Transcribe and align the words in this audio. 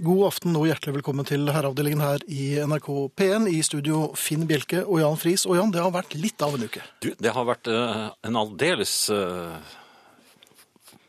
God 0.00 0.22
aften 0.30 0.54
og 0.56 0.62
hjertelig 0.64 0.94
velkommen 0.94 1.26
til 1.28 1.42
herreavdelingen 1.52 2.00
her 2.00 2.22
i 2.32 2.44
NRK 2.64 2.86
P1. 3.20 3.44
I 3.52 3.58
studio 3.66 4.06
Finn 4.16 4.46
Bjelke 4.48 4.80
og 4.86 5.02
Jan 5.02 5.18
Friis. 5.20 5.42
Og 5.44 5.58
Jan, 5.58 5.72
det 5.74 5.82
har 5.84 5.92
vært 5.92 6.14
litt 6.16 6.40
av 6.40 6.56
en 6.56 6.64
uke. 6.64 6.80
Du, 7.04 7.10
det 7.20 7.34
har 7.36 7.44
vært 7.44 7.68
uh, 7.68 8.06
en 8.24 8.38
aldeles 8.40 8.94
uh, 9.12 9.58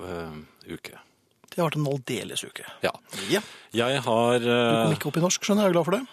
uh, 0.03 0.35
uke. 0.67 0.99
Det 1.47 1.61
har 1.61 1.69
vært 1.69 1.79
en 1.79 1.87
aldeles 1.93 2.43
uke. 2.43 2.67
Ja. 2.83 2.91
Ja. 3.31 3.39
Jeg 3.79 4.03
har 4.09 4.43
Du 4.43 4.51
kom 4.51 4.97
ikke 4.97 5.11
opp 5.13 5.21
i 5.21 5.23
norsk, 5.23 5.47
skjønner 5.47 5.63
jeg. 5.63 5.71
Jeg 5.71 5.71
er 5.71 5.77
glad 5.77 5.87
for 5.87 5.95
det. 5.95 6.03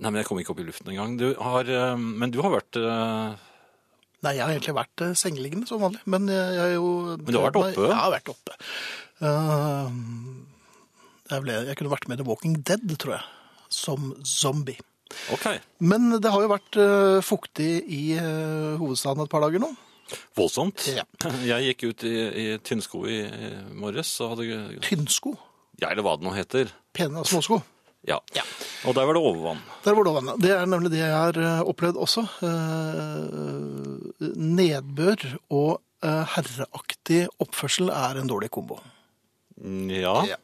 Nei, 0.00 0.08
men 0.08 0.20
jeg 0.22 0.30
kom 0.30 0.40
ikke 0.40 0.56
opp 0.56 0.64
i 0.64 0.68
luften 0.70 0.96
engang. 0.96 1.20
Du 1.20 1.28
har 1.36 1.76
Men 2.00 2.32
du 2.32 2.40
har 2.40 2.56
vært 2.56 2.80
Nei, 2.80 4.32
jeg 4.32 4.46
har 4.46 4.56
egentlig 4.56 4.78
vært 4.80 5.08
sengeliggende 5.12 5.68
som 5.68 5.84
vanlig. 5.84 6.00
Men 6.08 6.32
jeg, 6.32 6.56
jeg 6.56 6.72
er 6.72 6.76
jo 6.80 6.90
Men 7.20 7.28
du 7.28 7.36
har 7.36 7.50
vært 7.50 7.64
oppe? 7.66 7.88
Jeg 7.92 8.00
har 8.00 8.12
vært 8.16 8.32
oppe. 8.32 8.60
Jeg, 9.20 10.54
ble, 11.30 11.56
jeg 11.68 11.78
kunne 11.78 11.92
vært 11.92 12.06
med 12.10 12.18
i 12.18 12.22
The 12.22 12.28
Walking 12.28 12.60
Dead, 12.66 12.86
tror 13.00 13.18
jeg. 13.18 13.24
Som 13.72 14.12
zombie. 14.24 14.78
Okay. 15.34 15.60
Men 15.78 16.10
det 16.22 16.30
har 16.32 16.42
jo 16.42 16.50
vært 16.50 16.78
uh, 16.78 17.18
fuktig 17.22 17.70
i 17.92 18.04
uh, 18.18 18.74
hovedstaden 18.80 19.24
et 19.24 19.32
par 19.32 19.44
dager 19.46 19.62
nå. 19.62 19.70
Voldsomt. 20.38 20.86
Ja. 20.94 21.02
Jeg 21.50 21.72
gikk 21.72 21.86
ut 21.90 22.04
i, 22.06 22.14
i 22.14 22.44
tynnsko 22.62 23.06
i, 23.10 23.20
i 23.26 23.48
morges 23.74 24.12
hadde 24.22 24.78
Tynnsko. 24.86 25.34
Ja, 25.80 25.90
eller 25.90 26.06
hva 26.06 26.14
det 26.18 26.26
nå 26.26 26.34
heter. 26.36 26.70
Pene 26.96 27.24
småsko. 27.26 27.60
Ja. 28.06 28.20
Ja. 28.36 28.44
Og 28.86 28.94
der 28.94 29.06
var 29.08 29.16
det 29.16 29.22
overvann. 29.26 29.60
Der 29.84 29.96
var 29.96 30.06
det 30.06 30.12
overvann. 30.12 30.40
Det 30.42 30.52
er 30.54 30.68
nemlig 30.70 30.92
det 30.94 31.00
jeg 31.02 31.10
har 31.10 31.38
eh, 31.42 31.62
opplevd 31.66 31.98
også. 31.98 32.22
Eh, 32.46 34.30
nedbør 34.38 35.26
og 35.50 35.82
herreaktig 36.06 37.24
oppførsel 37.42 37.90
er 37.90 38.20
en 38.20 38.28
dårlig 38.30 38.52
kombo. 38.54 38.76
Ja. 39.90 40.20
Ja. 40.28 40.36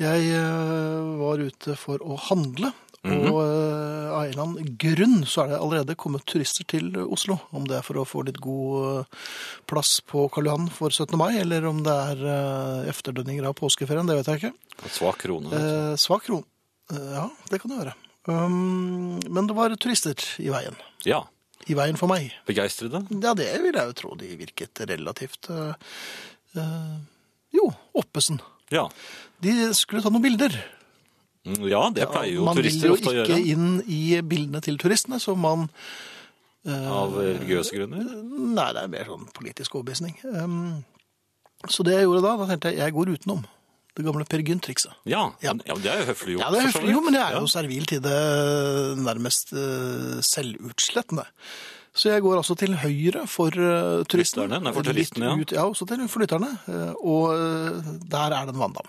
Jeg 0.00 0.30
eh, 0.34 1.02
var 1.20 1.38
ute 1.38 1.76
for 1.78 2.02
å 2.02 2.16
handle, 2.28 2.72
og 3.04 3.36
eh, 3.36 4.08
av 4.08 4.22
en 4.24 4.30
eller 4.30 4.42
annen 4.42 4.70
grunn 4.80 5.20
så 5.28 5.44
er 5.44 5.52
det 5.52 5.58
allerede 5.60 5.96
kommet 6.00 6.24
turister 6.26 6.66
til 6.66 6.88
Oslo. 7.04 7.36
Om 7.54 7.68
det 7.68 7.76
er 7.78 7.84
for 7.86 8.00
å 8.00 8.06
få 8.08 8.24
litt 8.26 8.40
god 8.42 9.04
eh, 9.04 9.28
plass 9.70 9.98
på 10.08 10.24
Karl 10.34 10.48
Johan 10.48 10.70
for 10.72 10.90
17. 10.90 11.14
mai, 11.20 11.36
eller 11.38 11.68
om 11.68 11.84
det 11.86 11.94
er 11.94 12.24
efterdønninger 12.90 13.46
av 13.46 13.54
påskeferien, 13.60 14.08
det 14.08 14.18
vet 14.18 14.32
jeg 14.32 14.42
ikke. 14.42 14.88
Svak 14.96 15.20
krone. 15.22 15.52
Eh, 15.52 15.92
svak 16.00 16.26
krone. 16.26 16.48
Ja, 16.90 17.28
det 17.52 17.60
kan 17.62 17.72
det 17.72 17.78
være. 17.84 17.94
Um, 18.24 19.20
men 19.28 19.46
det 19.48 19.54
var 19.56 19.72
turister 19.80 20.18
i 20.40 20.50
veien. 20.52 20.76
Ja. 21.04 21.22
I 21.68 21.76
veien 21.76 21.96
for 22.00 22.10
meg. 22.10 22.32
Begeistrede? 22.48 23.04
Ja, 23.20 23.32
det 23.36 23.46
vil 23.62 23.76
jeg 23.76 23.92
jo 23.92 23.96
tro 24.00 24.16
de 24.20 24.32
virket 24.36 24.82
relativt 24.88 25.48
uh, 25.52 25.72
Jo, 27.54 27.70
oppesen. 27.96 28.40
Ja. 28.72 28.88
De 29.44 29.54
skulle 29.76 30.02
ta 30.04 30.10
noen 30.12 30.24
bilder. 30.24 30.56
Mm, 31.44 31.60
Ja, 31.68 31.82
det 31.92 32.06
pleier 32.08 32.38
jo 32.38 32.46
man 32.46 32.56
vil 32.56 32.64
turister 32.64 32.88
jo 32.88 32.94
ofte 32.96 33.12
å 33.12 33.24
ikke 33.26 33.36
inn 33.52 33.82
i 33.84 34.02
bildene 34.24 34.62
til 34.64 34.78
turistene, 34.80 35.18
så 35.20 35.36
man 35.36 35.68
Av 36.64 37.12
religiøse 37.12 37.76
grunner. 37.76 38.06
Nei, 38.56 38.70
det 38.72 38.84
er 38.86 38.88
mer 38.88 39.04
sånn 39.10 39.26
politisk 39.36 39.74
overbevisning. 39.76 40.14
Um, 40.24 40.78
så 41.68 41.84
det 41.84 41.98
jeg 41.98 42.06
gjorde 42.06 42.22
da, 42.24 42.30
da 42.40 42.46
tenkte 42.48 42.72
jeg 42.72 42.80
jeg 42.80 42.94
går 42.96 43.10
utenom. 43.18 43.42
Det 43.94 44.02
gamle 44.06 44.24
Per 44.26 44.40
Gynt-trikset. 44.42 44.96
Ja, 45.06 45.26
Ja. 45.44 45.52
ja, 45.68 45.76
det 45.76 45.90
er 45.92 46.00
jo 46.00 46.06
høflig 46.08 46.32
gjort. 46.34 46.40
Ja, 46.40 46.48
det 46.50 46.62
er 46.62 46.66
høflig, 46.70 46.94
jo, 46.96 47.02
men 47.04 47.14
det 47.14 47.20
er 47.20 47.36
jo 47.36 47.46
servil 47.52 47.84
til 47.92 48.00
det 48.02 48.16
nærmest 49.04 49.52
uh, 49.52 50.18
selvutslettende. 50.24 51.28
Så 51.94 52.10
jeg 52.10 52.24
går 52.24 52.40
altså 52.40 52.56
til 52.58 52.74
høyre 52.80 53.28
for 53.30 53.54
uh, 53.54 54.00
turistene. 54.08 54.48
Lytterne? 54.48 54.64
Nei, 54.64 54.72
for 54.74 54.88
turistene, 54.88 55.28
ja. 55.28 55.36
Ut, 55.38 55.52
ja, 55.54 55.68
også 55.68 55.86
til 55.92 56.08
for 56.10 56.24
lytterne. 56.24 56.48
Uh, 56.66 56.92
og 57.04 57.24
eh, 57.36 57.92
der 58.10 58.34
er 58.40 58.48
det 58.48 58.56
en 58.56 58.62
vanndam. 58.64 58.88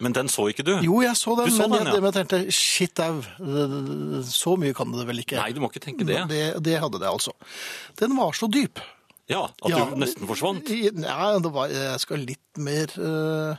Men 0.00 0.14
den 0.14 0.28
så 0.30 0.46
ikke 0.50 0.62
du? 0.66 0.74
Jo, 0.84 1.00
jeg 1.02 1.16
så 1.18 1.34
den, 1.38 1.50
så 1.50 1.66
men 1.66 1.78
den, 1.78 1.88
jeg, 1.90 2.02
men 2.02 2.12
jeg 2.12 2.28
tenkte 2.28 2.52
shit 2.54 3.00
au, 3.02 3.16
så 4.28 4.54
mye 4.60 4.76
kan 4.76 4.92
det 4.94 5.06
vel 5.08 5.24
ikke. 5.24 5.40
Nei, 5.40 5.50
du 5.56 5.60
må 5.62 5.70
ikke 5.72 5.82
tenke 5.82 6.06
det. 6.06 6.20
det. 6.30 6.44
Det 6.62 6.76
hadde 6.78 7.00
det 7.02 7.08
altså. 7.10 7.34
Den 7.98 8.14
var 8.18 8.36
så 8.38 8.46
dyp. 8.50 8.78
Ja, 9.28 9.42
At 9.60 9.68
Ja, 9.68 9.82
du 9.90 9.98
nesten 10.00 10.24
forsvant? 10.28 10.70
Nei, 10.96 11.50
var, 11.52 11.72
jeg 11.72 12.00
skal 12.00 12.22
litt 12.24 12.60
mer 12.64 12.94
uh, 12.96 13.58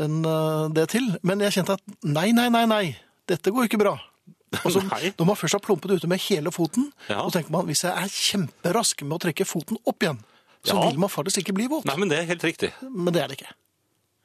enn 0.00 0.22
eh, 0.24 0.68
det 0.72 0.86
til. 0.94 1.10
Men 1.26 1.42
jeg 1.44 1.58
kjente 1.58 1.76
at 1.76 1.98
nei, 2.06 2.30
nei, 2.32 2.46
nei, 2.52 2.64
nei, 2.70 2.84
dette 3.28 3.52
går 3.52 3.68
ikke 3.68 3.82
bra. 3.82 3.98
Altså, 4.52 4.82
Nei. 4.84 5.14
når 5.16 5.24
man 5.30 5.36
først 5.40 5.56
har 5.56 5.62
plumpet 5.64 5.94
ute 5.96 6.08
med 6.10 6.20
hele 6.26 6.50
foten, 6.52 6.90
Ja. 7.08 7.22
så 7.24 7.38
tenker 7.38 7.54
man 7.54 7.64
hvis 7.64 7.86
jeg 7.86 7.92
er 7.96 8.10
kjemperask 8.12 9.00
med 9.06 9.16
å 9.16 9.20
trekke 9.24 9.46
foten 9.48 9.78
opp 9.88 10.04
igjen, 10.04 10.18
så 10.60 10.76
Ja. 10.76 10.90
vil 10.90 11.00
man 11.00 11.08
faktisk 11.12 11.40
ikke 11.40 11.54
bli 11.56 11.68
våt. 11.72 11.86
Nei, 11.88 11.96
men 11.96 12.12
det 12.12 12.18
er 12.18 12.28
helt 12.28 12.44
riktig. 12.44 12.68
Men 12.84 13.14
det 13.16 13.22
er 13.22 13.32
det 13.32 13.38
ikke. 13.40 13.54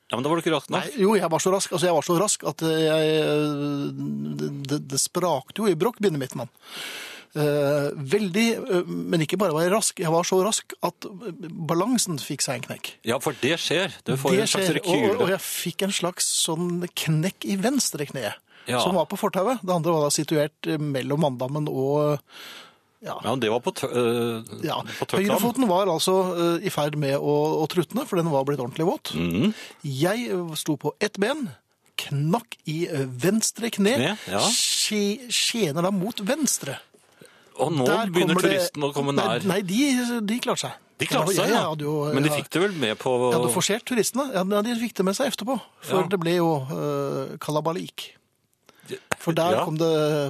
Ja, 0.07 0.15
men 0.15 0.23
da 0.23 0.29
var 0.31 0.39
du 0.39 0.43
ikke 0.45 0.53
rask 0.55 0.69
nok. 0.71 0.85
Nei, 0.87 1.01
jo, 1.03 1.15
jeg 1.19 1.27
var 1.33 1.41
så 1.43 1.51
rask, 1.51 1.73
altså 1.75 1.89
jeg 1.89 1.95
var 1.97 2.05
så 2.07 2.15
rask 2.21 2.43
at 2.47 2.61
jeg, 2.63 3.17
det, 4.39 4.49
det, 4.71 4.79
det 4.93 4.99
sprakte 5.03 5.59
jo 5.63 5.67
i 5.67 5.75
brokkbindet 5.79 6.21
mitt, 6.21 6.35
mann. 6.39 6.51
Eh, 7.37 7.89
veldig, 8.15 8.45
eh, 8.55 8.87
men 8.87 9.21
ikke 9.25 9.37
bare 9.37 9.53
var 9.53 9.65
jeg 9.65 9.73
rask, 9.75 9.99
jeg 10.01 10.13
var 10.13 10.25
så 10.25 10.39
rask 10.45 10.73
at 10.87 11.07
balansen 11.69 12.17
fikk 12.23 12.45
seg 12.45 12.61
en 12.61 12.65
knekk. 12.69 12.93
Ja, 13.05 13.19
for 13.21 13.35
det 13.43 13.57
skjer. 13.61 13.93
Du 14.07 14.15
får 14.17 14.37
Det 14.37 14.45
en 14.45 14.51
slags 14.53 14.71
skjer, 14.71 14.79
og, 15.11 15.25
og 15.25 15.33
jeg 15.35 15.43
fikk 15.43 15.83
en 15.85 15.93
slags 15.99 16.29
sånn 16.45 16.69
knekk 17.03 17.45
i 17.51 17.59
venstre 17.61 18.07
kne, 18.09 18.31
Ja. 18.67 18.79
som 18.83 18.95
var 18.97 19.05
på 19.11 19.19
fortauet. 19.19 19.61
Det 19.63 19.75
andre 19.75 19.93
var 19.97 20.07
da 20.07 20.13
situert 20.15 20.71
eh, 20.71 20.79
mellom 20.81 21.21
manndammen 21.27 21.67
og 21.69 22.23
ja, 23.05 23.15
Ja, 23.23 23.35
det 23.37 23.51
var 23.53 23.61
på, 23.61 23.73
øh, 23.85 24.43
ja. 24.65 24.79
Høyrefoten 25.11 25.67
var 25.69 25.87
altså 25.91 26.15
eh, 26.33 26.65
i 26.67 26.73
ferd 26.73 26.97
med 26.97 27.15
å, 27.19 27.35
å 27.61 27.67
trutne, 27.69 28.07
for 28.09 28.17
den 28.19 28.31
var 28.33 28.45
blitt 28.47 28.59
ordentlig 28.63 28.87
våt. 28.89 29.13
Mhm. 29.17 29.53
Jeg 29.85 30.27
eh, 30.31 30.55
sto 30.57 30.77
på 30.81 30.95
ett 31.03 31.19
ben, 31.21 31.49
knakk 31.97 32.57
i 32.69 32.83
venstre 32.93 33.71
kne, 33.73 33.95
Kne, 33.97 34.17
ja. 34.29 34.41
skjener 35.33 35.85
da 35.85 35.91
mot 35.93 36.19
venstre. 36.25 36.77
Og 37.57 37.71
nå 37.73 37.87
Der 37.89 38.11
begynner 38.13 38.37
turisten 38.37 38.85
å 38.85 38.91
komme 38.93 39.15
nær. 39.17 39.41
Nei, 39.49 39.63
de, 39.65 39.79
de 40.29 40.37
klarte 40.43 40.67
seg. 40.67 40.83
De 40.97 41.05
klarte 41.09 41.33
seg, 41.37 41.49
ja. 41.53 41.63
jo- 41.77 42.11
Men 42.13 42.25
de 42.25 42.29
fikk 42.33 42.49
det 42.53 42.61
vel 42.61 42.75
med 42.77 42.97
på 43.01 43.13
Ja, 43.31 43.39
du 43.41 43.49
forserte 43.53 43.85
turistene. 43.93 44.27
Ja, 44.33 44.43
de 44.45 44.75
fikk 44.81 44.95
det 44.97 45.05
med 45.05 45.17
seg 45.17 45.31
etterpå. 45.31 45.57
For 45.85 46.09
det 46.09 46.19
ble 46.21 46.37
jo 46.39 46.51
uh, 46.69 47.35
kalabalik. 47.41 48.11
For 49.19 49.33
der 49.33 49.51
Ja. 49.57 49.65
kom 49.65 49.77
det 49.77 49.87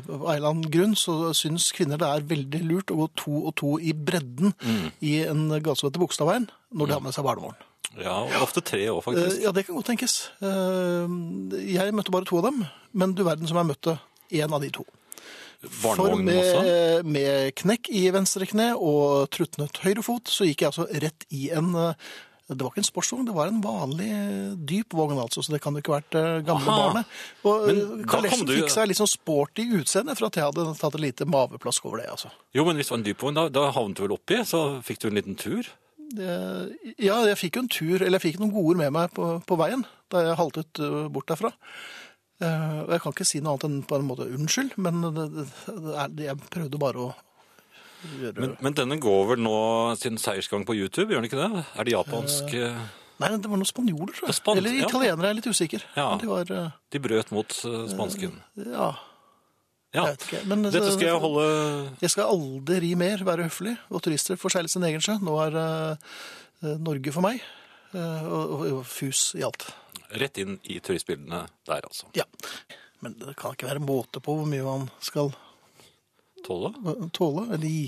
Av 0.09 0.29
en 0.29 0.35
eller 0.35 0.49
annen 0.49 0.71
grunn 0.71 0.95
så 0.95 1.33
syns 1.33 1.71
kvinner 1.75 1.97
det 1.97 2.07
er 2.07 2.21
veldig 2.35 2.61
lurt 2.67 2.91
å 2.91 2.97
gå 3.03 3.07
to 3.15 3.45
og 3.47 3.55
to 3.55 3.77
i 3.79 3.91
bredden 3.93 4.53
Mm. 4.63 4.91
i 5.01 5.13
en 5.27 5.49
gate 5.61 5.77
som 5.77 5.89
heter 5.89 5.99
Bogstadveien 5.99 6.49
når 6.73 6.87
de 6.87 6.93
har 6.93 7.01
med 7.01 7.13
seg 7.13 7.23
barnevogn. 7.25 7.55
Ja, 7.99 8.23
og 8.23 8.41
ofte 8.41 8.61
tre 8.61 8.87
år, 8.89 8.97
Eh, 8.99 9.01
faktisk. 9.03 9.41
ja, 9.41 9.51
det 9.51 9.65
kan 9.65 9.75
godt 9.75 9.85
tenkes. 9.87 10.29
Eh, 10.41 11.07
jeg 11.73 11.93
møtte 11.93 12.11
bare 12.11 12.25
to 12.25 12.37
av 12.37 12.43
dem, 12.43 12.65
men 12.93 13.13
du 13.13 13.23
verden 13.23 13.47
som 13.47 13.57
jeg 13.57 13.65
møtte 13.77 13.99
én 14.31 14.51
av 14.53 14.61
de 14.61 14.69
to. 14.69 14.85
For 15.67 16.15
med, 16.15 16.37
også. 16.37 17.03
med 17.05 17.55
knekk 17.55 17.89
i 17.89 18.11
venstre 18.13 18.45
kne 18.45 18.75
og 18.77 19.29
trutnet 19.33 19.71
høyre 19.81 20.03
fot, 20.05 20.25
så 20.29 20.45
gikk 20.45 20.61
jeg 20.61 20.69
altså 20.69 20.85
rett 21.01 21.25
i 21.33 21.49
en 21.49 21.73
eh, 21.75 21.93
det 22.47 22.61
var 22.63 22.71
ikke 22.71 22.79
en 22.79 22.87
sportsvogn, 22.87 23.25
det 23.27 23.33
var 23.35 23.49
en 23.51 23.57
vanlig 23.63 24.05
eh, 24.15 24.51
dyp 24.69 24.93
vogn, 24.95 25.17
altså, 25.19 25.41
så 25.43 25.51
det 25.51 25.59
kan 25.63 25.75
jo 25.75 25.81
ikke 25.83 25.91
ha 25.91 25.97
vært 25.99 26.15
eh, 26.15 26.35
gamle 26.47 26.71
Aha. 26.71 26.77
barnet. 26.85 27.17
Og 27.43 27.65
eh, 27.73 27.81
kalesjen 28.07 28.47
du- 28.47 28.53
fikk 28.61 28.71
seg 28.71 28.87
litt 28.87 28.99
sånn 29.01 29.11
sporty 29.11 29.65
utseende 29.81 30.15
for 30.15 30.29
at 30.29 30.39
jeg 30.39 30.47
hadde 30.47 30.67
tatt 30.79 30.95
et 30.95 31.03
lite 31.03 31.27
maveplask 31.27 31.89
over 31.89 31.99
det, 32.03 32.07
altså. 32.13 32.31
Jo, 32.55 32.63
men 32.69 32.79
hvis 32.79 32.87
det 32.87 32.95
var 32.95 33.01
en 33.01 33.07
dyp 33.09 33.25
vogn, 33.27 33.35
da, 33.41 33.45
da 33.51 33.65
havnet 33.75 33.99
du 33.99 34.05
vel 34.05 34.15
oppi, 34.15 34.39
så 34.47 34.63
fikk 34.87 35.03
du 35.03 35.09
en 35.11 35.19
liten 35.19 35.35
tur. 35.39 35.67
Det, 36.07 36.31
ja, 37.03 37.17
jeg 37.27 37.35
fikk 37.41 37.57
jo 37.59 37.65
en 37.65 37.71
tur, 37.75 37.97
eller 37.99 38.15
jeg 38.15 38.29
fikk 38.29 38.39
noen 38.39 38.53
gode 38.55 38.71
ord 38.77 38.79
med 38.85 38.93
meg 38.95 39.11
på, 39.11 39.31
på 39.43 39.57
veien 39.59 39.83
da 40.07 40.21
jeg 40.23 40.37
haltet 40.39 40.79
eh, 40.79 40.99
bort 41.11 41.27
derfra. 41.27 41.51
Eh, 42.39 42.75
og 42.85 42.91
jeg 42.95 43.01
kan 43.03 43.15
ikke 43.15 43.25
si 43.27 43.39
noe 43.43 43.57
annet 43.57 43.65
enn 43.67 43.79
på 43.89 43.97
en 43.97 44.07
måte 44.07 44.27
unnskyld, 44.31 44.75
men 44.79 45.01
det, 45.03 45.25
det, 45.35 45.47
er, 45.99 46.13
jeg 46.29 46.39
prøvde 46.53 46.79
bare 46.79 47.09
å 47.09 47.15
Men, 48.37 48.55
men 48.61 48.75
denne 48.77 48.99
går 49.01 49.23
vel 49.33 49.41
nå 49.41 49.55
sin 49.97 50.17
seiersgang 50.21 50.63
på 50.67 50.75
YouTube, 50.77 51.09
gjør 51.11 51.23
den 51.23 51.29
ikke 51.29 51.39
det? 51.41 51.65
Er 51.81 51.87
det 51.87 51.93
japansk 51.95 52.53
eh, 52.53 52.77
Nei, 53.17 53.31
det 53.33 53.49
var 53.49 53.57
noen 53.57 53.65
spanjoler, 53.65 54.11
tror 54.13 54.27
jeg. 54.27 54.29
Det 54.29 54.35
er 54.35 54.37
span- 54.37 54.59
Eller 54.61 54.75
italienere, 54.77 55.25
jeg 55.25 55.33
er 55.33 55.37
litt 55.39 55.47
usikker. 55.49 55.85
Ja. 55.97 56.03
De 56.21 56.27
var 56.29 56.51
eh, 56.53 56.67
De 56.93 56.99
brøt 57.01 57.31
mot 57.33 57.55
eh, 57.65 57.77
spansken. 57.89 58.35
Ja, 58.61 58.91
Ja. 59.95 60.03
jeg 60.03 60.17
vet 60.17 60.25
ikke. 60.27 60.41
Men, 60.51 60.65
eh, 60.67 60.71
Dette 60.75 60.91
skal 60.93 61.07
jeg 61.07 61.21
holde 61.23 61.45
Jeg 62.03 62.11
skal 62.13 62.29
aldri 62.35 62.91
mer 62.99 63.23
være 63.25 63.47
høflig, 63.49 63.73
og 63.89 64.03
turister 64.05 64.37
får 64.37 64.53
seile 64.59 64.69
sin 64.69 64.85
egen 64.85 65.01
sjø. 65.01 65.15
Nå 65.25 65.33
er 65.47 65.57
eh, 65.63 66.75
Norge 66.77 67.11
for 67.15 67.25
meg, 67.25 67.41
eh, 67.95 68.23
og, 68.29 68.53
og, 68.59 68.65
og 68.77 68.85
fus 68.85 69.31
i 69.39 69.41
alt. 69.47 69.65
rett 70.21 70.37
inn 70.37 70.59
i 70.69 70.77
turistbildene 70.79 71.47
der, 71.65 71.81
altså. 71.89 72.05
Ja. 72.15 72.23
Men 73.01 73.17
det 73.17 73.33
kan 73.37 73.57
ikke 73.57 73.67
være 73.71 73.81
måte 73.81 74.21
på 74.21 74.37
hvor 74.37 74.45
mye 74.49 74.63
man 74.65 74.85
skal 75.03 75.33
Tåle. 76.47 76.71
tåle, 77.11 77.43
eller 77.53 77.67
gi, 77.67 77.87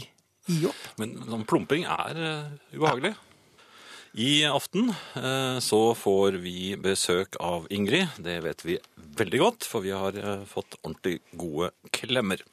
gi 0.49 0.65
opp. 0.67 0.79
Men 0.99 1.15
sånn 1.23 1.45
plumping 1.47 1.85
er 1.87 2.17
uh, 2.19 2.49
ubehagelig. 2.75 3.13
I 4.19 4.43
aften 4.49 4.89
uh, 4.91 5.59
så 5.63 5.79
får 5.95 6.39
vi 6.43 6.73
besøk 6.81 7.37
av 7.39 7.69
Ingrid. 7.71 8.09
Det 8.19 8.39
vet 8.43 8.65
vi 8.67 8.75
veldig 9.21 9.41
godt, 9.45 9.69
for 9.69 9.85
vi 9.85 9.95
har 9.95 10.17
uh, 10.19 10.43
fått 10.49 10.75
ordentlig 10.81 11.21
gode 11.39 11.71
klemmer. 11.95 12.43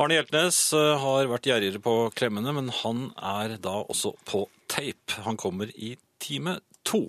Arne 0.00 0.16
Hjeltnes 0.16 0.58
har 0.72 1.28
vært 1.28 1.50
gjerrigere 1.50 1.82
på 1.84 1.94
klemmene, 2.16 2.54
men 2.56 2.70
han 2.72 3.10
er 3.20 3.58
da 3.60 3.82
også 3.82 4.14
på 4.24 4.46
tape. 4.70 5.18
Han 5.26 5.36
kommer 5.36 5.68
i 5.76 5.92
time 6.22 6.56
to. 6.88 7.02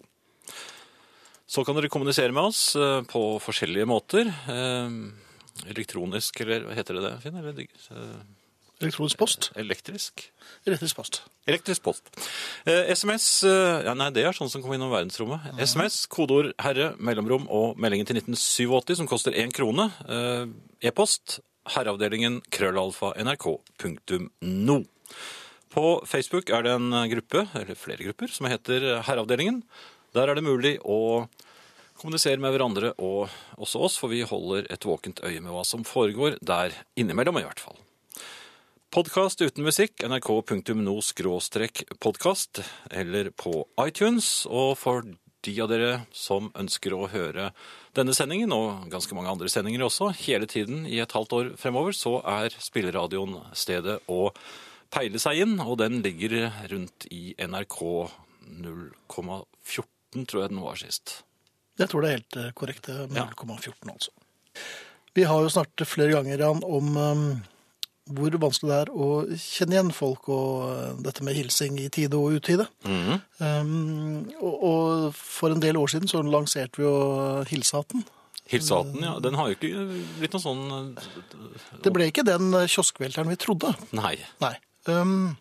Så 1.47 1.63
kan 1.63 1.77
dere 1.79 1.87
kommunisere 1.93 2.35
med 2.35 2.49
oss 2.49 2.73
på 3.07 3.21
forskjellige 3.45 3.87
måter. 3.87 4.33
Eh, 5.63 5.71
Elektronisk, 5.73 6.41
eller 6.43 6.67
hva 6.67 6.77
heter 6.77 6.97
det 6.97 7.03
det, 7.07 7.15
Finn? 7.23 7.37
Eller 7.37 7.59
eh, 7.61 8.21
Elektronisk 8.81 9.17
post. 9.17 9.51
elektrisk? 9.55 10.23
Elektrisk 10.65 10.95
post. 10.97 11.21
Elektrisk 11.45 11.83
post. 11.85 12.09
Eh, 12.65 12.89
SMS 12.95 13.43
eh, 13.45 13.83
ja, 13.85 13.93
Nei, 13.93 14.09
det 14.15 14.23
er 14.25 14.33
sånn 14.33 14.49
som 14.49 14.63
kommer 14.63 14.79
innom 14.79 14.89
verdensrommet. 14.93 15.51
SMS, 15.61 16.07
kodeord 16.09 16.53
'herre', 16.57 16.95
mellomrom 16.97 17.45
og 17.49 17.77
meldingen 17.77 18.09
til 18.09 18.17
1987 18.17 18.97
som 18.97 19.09
koster 19.11 19.37
én 19.37 19.53
krone. 19.53 19.91
Eh, 20.09 20.47
E-post 20.89 21.39
herreavdelingen 21.69 22.41
krøllalfa 22.49 23.13
nrk.no. 23.21 24.79
På 25.71 26.01
Facebook 26.09 26.49
er 26.49 26.65
det 26.65 26.73
en 26.73 26.89
gruppe, 27.07 27.45
eller 27.55 27.77
flere 27.77 28.03
grupper, 28.03 28.27
som 28.33 28.49
heter 28.49 29.03
Herreavdelingen. 29.05 29.61
Der 30.13 30.27
er 30.27 30.35
det 30.35 30.43
mulig 30.43 30.79
å 30.83 31.29
kommunisere 32.01 32.41
med 32.41 32.55
hverandre 32.55 32.95
og 32.97 33.29
også 33.61 33.79
oss, 33.85 33.99
for 34.01 34.09
vi 34.11 34.25
holder 34.25 34.65
et 34.73 34.85
våkent 34.87 35.21
øye 35.23 35.41
med 35.41 35.51
hva 35.53 35.63
som 35.67 35.83
foregår 35.87 36.37
der 36.41 36.73
innimellom, 36.99 37.37
i 37.39 37.45
hvert 37.45 37.59
fall. 37.61 37.77
Podkast 38.91 39.39
uten 39.39 39.63
musikk, 39.63 40.03
nrk.no-podkast, 40.03 42.59
eller 42.91 43.31
på 43.31 43.67
iTunes. 43.85 44.45
Og 44.51 44.77
for 44.81 45.01
de 45.47 45.61
av 45.63 45.69
dere 45.71 46.03
som 46.11 46.51
ønsker 46.59 46.93
å 46.93 47.07
høre 47.13 47.51
denne 47.95 48.13
sendingen, 48.17 48.51
og 48.51 48.91
ganske 48.91 49.15
mange 49.15 49.31
andre 49.31 49.49
sendinger 49.53 49.81
også, 49.87 50.11
hele 50.25 50.47
tiden 50.49 50.83
i 50.89 50.99
et 50.99 51.15
halvt 51.15 51.33
år 51.37 51.55
fremover, 51.61 51.91
så 51.95 52.19
er 52.27 52.51
spilleradioen 52.59 53.39
stedet 53.55 54.03
å 54.11 54.33
peile 54.91 55.19
seg 55.23 55.39
inn, 55.45 55.55
og 55.63 55.79
den 55.79 56.03
ligger 56.03 56.51
rundt 56.73 57.07
i 57.07 57.31
NRK 57.39 57.79
0,14, 58.59 60.27
tror 60.27 60.43
jeg 60.43 60.51
den 60.51 60.65
var 60.67 60.75
sist. 60.83 61.23
Jeg 61.81 61.91
tror 61.91 62.03
det 62.03 62.09
er 62.11 62.19
helt 62.19 62.37
eh, 62.41 62.51
korrekt. 62.57 62.89
er 62.89 63.07
Ja. 63.15 63.27
0,14 63.29 63.91
altså. 63.91 64.13
Vi 65.15 65.25
har 65.27 65.41
jo 65.43 65.49
snakket 65.51 65.89
flere 65.89 66.13
ganger 66.15 66.39
Jan, 66.39 66.61
om 66.63 66.95
um, 66.95 67.25
hvor 68.11 68.37
vanskelig 68.39 68.69
det 68.71 68.77
er 68.77 68.91
å 68.95 69.09
kjenne 69.35 69.75
igjen 69.75 69.91
folk 69.95 70.29
og 70.31 70.63
uh, 70.69 71.01
dette 71.03 71.25
med 71.27 71.35
hilsing 71.35 71.77
i 71.83 71.89
tide 71.91 72.15
og 72.15 72.39
utide. 72.39 72.69
Mhm. 72.87 73.19
Um, 73.41 74.31
og, 74.39 74.55
og 74.71 75.13
for 75.17 75.51
en 75.51 75.63
del 75.63 75.79
år 75.79 75.91
siden 75.91 76.07
så 76.11 76.23
lanserte 76.23 76.79
vi 76.79 76.87
jo 76.87 76.95
hilsehatten. 77.51 78.05
Hilsehatten, 78.51 79.03
ja. 79.03 79.13
Den 79.23 79.37
har 79.39 79.47
jo 79.49 79.55
ikke 79.55 79.85
blitt 80.19 80.33
noe 80.35 80.43
sånn 80.43 80.63
Det 81.83 81.93
ble 81.93 82.09
ikke 82.11 82.25
den 82.27 82.51
eh, 82.57 82.67
kioskvelteren 82.71 83.31
vi 83.31 83.39
trodde. 83.39 83.71
Nei. 83.95 84.17
Nei. 84.43 84.55
Um, 84.89 85.37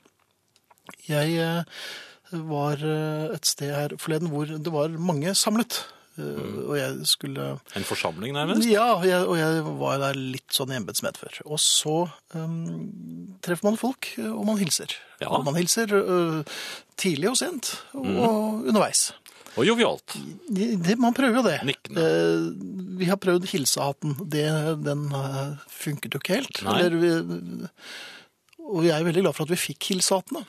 jeg 1.08 1.38
eh, 1.40 1.86
var 2.30 2.82
eh, 2.84 3.32
et 3.34 3.48
sted 3.48 3.72
her 3.74 3.96
forleden 3.98 4.30
hvor 4.30 4.50
det 4.50 4.74
var 4.74 4.94
mange 5.00 5.34
samlet. 5.38 5.82
Eh, 6.20 6.58
Og 6.70 6.74
jeg 6.78 7.06
skulle 7.08 7.46
En 7.76 7.86
forsamling, 7.88 8.34
nærmest? 8.36 8.68
Ja, 8.68 8.92
og 8.98 9.06
jeg, 9.08 9.24
og 9.26 9.38
jeg 9.40 9.64
var 9.80 10.02
der 10.04 10.18
litt 10.20 10.52
sånn 10.54 10.74
i 10.74 10.78
embetsmed 10.78 11.18
før. 11.20 11.40
Og 11.46 11.58
så 11.62 11.96
um, 12.36 13.34
treffer 13.44 13.66
man 13.70 13.80
folk, 13.80 14.12
og 14.28 14.44
man 14.48 14.60
hilser. 14.60 14.94
Ja. 15.22 15.32
Og 15.32 15.44
man 15.48 15.58
hilser 15.58 15.92
uh, 15.96 16.60
tidlig 17.00 17.32
og 17.32 17.40
sent, 17.40 17.74
og 17.96 18.68
underveis. 18.68 19.10
Og 19.58 19.66
jovialt. 19.66 20.14
Man 21.00 21.14
prøver 21.16 21.40
jo 21.40 21.42
det. 21.42 21.56
Nikkende. 21.66 22.04
Eh, 22.06 22.44
vi 23.00 23.08
har 23.10 23.18
prøvd 23.18 23.48
hilsehatten. 23.50 24.12
Det, 24.30 24.44
den 24.86 25.08
eh, 25.10 25.56
funket 25.74 26.14
jo 26.14 26.20
ikke 26.22 26.36
helt. 26.38 26.60
Eller 26.62 27.66
og 28.70 28.84
jeg 28.86 28.94
er 28.94 29.06
veldig 29.08 29.24
glad 29.24 29.34
for 29.34 29.48
at 29.48 29.50
vi 29.50 29.58
fikk 29.58 29.88
hilsehattene. 29.90 30.44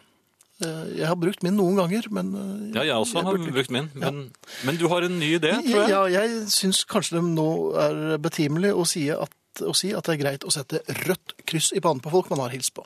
Eh, 0.61 0.81
jeg 0.99 1.07
har 1.09 1.15
brukt 1.17 1.41
min 1.43 1.55
noen 1.57 1.75
ganger, 1.79 2.05
men 2.13 2.27
eh, 2.37 2.77
Ja, 2.77 2.83
jeg 2.91 2.95
også 3.01 3.23
har 3.25 3.33
burde- 3.37 3.51
brukt 3.55 3.71
min. 3.73 3.89
Men, 3.97 4.31
men 4.67 4.77
du 4.77 4.87
har 4.91 5.01
en 5.07 5.19
ny 5.19 5.33
idé, 5.39 5.55
tror 5.57 5.81
jeg? 5.81 5.89
Ja, 5.89 6.01
jeg 6.21 6.47
syns 6.53 6.83
kanskje 6.85 7.17
det 7.17 7.23
nå 7.33 7.47
er 7.81 8.17
betimelig 8.21 8.73
å 8.77 8.85
si, 8.85 9.07
at, 9.09 9.33
å 9.65 9.73
si 9.75 9.89
at 9.97 10.05
det 10.05 10.13
er 10.19 10.21
greit 10.23 10.45
å 10.45 10.51
sette 10.53 10.83
rødt 11.07 11.33
kryss 11.49 11.71
i 11.73 11.81
panen 11.81 11.99
på 12.03 12.11
folk 12.13 12.29
man 12.29 12.43
har 12.45 12.53
hilst 12.53 12.75
på. 12.77 12.85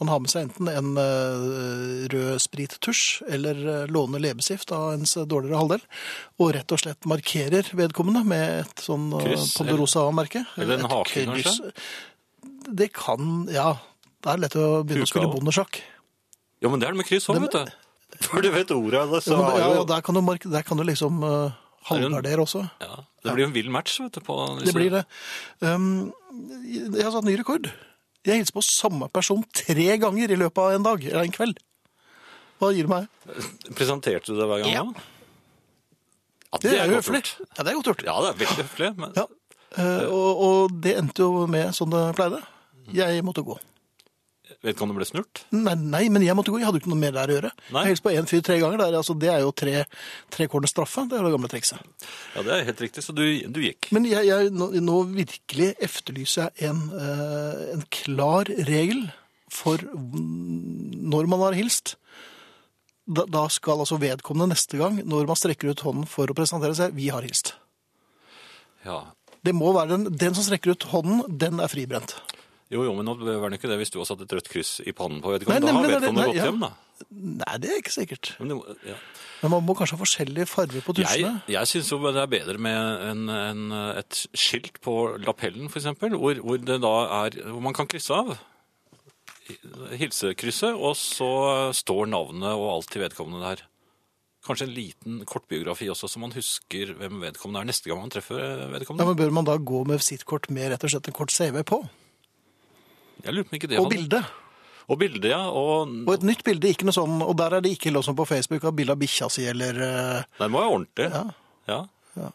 Man 0.00 0.08
har 0.08 0.18
med 0.24 0.32
seg 0.32 0.48
enten 0.48 0.66
en 0.72 0.96
eh, 0.98 2.08
rød 2.10 2.40
sprittusj 2.42 3.22
eller 3.36 3.86
låner 3.92 4.18
leppestift 4.24 4.72
av 4.74 4.94
ens 4.96 5.12
dårligere 5.14 5.60
halvdel, 5.60 5.84
og 6.40 6.54
rett 6.56 6.72
og 6.74 6.80
slett 6.80 7.06
markerer 7.06 7.68
vedkommende 7.76 8.24
med 8.26 8.64
et 8.64 8.82
sånn 8.88 9.10
Ponderosa-merke. 9.12 10.46
eller 10.58 10.80
en 10.80 10.90
hake, 10.90 11.26
kanskje? 11.28 11.72
Det 12.72 12.92
kan 12.96 13.46
Ja. 13.52 13.74
Det 14.22 14.30
er 14.30 14.38
lett 14.38 14.54
å 14.54 14.84
begynne 14.86 15.02
å 15.02 15.10
spille 15.10 15.30
bondesjakk. 15.32 15.80
Ja, 16.62 16.68
men 16.70 16.80
det 16.80 16.86
er 16.88 16.94
det 16.94 17.00
med 17.02 17.08
kryss 17.08 17.26
òg, 17.32 17.40
vet 17.42 17.56
du. 17.56 17.72
For 18.28 18.44
du 18.44 18.50
vet 18.54 18.70
ordet, 18.70 19.02
Det, 19.10 19.22
så 19.24 19.34
Ja, 19.34 19.40
men, 19.42 19.56
ja, 19.58 19.68
og 19.80 19.86
der, 19.88 20.02
kan 20.04 20.14
du 20.14 20.20
mark 20.22 20.44
der 20.46 20.62
kan 20.66 20.78
du 20.78 20.84
liksom 20.86 21.22
uh, 21.24 21.50
halvgardere 21.88 22.44
også. 22.44 22.62
ja, 22.82 23.00
Det 23.24 23.32
blir 23.34 23.44
jo 23.46 23.48
en 23.50 23.54
vill 23.56 23.70
match, 23.72 23.98
vet 24.00 24.12
du. 24.14 24.20
På 24.22 24.36
disse- 24.60 24.68
Det 24.70 24.74
blir 24.76 24.90
det. 24.98 25.04
Um, 25.64 26.12
jeg 26.94 27.02
har 27.02 27.10
satt 27.16 27.24
ny 27.26 27.34
rekord. 27.40 27.70
Jeg 28.24 28.38
hilser 28.38 28.54
på 28.54 28.62
samme 28.62 29.08
person 29.10 29.42
tre 29.52 29.96
ganger 29.98 30.30
i 30.30 30.36
løpet 30.38 30.58
av 30.62 30.76
en 30.76 30.84
dag, 30.86 31.02
eller 31.08 31.24
en 31.26 31.34
kveld. 31.34 31.58
Hva 32.62 32.68
gir 32.76 32.86
det 32.86 32.92
meg? 32.92 33.08
Presenterte 33.74 34.30
du 34.30 34.38
det 34.38 34.46
hver 34.46 34.62
gang? 34.62 34.70
Ja. 34.76 34.84
Ja, 36.52 36.58
Det 36.62 36.72
er 36.76 36.84
jo 36.86 36.92
godt 36.94 37.06
høflig. 37.08 37.22
gjort. 37.24 37.48
Ja, 37.56 37.62
det 37.64 37.70
er 37.72 37.76
godt 37.80 37.88
gjort. 37.90 38.04
Ja, 38.06 38.14
det 38.22 38.28
er 38.30 38.38
veldig 38.44 38.62
høflig. 38.62 38.90
Men 39.00 39.12
Ja. 39.16 39.26
Uh, 39.72 40.04
og, 40.12 40.40
og 40.44 40.80
det 40.84 40.98
endte 41.00 41.24
jo 41.24 41.46
med 41.48 41.72
som 41.74 41.88
det 41.90 42.02
pleide. 42.14 42.42
Jeg 42.92 43.22
måtte 43.24 43.42
gå. 43.42 43.56
Vet 44.62 44.74
ikke 44.76 44.84
om 44.86 44.92
det 44.92 44.98
ble 45.00 45.06
snurt? 45.08 45.42
Nei, 45.54 45.74
nei, 45.78 46.02
men 46.12 46.24
jeg 46.24 46.36
måtte 46.38 46.52
gå. 46.54 46.60
Jeg 46.60 46.68
hadde 46.68 46.78
jo 46.78 46.84
ikke 46.84 46.92
noe 46.92 47.00
mer 47.02 47.14
der 47.16 47.30
å 47.32 47.36
gjøre. 47.36 47.52
Nei. 47.74 47.84
Jeg 47.84 47.92
hilste 47.92 48.06
på 48.06 48.12
én 48.14 48.28
fyr 48.30 48.44
tre 48.46 48.58
ganger. 48.62 48.78
Det 48.80 48.86
er, 48.86 48.98
altså, 49.00 49.16
det 49.18 49.30
er 49.32 49.40
jo 49.42 49.54
tre, 49.62 49.74
tre 50.34 50.46
corners 50.52 50.74
straffe. 50.74 51.06
Det 51.10 51.18
er 51.18 51.26
det 51.26 51.32
gamle 51.34 51.50
trikset. 51.50 51.88
Ja, 52.36 52.44
det 52.46 52.54
er 52.54 52.68
helt 52.70 52.84
riktig. 52.84 53.04
Så 53.06 53.14
du, 53.16 53.24
du 53.52 53.62
gikk. 53.64 53.90
Men 53.96 54.06
jeg, 54.08 54.28
jeg, 54.30 54.52
nå, 54.54 54.70
nå 54.82 55.00
virkelig 55.10 55.72
efterlyser 55.82 56.52
jeg 56.60 56.70
en, 56.70 56.84
uh, 56.94 57.64
en 57.74 57.82
klar 57.94 58.50
regel 58.68 59.08
for 59.52 59.82
når 59.92 61.28
man 61.28 61.42
har 61.48 61.58
hilst. 61.58 61.96
Da, 63.02 63.26
da 63.26 63.48
skal 63.50 63.82
altså 63.82 63.98
vedkommende 64.00 64.54
neste 64.54 64.78
gang, 64.78 65.00
når 65.02 65.26
man 65.28 65.38
strekker 65.38 65.72
ut 65.72 65.82
hånden 65.84 66.06
for 66.08 66.30
å 66.30 66.36
presentere 66.38 66.76
seg, 66.78 66.94
vi 66.96 67.10
har 67.12 67.26
hilst. 67.26 67.56
Ja. 68.86 69.02
Det 69.42 69.54
må 69.58 69.72
være 69.74 69.96
den, 69.96 70.06
den 70.14 70.36
som 70.38 70.46
strekker 70.46 70.76
ut 70.76 70.86
hånden, 70.92 71.24
den 71.42 71.58
er 71.62 71.70
fribrent. 71.70 72.14
Jo, 72.72 72.82
jo, 72.86 72.92
men 72.96 73.04
nå 73.04 73.14
var 73.20 73.52
det 73.52 73.58
ikke 73.60 73.68
det 73.68 73.76
hvis 73.82 73.90
du 73.92 73.98
har 74.00 74.06
satt 74.08 74.22
et 74.24 74.32
rødt 74.32 74.48
kryss 74.48 74.78
i 74.88 74.94
pannen 74.96 75.20
på 75.20 75.34
vedkommende. 75.34 75.68
Da 75.68 75.74
har 75.76 75.90
vedkommende 75.92 76.28
gått 76.30 76.38
ja. 76.40 76.46
hjem, 76.48 76.62
da. 76.64 76.70
Nei, 77.12 77.56
det 77.60 77.70
er 77.72 77.80
ikke 77.82 77.92
sikkert. 77.92 78.30
Men 78.40 78.54
må- 78.60 78.76
ja. 78.88 78.94
Men 79.42 79.50
man 79.56 79.64
må 79.66 79.74
kanskje 79.76 79.96
ha 79.98 80.00
forskjellige 80.04 80.46
farger 80.46 80.84
på 80.86 80.94
Jeg, 80.96 81.08
tusjene. 81.08 81.42
jeg 81.50 81.66
syns 81.72 81.90
jo 81.90 81.98
det 82.06 82.22
er 82.22 82.30
bedre 82.30 82.58
med 82.62 83.02
en, 83.10 83.22
en, 83.34 83.62
et 83.98 84.20
skilt 84.38 84.78
på 84.84 84.94
lapellen, 85.26 85.66
eksempel, 85.68 86.14
hvor, 86.14 86.38
hvor, 86.46 86.60
det 86.62 86.78
da 86.84 86.92
er, 87.26 87.36
hvor 87.50 87.60
man 87.64 87.74
kan 87.76 87.90
krysse 87.90 88.14
av. 88.14 88.36
Hilsekrysset, 89.98 90.72
og 90.78 90.94
så 90.96 91.28
står 91.76 92.06
navnet 92.12 92.54
og 92.54 92.68
alt 92.76 92.90
til 92.94 93.02
vedkommende 93.02 93.42
der. 93.44 93.64
Kanskje 94.46 94.66
en 94.66 94.74
liten 94.74 95.18
kortbiografi 95.28 95.86
også, 95.92 96.08
så 96.10 96.18
man 96.22 96.32
husker 96.34 96.94
hvem 96.98 97.20
vedkommende 97.22 97.62
er 97.62 97.68
neste 97.70 97.90
gang 97.90 98.00
man 98.02 98.10
treffer 98.10 98.40
Ja, 98.40 98.70
vedkommende. 98.72 99.06
men 99.12 99.18
Bør 99.20 99.34
man 99.34 99.46
da 99.46 99.54
gå 99.58 99.84
med 99.86 100.00
visittkort 100.02 100.48
med 100.50 100.72
rett 100.72 100.86
og 100.86 100.90
slett 100.94 101.10
en 101.10 101.14
kort 101.18 101.30
CV 101.34 101.60
på? 101.66 101.78
Jeg 103.24 103.34
lurer 103.36 103.46
på 103.48 103.54
om 103.54 103.58
ikke 103.60 103.68
det 103.72 103.78
Og 103.78 103.86
hadde- 103.86 103.96
bilde. 103.96 104.22
Og 104.90 104.98
bilde, 104.98 105.28
ja. 105.30 105.42
Og, 105.48 105.88
Og 106.08 106.14
et 106.14 106.22
nytt 106.26 106.42
bilde, 106.44 106.68
ikke 106.68 106.84
noe 106.88 106.92
sånn, 106.96 107.20
og 107.22 107.36
der 107.38 107.54
er 107.54 107.60
det 107.64 107.70
ikke 107.78 107.92
lov 107.94 108.02
som 108.04 108.16
på 108.18 108.26
Facebook 108.26 108.64
av 108.66 108.74
bilde 108.74 108.92
av 108.92 108.98
bikkja 108.98 109.28
si 109.30 109.44
eller 109.46 109.78
eh, 109.78 110.22
Nei, 110.40 110.46
det 110.46 110.50
må 110.50 110.58
være 110.60 110.72
ordentlig. 110.74 111.06
Ja. 111.14 111.22
Ja. 111.70 111.80
Ja. 112.18 112.30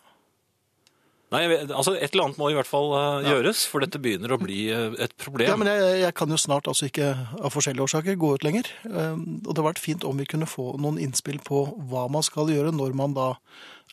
Nei, 1.27 1.41
jeg 1.43 1.49
vet, 1.51 1.71
altså 1.75 1.91
et 1.99 2.13
eller 2.15 2.23
annet 2.29 2.37
må 2.39 2.47
i 2.49 2.55
hvert 2.55 2.69
fall 2.69 2.93
eh, 2.95 3.27
gjøres, 3.27 3.65
for 3.67 3.83
dette 3.83 3.99
begynner 3.99 4.31
å 4.31 4.37
bli 4.39 4.61
eh, 4.71 4.95
et 5.03 5.11
problem. 5.19 5.49
Ja, 5.51 5.57
men 5.59 5.67
jeg, 5.67 5.97
jeg 6.05 6.15
kan 6.15 6.31
jo 6.31 6.37
snart 6.39 6.69
altså 6.71 6.87
ikke 6.87 7.09
av 7.35 7.51
forskjellige 7.51 7.83
årsaker 7.83 8.15
gå 8.15 8.29
ut 8.37 8.45
lenger. 8.47 8.69
Um, 8.87 9.41
Og 9.43 9.49
det 9.51 9.57
hadde 9.57 9.65
vært 9.67 9.83
fint 9.83 10.07
om 10.07 10.15
vi 10.23 10.25
kunne 10.31 10.47
få 10.47 10.69
noen 10.79 11.01
innspill 11.03 11.41
på 11.43 11.65
hva 11.91 12.05
man 12.09 12.23
skal 12.23 12.47
gjøre 12.47 12.71
når 12.71 12.95
man 12.95 13.13
da 13.17 13.33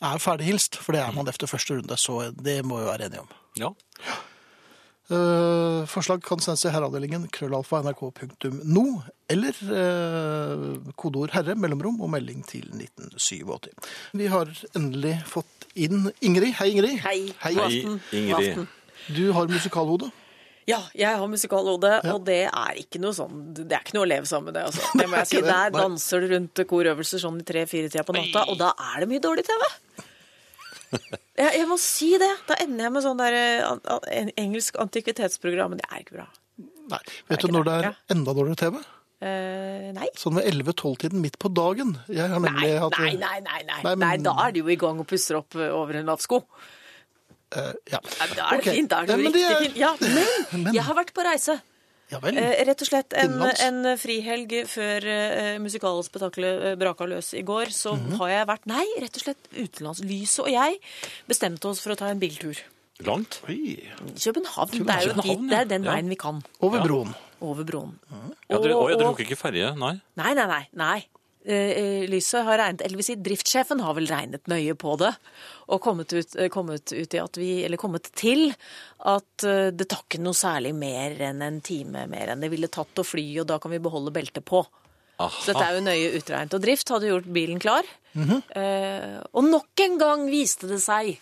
er 0.01 0.23
ferdighilst, 0.23 0.79
for 0.79 0.95
det 0.95 1.03
er 1.03 1.11
man 1.15 1.27
efter 1.27 1.51
første 1.51 1.75
runde, 1.75 1.99
så 1.99 2.31
det 2.39 2.61
må 2.63 2.79
vi 2.79 2.87
være 2.87 3.09
enige 3.11 3.25
om. 3.27 3.35
Ja. 3.59 3.73
Uh, 5.05 5.83
forslag 5.85 6.23
kan 6.25 6.39
sendes 6.41 6.63
til 6.65 6.71
herreavdelingen 6.73 7.27
krøllalfa 7.33 7.83
nrk.no, 7.85 8.85
eller 9.29 9.59
uh, 9.69 10.93
kodeord 10.97 11.35
herre, 11.35 11.53
mellomrom 11.61 11.99
og 12.01 12.09
melding 12.15 12.41
til 12.49 12.65
1987. 12.73 13.69
Vi 14.17 14.29
har 14.33 14.49
endelig 14.73 15.19
fått 15.29 15.67
inn 15.77 16.07
Ingrid. 16.25 16.55
Hei, 16.57 16.71
Ingrid. 16.73 16.97
Hei. 17.05 17.17
Hei. 17.43 17.53
Hei. 17.59 17.81
Ingrid. 18.17 18.63
Du 19.13 19.27
har 19.37 19.51
musikalhode. 19.51 20.09
Ja, 20.65 20.79
jeg 20.97 21.19
har 21.21 21.27
musikalhode, 21.29 21.91
Ja. 22.01 22.15
og 22.15 22.23
det 22.25 22.39
er 22.49 22.77
ikke 22.81 22.97
noe 22.97 23.13
sånn 23.13 23.51
Det 23.53 23.69
er 23.69 23.83
ikke 23.85 23.93
noe 23.99 24.07
å 24.07 24.09
leve 24.09 24.25
sammen 24.25 24.49
med 24.49 24.55
det, 24.57 24.63
altså. 24.71 24.87
Det 24.97 25.05
må 25.11 25.19
jeg 25.21 25.29
si. 25.29 25.41
Der 25.45 25.69
danser 25.75 26.25
du 26.25 26.31
rundt 26.33 26.63
korøvelser 26.71 27.21
sånn 27.21 27.37
i 27.43 27.45
tre-fire-tida 27.45 28.01
på 28.07 28.15
natta, 28.17 28.47
og 28.49 28.57
da 28.57 28.71
er 28.95 29.05
det 29.05 29.11
mye 29.13 29.21
dårlig 29.21 29.45
TV. 29.45 29.69
Jeg, 31.35 31.51
jeg 31.59 31.67
må 31.67 31.75
si 31.81 32.11
det. 32.21 32.31
Da 32.47 32.55
ender 32.63 32.87
jeg 32.87 32.93
med 32.95 33.03
sånn 33.03 33.19
der 33.19 33.35
eh, 33.35 33.63
an- 33.67 33.81
an- 33.91 34.31
engelsk 34.39 34.77
antikvitetsprogram, 34.79 35.73
men 35.73 35.81
det 35.81 35.87
er 35.91 36.03
ikke 36.03 36.15
bra. 36.21 36.27
Nei, 36.93 36.99
vet 37.31 37.41
du 37.43 37.49
når 37.51 37.65
det 37.67 37.73
er 37.81 37.95
enda 38.13 38.33
dårligere 38.37 38.61
TV? 38.61 38.77
Uh, 39.25 39.89
nei. 39.95 40.07
Sånn 40.19 40.35
ved 40.37 40.45
11-12-tiden 40.51 41.21
midt 41.23 41.37
på 41.41 41.49
dagen. 41.55 41.95
Jeg 42.11 42.27
har 42.29 42.39
nemlig 42.43 42.67
Nei, 42.67 42.79
hatt 42.83 42.97
nei, 42.99 43.13
nei, 43.19 43.37
nei, 43.41 43.61
nei. 43.65 43.79
Nei, 43.81 43.93
men- 43.95 44.03
nei. 44.05 44.15
Da 44.27 44.33
er 44.45 44.51
de 44.55 44.61
jo 44.63 44.69
i 44.69 44.75
gang 44.79 44.99
og 45.01 45.07
pusser 45.09 45.39
opp 45.39 45.55
eh, 45.57 45.71
over 45.73 45.97
en 46.01 46.05
lavsko. 46.11 46.41
Uh, 47.55 47.71
ja. 47.89 47.99
Da 48.03 48.25
er 48.25 48.33
det 48.35 48.59
okay. 48.59 48.75
fint. 48.75 48.89
Da 48.91 48.99
er 49.01 49.07
det 49.07 49.15
jo 49.15 49.23
ja, 49.23 49.31
riktig 49.31 49.45
er- 49.49 49.63
fint. 49.63 49.79
Ja, 49.81 49.91
men, 50.01 50.63
Men- 50.65 50.75
jeg 50.77 50.83
har 50.87 50.97
vært 50.99 51.13
på 51.15 51.25
reise. 51.25 51.57
Ja 52.11 52.19
vel. 52.23 52.37
Eh, 52.37 52.63
rett 52.67 52.81
og 52.81 52.87
slett 52.87 53.13
en, 53.17 53.33
en 53.41 53.97
frihelg 53.97 54.53
før 54.69 55.07
eh, 55.09 55.57
musikalspektaklet 55.63 56.63
eh, 56.71 56.75
braka 56.79 57.07
løs 57.09 57.33
i 57.33 57.41
går, 57.43 57.71
så 57.73 57.95
Mhm. 57.97 58.17
har 58.19 58.29
jeg 58.29 58.47
vært 58.47 58.65
Nei, 58.67 58.85
rett 59.01 59.15
og 59.17 59.23
slett 59.25 59.49
utenlands. 59.55 60.01
Lyset 60.05 60.45
og 60.45 60.51
jeg 60.53 60.79
bestemte 61.27 61.65
oss 61.71 61.79
for 61.81 61.91
å 61.95 61.97
ta 61.97 62.07
en 62.13 62.19
biltur. 62.19 62.57
Langt? 63.03 63.41
Oi. 63.49 63.81
København. 64.15 64.71
Det 64.71 64.89
er 64.95 65.01
jo 65.09 65.13
København, 65.15 65.41
dit, 65.41 65.49
det 65.49 65.57
er 65.59 65.65
den 65.65 65.83
ja. 65.83 65.91
veien 65.91 66.07
vi 66.09 66.15
kan. 66.15 66.43
Over 66.61 66.79
broen. 66.85 67.15
Over 67.41 67.63
broen. 67.67 67.97
Ja, 68.49 68.57
dere, 68.57 68.75
Og- 68.75 68.83
og, 68.85 68.89
ja, 68.91 68.95
dere 68.97 69.09
tok 69.11 69.19
ikke 69.25 69.35
ferje? 69.35 69.73
Nei? 69.77 69.99
Nei, 70.15 70.33
nei, 70.33 70.45
nei. 70.47 70.67
nei. 70.73 71.05
Eh, 71.45 72.05
Lyset 72.09 72.41
har 72.47 72.57
regnet, 72.57 72.81
eller 72.81 72.97
vil 72.97 73.05
si 73.05 73.15
driftssjefen 73.21 73.81
har 73.85 73.93
vel 73.93 74.07
regnet 74.09 74.47
nøye 74.49 74.73
på 74.81 74.95
det, 74.97 75.11
og 75.69 75.81
kommet 75.85 76.09
ut, 76.15 76.35
eh, 76.41 76.49
kommet 76.49 76.89
ut 76.89 77.13
vi, 77.37 77.49
eller 77.67 77.77
kommet 77.77 78.09
til 78.17 78.47
at 79.05 79.45
eh, 79.45 79.69
det 79.69 79.85
tar 79.91 80.01
ikke 80.07 80.23
noe 80.25 80.33
særlig 80.33 80.73
mer 80.73 81.13
enn 81.27 81.43
en 81.45 81.59
time 81.61 82.07
mer 82.09 82.33
enn 82.33 82.41
det 82.41 82.49
ville 82.49 82.67
tatt 82.73 82.97
å 82.97 83.05
fly, 83.05 83.27
og 83.43 83.47
da 83.51 83.59
kan 83.61 83.69
vi 83.75 83.77
beholde 83.83 84.13
beltet 84.15 84.45
på. 84.45 84.63
Aha. 85.21 85.29
Så 85.29 85.53
dette 85.53 85.63
er 85.69 85.77
jo 85.77 85.85
nøye 85.85 86.09
utregnet. 86.17 86.57
Og 86.57 86.63
drift 86.65 86.89
hadde 86.91 87.07
gjort 87.07 87.29
bilen 87.31 87.61
klar. 87.61 87.85
eh, 88.17 89.21
og 89.31 89.45
nok 89.47 89.85
en 89.85 89.97
gang 90.01 90.25
viste 90.31 90.67
det 90.67 90.81
seg 90.83 91.13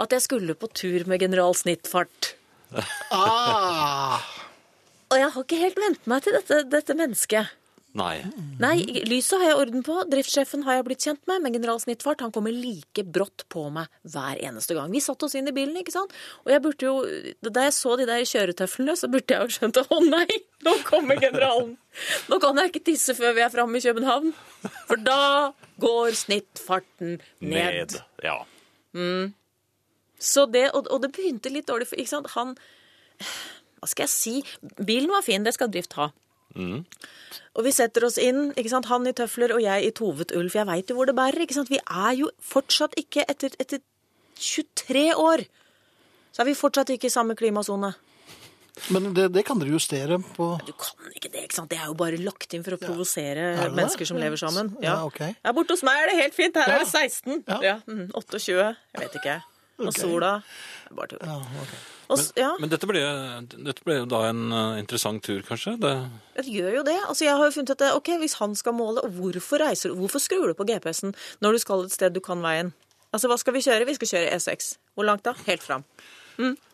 at 0.00 0.10
jeg 0.16 0.24
skulle 0.24 0.56
på 0.56 0.70
tur 0.72 1.04
med 1.06 1.20
general 1.20 1.52
Snittfart. 1.54 2.32
Ah, 3.12 4.20
Og 5.10 5.16
jeg 5.18 5.30
har 5.34 5.42
ikke 5.44 5.58
helt 5.60 5.78
vent 5.82 6.04
meg 6.10 6.22
til 6.24 6.36
dette, 6.38 6.62
dette 6.70 6.94
mennesket. 6.96 7.50
Nei. 7.98 8.20
Nei, 8.62 8.76
lyset 9.08 9.40
har 9.40 9.48
jeg 9.48 9.58
orden 9.58 9.82
på. 9.86 9.96
Driftssjefen 10.10 10.62
har 10.66 10.76
jeg 10.78 10.84
blitt 10.86 11.06
kjent 11.06 11.22
med, 11.26 11.42
men 11.42 11.56
general 11.56 11.80
Snittfart 11.82 12.22
han 12.22 12.30
kommer 12.34 12.54
like 12.54 13.02
brått 13.02 13.42
på 13.50 13.64
meg 13.74 13.90
hver 14.06 14.38
eneste 14.38 14.76
gang. 14.76 14.92
Vi 14.94 15.02
satte 15.02 15.26
oss 15.26 15.34
inn 15.38 15.50
i 15.50 15.54
bilen, 15.56 15.74
ikke 15.80 15.94
sant? 15.96 16.14
Og 16.44 16.52
jeg 16.54 16.62
burde 16.62 16.86
jo, 16.86 16.94
da 17.42 17.66
jeg 17.66 17.74
så 17.74 17.96
de 17.98 18.06
der 18.06 18.22
kjøretøflene, 18.30 18.94
så 18.98 19.10
burde 19.10 19.34
jeg 19.34 19.42
jo 19.42 19.56
skjønt 19.56 19.82
at 19.82 19.90
å 19.90 19.98
nei, 20.06 20.38
nå 20.66 20.76
kommer 20.86 21.18
generalen. 21.18 21.74
Nå 22.30 22.38
kan 22.42 22.62
jeg 22.62 22.70
ikke 22.70 22.84
tisse 22.92 23.16
før 23.18 23.34
vi 23.34 23.42
er 23.42 23.50
framme 23.50 23.80
i 23.80 23.84
København. 23.84 24.30
For 24.86 25.02
da 25.02 25.20
går 25.82 26.14
snittfarten 26.22 27.18
ned. 27.42 27.50
Ned. 27.50 27.98
Ja. 28.22 28.38
Så 30.20 30.46
det, 30.52 30.68
og, 30.76 30.86
og 30.92 31.02
det 31.02 31.10
begynte 31.16 31.50
litt 31.50 31.66
dårlig, 31.66 31.90
for 31.90 31.98
ikke 31.98 32.14
sant, 32.14 32.30
han 32.36 32.54
Hva 33.80 33.88
skal 33.88 34.06
jeg 34.06 34.12
si? 34.14 34.34
Bilen 34.78 35.10
var 35.10 35.26
fin, 35.26 35.42
det 35.42 35.56
skal 35.56 35.72
drift 35.72 35.98
ha. 35.98 36.12
Og 36.56 37.64
vi 37.66 37.72
setter 37.74 38.04
oss 38.06 38.18
inn, 38.18 38.50
ikke 38.58 38.70
sant, 38.72 38.86
han 38.90 39.06
i 39.06 39.12
tøfler 39.16 39.52
og 39.54 39.62
jeg 39.62 39.86
i 39.86 39.90
tovet 39.94 40.32
ull, 40.38 40.48
for 40.50 40.62
jeg 40.62 40.68
veit 40.70 40.90
jo 40.90 40.96
hvor 40.98 41.06
det 41.10 41.16
bærer. 41.18 41.42
ikke 41.44 41.54
sant? 41.56 41.70
Vi 41.70 41.78
er 41.82 42.12
jo 42.18 42.30
fortsatt 42.42 42.94
ikke, 43.00 43.24
etter, 43.28 43.54
etter 43.62 43.82
23 44.40 45.10
år, 45.18 45.44
så 46.32 46.42
er 46.42 46.48
vi 46.50 46.54
fortsatt 46.58 46.90
ikke 46.94 47.10
i 47.10 47.12
samme 47.12 47.34
klimasone. 47.38 47.92
men 48.94 49.10
det, 49.14 49.26
det 49.34 49.42
kan 49.44 49.58
dere 49.60 49.74
justere 49.74 50.16
på 50.36 50.46
Du 50.64 50.72
kan 50.72 51.10
ikke 51.12 51.28
det, 51.28 51.42
ikke 51.44 51.58
sant? 51.58 51.70
Det 51.70 51.78
er 51.78 51.90
jo 51.90 51.94
bare 51.98 52.16
lagt 52.22 52.54
inn 52.54 52.62
for 52.64 52.78
å 52.78 52.80
provosere 52.80 53.50
Er 53.66 53.74
mennesker 53.74 54.08
som 54.08 54.16
lever 54.16 54.40
sammen. 54.40 54.70
Ja. 54.80 54.94
Ja, 55.44 55.52
borte 55.52 55.74
hos 55.74 55.82
meg 55.84 55.98
er 56.04 56.12
det 56.12 56.18
helt 56.22 56.38
fint. 56.38 56.56
Her 56.56 56.78
er 56.78 56.84
det 56.84 56.88
16. 56.88 57.42
Ja. 57.50 57.58
Ja. 57.66 57.74
mm, 57.86 58.06
28. 58.14 58.54
Jeg 58.94 59.02
vet 59.02 59.18
ikke. 59.20 59.40
Og 59.88 59.94
sola 59.96 60.42
Bare 60.90 61.06
tull. 61.12 61.20
ja, 61.24 61.36
okay. 61.62 61.80
S- 62.18 62.32
Ja. 62.36 62.48
Men 62.58 62.68
dette 62.72 62.86
ble, 62.90 62.98
dette 63.46 63.84
ble 63.86 63.94
jo 64.00 64.06
da 64.10 64.24
en 64.28 64.40
eh, 64.52 64.78
interessant 64.82 65.22
tur, 65.22 65.40
kanskje? 65.46 65.76
Det, 65.80 65.92
Det 66.36 66.46
gjør 66.50 66.74
jo 66.80 66.82
det. 66.82 66.96
Altså, 67.06 67.24
jeg 67.24 67.36
har 67.38 67.44
jo 67.46 67.54
funnet 67.54 67.70
at 67.70 67.78
det, 67.78 67.92
ok, 67.94 68.08
Hvis 68.18 68.34
han 68.40 68.54
skal 68.58 68.72
måle, 68.74 69.04
hvorfor 69.06 69.62
reiser 69.62 69.90
du? 69.92 69.96
Hvorfor 70.00 70.18
skrur 70.20 70.48
du 70.50 70.54
på 70.58 70.66
GPS-en 70.66 71.14
når 71.40 71.52
du 71.52 71.58
skal 71.62 71.84
et 71.86 71.92
sted 71.94 72.12
du 72.12 72.20
kan 72.20 72.42
veien? 72.42 72.72
Altså, 73.14 73.28
Hva 73.30 73.38
skal 73.38 73.54
vi 73.54 73.62
kjøre? 73.62 73.86
Vi 73.86 73.94
skal 73.94 74.08
kjøre 74.08 74.34
E6. 74.34 74.74
Hvor 74.98 75.04
langt 75.06 75.22
da? 75.22 75.34
Helt 75.46 75.62
fram. 75.62 75.84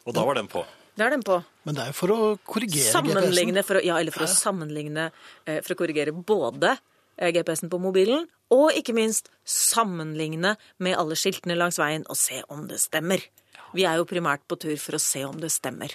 og 0.07 0.15
da 0.15 0.25
var 0.25 0.35
den 0.41 0.49
på. 0.49 0.65
Det 0.97 1.05
er 1.05 1.11
den 1.11 1.23
på. 1.23 1.43
Men 1.65 1.75
det 1.77 1.83
er 1.83 1.87
jo 1.93 1.97
for 1.99 2.09
å 2.15 2.39
korrigere 2.47 2.89
GPS-en. 3.05 3.85
ja, 3.85 3.97
eller 4.01 4.13
for 4.13 4.25
å 4.25 4.29
sammenligne 4.33 5.11
eh, 5.45 5.61
For 5.61 5.75
å 5.75 5.77
korrigere 5.77 6.13
både 6.17 6.71
eh, 6.73 6.79
GPS-en 7.17 7.73
på 7.73 7.81
mobilen, 7.81 8.27
og 8.53 8.77
ikke 8.77 8.95
minst 8.97 9.31
sammenligne 9.49 10.55
med 10.83 10.99
alle 10.99 11.17
skiltene 11.19 11.57
langs 11.59 11.81
veien 11.81 12.05
og 12.11 12.19
se 12.21 12.43
om 12.53 12.67
det 12.71 12.81
stemmer. 12.83 13.23
Vi 13.77 13.87
er 13.89 13.99
jo 14.01 14.09
primært 14.09 14.45
på 14.49 14.59
tur 14.61 14.77
for 14.81 14.99
å 14.99 15.03
se 15.03 15.25
om 15.27 15.39
det 15.41 15.51
stemmer. 15.55 15.95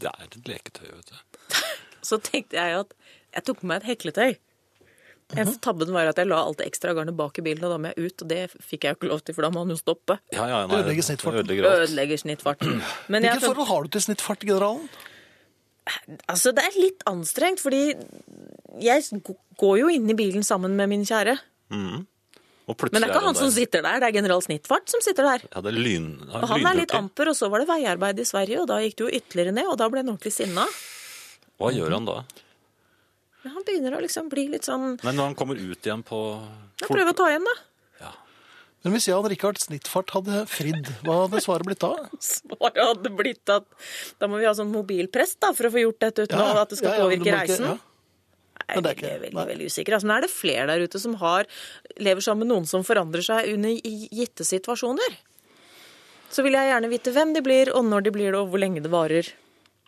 Det 0.00 0.08
er 0.10 0.28
et 0.28 0.38
leketøy, 0.48 0.86
vet 0.92 1.10
du. 1.10 1.58
Så 2.08 2.20
tenkte 2.24 2.56
jeg 2.56 2.78
at 2.78 2.94
jeg 3.34 3.46
tok 3.46 3.60
med 3.62 3.74
meg 3.74 3.82
et 3.82 3.90
hekletøy. 3.92 4.38
Eneste 5.30 5.60
tabben 5.62 5.92
var 5.94 6.08
at 6.10 6.18
jeg 6.18 6.26
la 6.26 6.40
alt 6.42 6.58
det 6.58 6.66
ekstra 6.66 6.90
garnet 6.96 7.14
bak 7.14 7.36
i 7.38 7.44
bilen, 7.46 7.62
og 7.66 7.74
da 7.74 7.78
må 7.78 7.92
jeg 7.92 8.08
ut. 8.08 8.24
Og 8.24 8.30
det 8.32 8.40
fikk 8.56 8.86
jeg 8.86 8.94
jo 8.94 8.98
ikke 8.98 9.10
lov 9.12 9.20
til, 9.22 9.36
for 9.36 9.46
da 9.46 9.52
må 9.54 9.62
han 9.62 9.70
jo 9.70 9.78
stoppe. 9.78 10.16
Ja, 10.34 10.48
ja, 10.50 10.64
nei, 10.66 10.80
Ødelegger 10.80 11.06
snittfarten. 11.06 11.44
Ødelegger. 11.44 11.68
Ødelegger 11.84 12.22
snittfarten. 12.24 12.80
Men 13.12 13.26
jeg, 13.26 13.36
Hvilket 13.36 13.46
forhold 13.52 13.70
har 13.70 13.86
du 13.86 13.94
til 13.94 14.06
snittfartgeneralen? 14.08 14.90
altså, 16.30 16.52
det 16.54 16.64
er 16.66 16.80
litt 16.80 17.06
anstrengt, 17.10 17.62
fordi 17.62 17.94
jeg 18.78 19.22
går 19.60 19.78
jo 19.80 19.90
inn 19.92 20.08
i 20.10 20.16
bilen 20.18 20.46
sammen 20.46 20.76
med 20.78 20.88
min 20.92 21.02
kjære. 21.08 21.36
Og 22.70 22.84
Men 22.92 23.02
det 23.02 23.08
er 23.08 23.10
ikke 23.10 23.24
han 23.24 23.34
som 23.38 23.50
sitter 23.50 23.82
der, 23.82 23.98
det 23.98 24.08
er 24.10 24.14
general 24.14 24.42
Snittfart 24.44 24.92
som 24.92 25.02
sitter 25.02 25.26
der. 25.26 25.46
Ja, 25.50 25.62
det 25.64 25.72
er 25.72 25.78
lyn, 25.80 26.12
Og 26.28 26.44
han 26.52 26.66
er 26.70 26.76
litt 26.78 26.94
amper, 26.94 27.32
og 27.32 27.34
så 27.38 27.48
var 27.50 27.64
det 27.64 27.66
veiarbeid 27.70 28.20
i 28.22 28.26
Sverige, 28.28 28.60
og 28.62 28.68
da 28.70 28.78
gikk 28.84 28.94
det 29.00 29.06
jo 29.06 29.10
ytterligere 29.18 29.54
ned, 29.56 29.66
og 29.72 29.78
da 29.80 29.88
ble 29.90 30.04
han 30.04 30.12
ordentlig 30.12 30.32
sinna. 30.36 30.68
Hva 31.58 31.72
gjør 31.74 31.96
han 31.96 32.06
da? 32.06 32.20
Men 33.42 33.56
han 33.56 33.66
begynner 33.66 33.96
å 33.96 34.02
liksom 34.04 34.28
bli 34.30 34.46
litt 34.52 34.66
sånn 34.68 34.98
Men 35.00 35.16
når 35.16 35.30
han 35.30 35.34
kommer 35.38 35.56
ut 35.58 35.86
igjen 35.86 36.02
på 36.04 36.18
ja, 36.36 36.86
prøver 36.86 37.10
å 37.10 37.16
ta 37.16 37.28
igjen, 37.32 37.46
da. 37.48 37.54
Ja. 38.04 38.10
Men 38.84 38.94
hvis 38.94 39.08
Jan 39.08 39.26
Rikard 39.32 39.58
Snittfart 39.60 40.12
hadde 40.14 40.44
fridd, 40.48 40.88
hva 41.04 41.22
hadde 41.24 41.40
svaret 41.42 41.66
blitt 41.66 41.82
da? 41.82 41.94
Svaret 42.30 42.80
hadde 42.84 43.12
blitt 43.16 43.50
at 43.52 43.66
da 44.20 44.28
må 44.30 44.38
vi 44.40 44.46
ha 44.46 44.54
sånn 44.56 44.70
mobilprest 44.72 45.40
da, 45.42 45.50
for 45.56 45.68
å 45.68 45.74
få 45.74 45.82
gjort 45.88 46.00
dette 46.06 46.28
uten 46.28 46.38
Ja, 46.38 46.52
at 46.62 46.70
det 46.70 46.78
skal 46.80 46.92
ja, 46.94 46.98
ja, 47.00 47.08
påvirke 47.08 47.34
reisen. 47.34 47.66
ja. 47.72 47.76
Jeg 47.76 47.80
Men 47.80 47.80
det 47.80 47.88
er 48.68 48.76
ikke- 48.80 49.02
veldig, 49.02 49.20
veldig, 49.20 49.34
nei. 49.34 49.46
veldig 49.46 49.66
usikker. 49.66 49.94
Altså, 49.94 50.06
men 50.06 50.16
er 50.16 50.20
det 50.20 50.30
flere 50.30 50.66
der 50.66 50.80
ute 50.86 51.00
som 51.00 51.14
har, 51.14 51.46
lever 51.98 52.20
sammen 52.20 52.46
med 52.46 52.54
noen 52.54 52.66
som 52.66 52.82
forandrer 52.82 53.22
seg 53.22 53.52
under 53.54 53.70
gitte 53.74 54.44
situasjoner? 54.44 55.18
Så 56.30 56.42
vil 56.42 56.52
jeg 56.52 56.70
gjerne 56.70 56.90
vite 56.90 57.12
hvem 57.12 57.34
de 57.34 57.42
blir, 57.42 57.74
og 57.74 57.84
når 57.84 58.04
de 58.06 58.10
blir 58.10 58.30
det, 58.30 58.38
og 58.38 58.50
hvor 58.50 58.60
lenge 58.62 58.82
det 58.82 58.90
varer. 58.90 59.26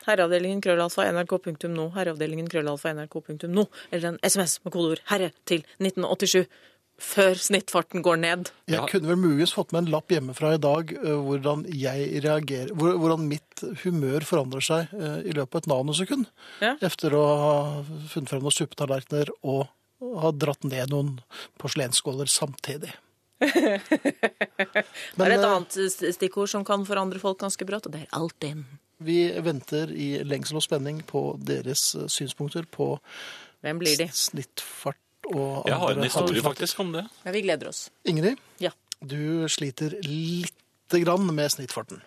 Herreavdelingen 0.06 0.60
krøllalfa 0.60 1.06
nrk.no, 1.12 1.90
herreavdelingen 1.94 2.48
krøllalfa 2.50 2.90
nrk.no, 2.96 3.68
eller 3.92 4.08
en 4.08 4.18
SMS 4.22 4.58
med 4.64 4.72
kodeord 4.72 5.00
'herre' 5.06 5.30
til 5.46 5.62
1987, 5.78 6.48
før 7.02 7.34
snittfarten 7.42 8.02
går 8.06 8.16
ned. 8.22 8.50
Jeg 8.70 8.78
Ja. 8.78 8.86
kunne 8.86 9.08
vel 9.10 9.18
muligens 9.20 9.52
fått 9.54 9.72
med 9.74 9.84
en 9.84 9.90
lapp 9.92 10.08
hjemmefra 10.14 10.54
i 10.54 10.60
dag 10.62 10.92
eh, 10.94 11.18
hvordan 11.26 11.64
jeg 11.74 12.22
reagerer, 12.24 12.70
hvordan 12.78 13.26
mitt 13.28 13.64
humør 13.82 14.24
forandrer 14.24 14.62
seg 14.64 14.92
eh, 14.94 15.18
i 15.28 15.32
løpet 15.34 15.54
av 15.54 15.62
et 15.64 15.70
nanosekund. 15.72 16.26
Ja. 16.62 16.76
Efter 16.80 17.14
å 17.18 17.22
ha 17.42 17.54
funnet 18.12 18.30
frem 18.30 18.42
noen 18.46 18.54
suppetallerkener 18.54 19.32
og 19.42 19.66
ha 20.22 20.30
dratt 20.34 20.64
ned 20.66 20.90
noen 20.94 21.16
porselensskåler 21.62 22.26
samtidig. 22.30 22.94
Det 23.42 25.24
er 25.26 25.34
et 25.34 25.42
eh, 25.42 25.48
annet 25.50 25.76
stikkord 26.14 26.50
som 26.52 26.64
kan 26.66 26.84
forandre 26.88 27.18
folk 27.22 27.40
ganske 27.42 27.66
brått, 27.68 27.88
og 27.90 27.94
det 27.96 28.04
er 28.06 28.12
Altinn. 28.18 28.64
vi 29.02 29.16
venter 29.42 29.90
i 29.90 30.22
lengsel 30.22 30.60
og 30.60 30.62
spenning 30.62 31.00
på 31.08 31.22
deres 31.42 31.88
synspunkter 32.12 32.66
på 32.70 32.92
Hvem 33.62 33.78
blir 33.82 33.96
de? 33.98 34.06
snittfart 34.14 34.98
og 35.30 35.66
Jeg 35.68 35.76
har 35.78 35.90
en 35.96 36.02
historie 36.02 36.42
faktisk 36.42 36.80
om 36.80 36.92
det. 36.92 37.04
Ja, 37.24 37.30
vi 37.34 37.42
gleder 37.44 37.68
oss. 37.68 37.90
Ingrid, 38.04 38.36
Ja. 38.60 38.70
du 39.00 39.48
sliter 39.48 39.94
lite 40.02 41.00
grann 41.04 41.26
med 41.34 41.50
snittfarten. 41.50 42.02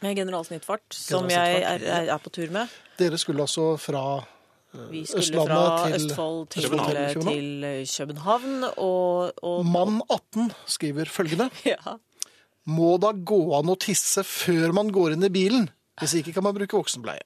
Med 0.00 0.14
generalsnittfart, 0.16 0.84
som 0.94 1.26
jeg 1.28 1.34
Generalsnittfart, 1.34 1.82
er, 1.82 2.02
er, 2.08 2.12
er 2.14 2.18
på 2.22 2.30
tur 2.30 2.50
med. 2.54 2.68
Dere 2.98 3.18
skulle 3.18 3.42
altså 3.42 3.76
fra 3.76 4.02
Vi 4.90 5.04
skulle 5.06 5.24
Østlandet 5.24 5.48
fra 5.48 5.86
til 5.86 5.94
Østfold 5.96 6.46
til 6.52 6.62
København. 6.68 6.92
København, 7.14 7.34
til 7.34 7.64
eh, 7.64 7.86
København 7.96 8.64
og, 8.76 9.32
og 9.42 9.66
Mann 9.66 10.02
18 10.10 10.52
skriver 10.66 11.04
følgende. 11.10 11.48
ja. 11.72 11.96
Må 12.68 12.98
da 13.00 13.10
gå 13.12 13.40
an 13.58 13.72
å 13.72 13.78
tisse 13.80 14.22
før 14.22 14.72
man 14.76 14.92
går 14.92 15.16
inn 15.16 15.24
i 15.24 15.32
bilen? 15.32 15.70
Hvis 15.98 16.14
ikke 16.20 16.32
kan 16.36 16.44
man 16.46 16.54
bruke 16.54 16.76
voksenbleie. 16.78 17.24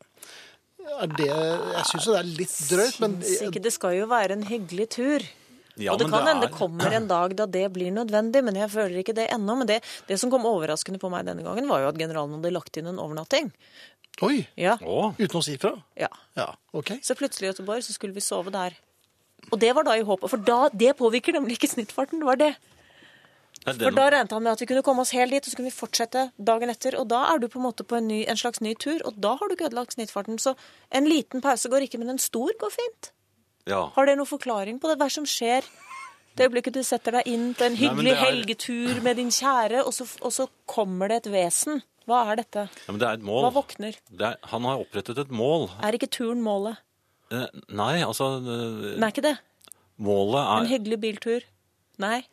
Det, 1.16 1.28
jeg 1.28 1.84
syns 1.88 2.06
jo 2.08 2.12
det 2.14 2.20
er 2.22 2.28
litt 2.38 2.56
drøyt, 2.70 2.96
men 3.02 3.14
Syns 3.22 3.42
ikke 3.48 3.62
det 3.62 3.72
skal 3.74 3.94
jo 3.96 4.06
være 4.10 4.36
en 4.36 4.42
hyggelig 4.48 4.88
tur. 4.96 5.24
Ja, 5.80 5.94
og 5.94 5.98
det 6.02 6.08
kan 6.12 6.26
hende 6.26 6.42
det 6.44 6.50
er- 6.50 6.58
kommer 6.58 6.92
en 6.92 7.06
dag 7.08 7.34
da 7.36 7.46
det 7.46 7.72
blir 7.72 7.90
nødvendig, 7.94 8.42
men 8.44 8.54
jeg 8.54 8.68
føler 8.70 8.98
ikke 9.00 9.14
det 9.16 9.30
ennå. 9.32 9.56
Men 9.56 9.66
det, 9.66 9.78
det 10.06 10.18
som 10.20 10.30
kom 10.30 10.44
overraskende 10.44 10.98
på 11.00 11.08
meg 11.10 11.24
denne 11.24 11.42
gangen, 11.42 11.66
var 11.68 11.80
jo 11.80 11.88
at 11.88 11.96
generalen 11.98 12.34
hadde 12.36 12.52
lagt 12.52 12.76
inn 12.76 12.86
en 12.90 12.98
overnatting. 13.00 13.52
Oi! 14.20 14.46
Ja, 14.60 14.76
Å, 14.76 15.14
Uten 15.18 15.38
å 15.40 15.42
si 15.42 15.56
fra? 15.56 15.72
ja. 15.96 16.08
Ja, 16.36 16.50
OK. 16.74 16.98
Så 17.02 17.16
plutselig 17.16 17.48
i 17.48 17.52
Göteborg 17.52 17.80
så 17.82 17.92
skulle 17.96 18.12
vi 18.12 18.20
sove 18.20 18.52
der. 18.52 18.76
Og 19.50 19.58
det 19.58 19.72
var 19.74 19.82
da 19.84 19.92
i 19.96 20.02
håpet, 20.04 20.28
for 20.30 20.36
da, 20.36 20.68
det 20.68 20.92
påvirker 20.98 21.32
nemlig 21.32 21.56
ikke 21.58 21.72
snittfarten. 21.72 22.20
det 22.20 22.26
var 22.28 22.36
det. 22.36 22.52
Nei, 23.66 23.74
For 23.78 23.94
da 23.94 24.06
regnet 24.10 24.32
han 24.34 24.42
med 24.42 24.52
at 24.56 24.60
vi 24.64 24.66
kunne 24.72 24.82
komme 24.86 25.04
oss 25.04 25.12
helt 25.14 25.30
dit, 25.34 25.46
og 25.46 25.52
så 25.52 25.58
kunne 25.60 25.70
vi 25.70 25.76
fortsette 25.76 26.24
dagen 26.50 26.70
etter. 26.72 26.96
Og 27.00 27.06
da 27.12 27.22
er 27.32 27.38
du 27.42 27.48
på 27.52 27.60
en 27.60 27.66
måte 27.68 27.84
på 27.86 27.96
en, 28.00 28.08
ny, 28.10 28.22
en 28.26 28.36
slags 28.40 28.60
ny 28.64 28.74
tur, 28.74 29.00
og 29.06 29.18
da 29.22 29.36
har 29.38 29.48
du 29.48 29.54
ikke 29.56 29.68
ødelagt 29.70 29.94
snittfarten. 29.96 30.38
Så 30.42 30.54
en 30.90 31.06
liten 31.10 31.40
pause 31.44 31.70
går 31.72 31.86
ikke, 31.86 32.00
men 32.02 32.10
en 32.16 32.18
stor 32.22 32.50
går 32.60 32.74
fint. 32.74 33.12
Ja. 33.70 33.84
Har 33.94 34.06
dere 34.08 34.18
noen 34.18 34.26
forklaring 34.30 34.80
på 34.82 34.90
det? 34.90 34.98
Hva 34.98 35.06
er 35.06 35.12
det 35.12 35.18
som 35.20 35.28
skjer? 35.30 35.68
Det 36.34 36.46
øyeblikket 36.48 36.74
du 36.74 36.82
setter 36.82 37.18
deg 37.18 37.26
inn 37.28 37.50
på 37.54 37.66
en 37.68 37.74
hyggelig 37.76 38.08
Nei, 38.08 38.16
er- 38.16 38.24
helgetur 38.24 39.02
med 39.04 39.18
din 39.20 39.28
kjære, 39.30 39.82
og 39.86 39.92
så, 39.92 40.06
og 40.24 40.32
så 40.32 40.46
kommer 40.66 41.12
det 41.12 41.18
et 41.22 41.32
vesen. 41.34 41.82
Hva 42.08 42.24
er 42.32 42.40
dette? 42.40 42.64
ja, 42.72 42.90
men 42.90 42.98
det 42.98 43.06
er 43.06 43.18
et 43.20 43.22
mål. 43.28 43.44
Hva 43.44 43.52
våkner? 43.60 43.98
Det 44.10 44.26
er, 44.32 44.38
han 44.50 44.64
har 44.66 44.80
opprettet 44.82 45.18
et 45.22 45.30
mål. 45.30 45.68
Er 45.84 45.94
ikke 45.94 46.08
turen 46.10 46.40
målet? 46.42 46.80
Eh, 47.30 47.46
nei, 47.70 48.00
altså 48.02 48.32
eh, 48.42 48.96
er 48.96 49.12
ikke 49.12 49.22
det? 49.28 49.36
Målet 50.02 50.40
er 50.40 50.64
En 50.64 50.70
hyggelig 50.72 50.98
biltur? 51.04 51.44
Nei? 52.02 52.24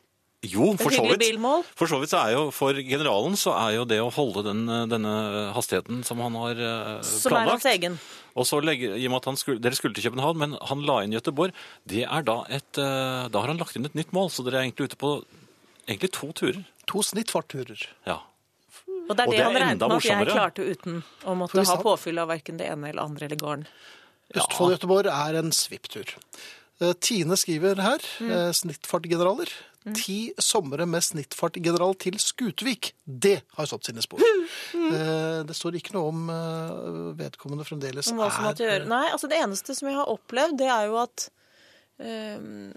Jo, 0.47 0.69
for 0.79 0.93
så 0.95 1.03
vidt. 1.03 1.35
For 1.75 1.89
så 1.91 1.97
vidt 1.99 2.11
så 2.13 2.19
er 2.23 2.31
jo 2.37 2.43
for 2.55 2.77
generalen 2.79 3.33
så 3.35 3.51
er 3.59 3.73
jo 3.75 3.83
det 3.89 3.97
å 3.99 4.07
holde 4.15 4.45
den, 4.45 4.61
eh, 4.71 4.85
denne 4.87 5.11
hastigheten 5.55 5.99
som 6.07 6.21
han 6.23 6.37
har 6.39 6.55
planlagt 6.55 7.09
Som 7.25 7.33
er 7.35 7.49
hans 7.49 7.65
egen? 7.65 7.97
Og 8.39 8.45
så 8.47 8.61
legge, 8.63 8.93
i 8.95 9.03
og 9.09 9.11
med 9.11 9.17
at 9.19 9.25
han 9.25 9.35
skulle, 9.35 9.59
Dere 9.59 9.75
skulle 9.75 9.93
til 9.97 10.05
København, 10.07 10.37
men 10.39 10.55
han 10.69 10.85
la 10.87 11.01
inn 11.03 11.11
Gøteborg. 11.11 11.51
Det 11.85 12.05
er 12.07 12.23
da 12.23 12.37
et 12.47 12.77
eh, 12.79 13.27
Da 13.27 13.41
har 13.41 13.47
han 13.51 13.59
lagt 13.59 13.75
inn 13.75 13.85
et 13.89 13.95
nytt 13.99 14.13
mål, 14.15 14.29
så 14.31 14.45
dere 14.47 14.61
er 14.61 14.69
egentlig 14.69 14.87
ute 14.93 14.95
på 15.01 15.11
egentlig 15.89 16.11
to 16.15 16.31
turer. 16.31 16.63
To 16.87 17.03
snittfartturer. 17.03 17.83
Ja. 18.07 18.21
Og 19.09 19.17
det 19.17 19.25
er 19.25 19.27
Og 19.27 19.31
det, 19.33 19.35
det 19.35 19.39
er 19.39 19.43
han 19.49 19.55
regnet 19.59 19.81
med 19.89 19.97
at 19.97 20.05
jeg 20.07 20.27
klarte 20.29 20.63
uten 20.71 21.03
å 21.25 21.35
måtte 21.35 21.65
ha 21.65 21.77
påfyll 21.81 22.19
av 22.21 22.29
verken 22.29 22.57
det 22.61 22.69
ene 22.69 22.91
eller 22.93 23.03
andre 23.03 23.25
eller 23.25 23.41
gården. 23.41 23.67
Østfold-Gøteborg 24.37 25.09
er 25.09 25.39
en 25.41 25.51
svipptur. 25.51 26.13
Eh, 26.79 26.93
Tine 27.01 27.35
skriver 27.35 27.81
her, 27.81 27.99
Mm. 28.21 28.31
eh, 28.31 28.51
snittfartgeneraler. 28.53 29.49
Ti 29.95 30.33
somre 30.43 30.85
med 30.85 31.01
snittfartgeneral 31.05 31.95
til 31.97 32.17
Skutvik. 32.19 32.91
Det 33.05 33.37
har 33.55 33.65
stått 33.69 33.87
sine 33.89 34.03
spor. 34.05 34.19
Mm. 34.19 34.47
Eh, 34.89 35.43
Det 35.47 35.55
står 35.55 35.77
ikke 35.79 35.93
noe 35.95 36.09
om 36.11 36.29
eh, 36.33 37.15
vedkommende 37.19 37.65
fremdeles 37.65 38.09
Om 38.11 38.17
hva 38.19 38.27
som 38.33 38.43
måtte 38.45 38.65
er 38.65 38.73
gjøre. 38.79 38.87
Nei, 38.91 39.05
altså 39.13 39.29
det 39.31 39.37
eneste 39.39 39.75
som 39.77 39.87
jeg 39.89 39.95
har 39.97 40.09
opplevd, 40.11 40.57
det 40.59 40.67
er 40.73 40.87
jo 40.89 40.97
at 41.01 41.29
um, 41.99 42.71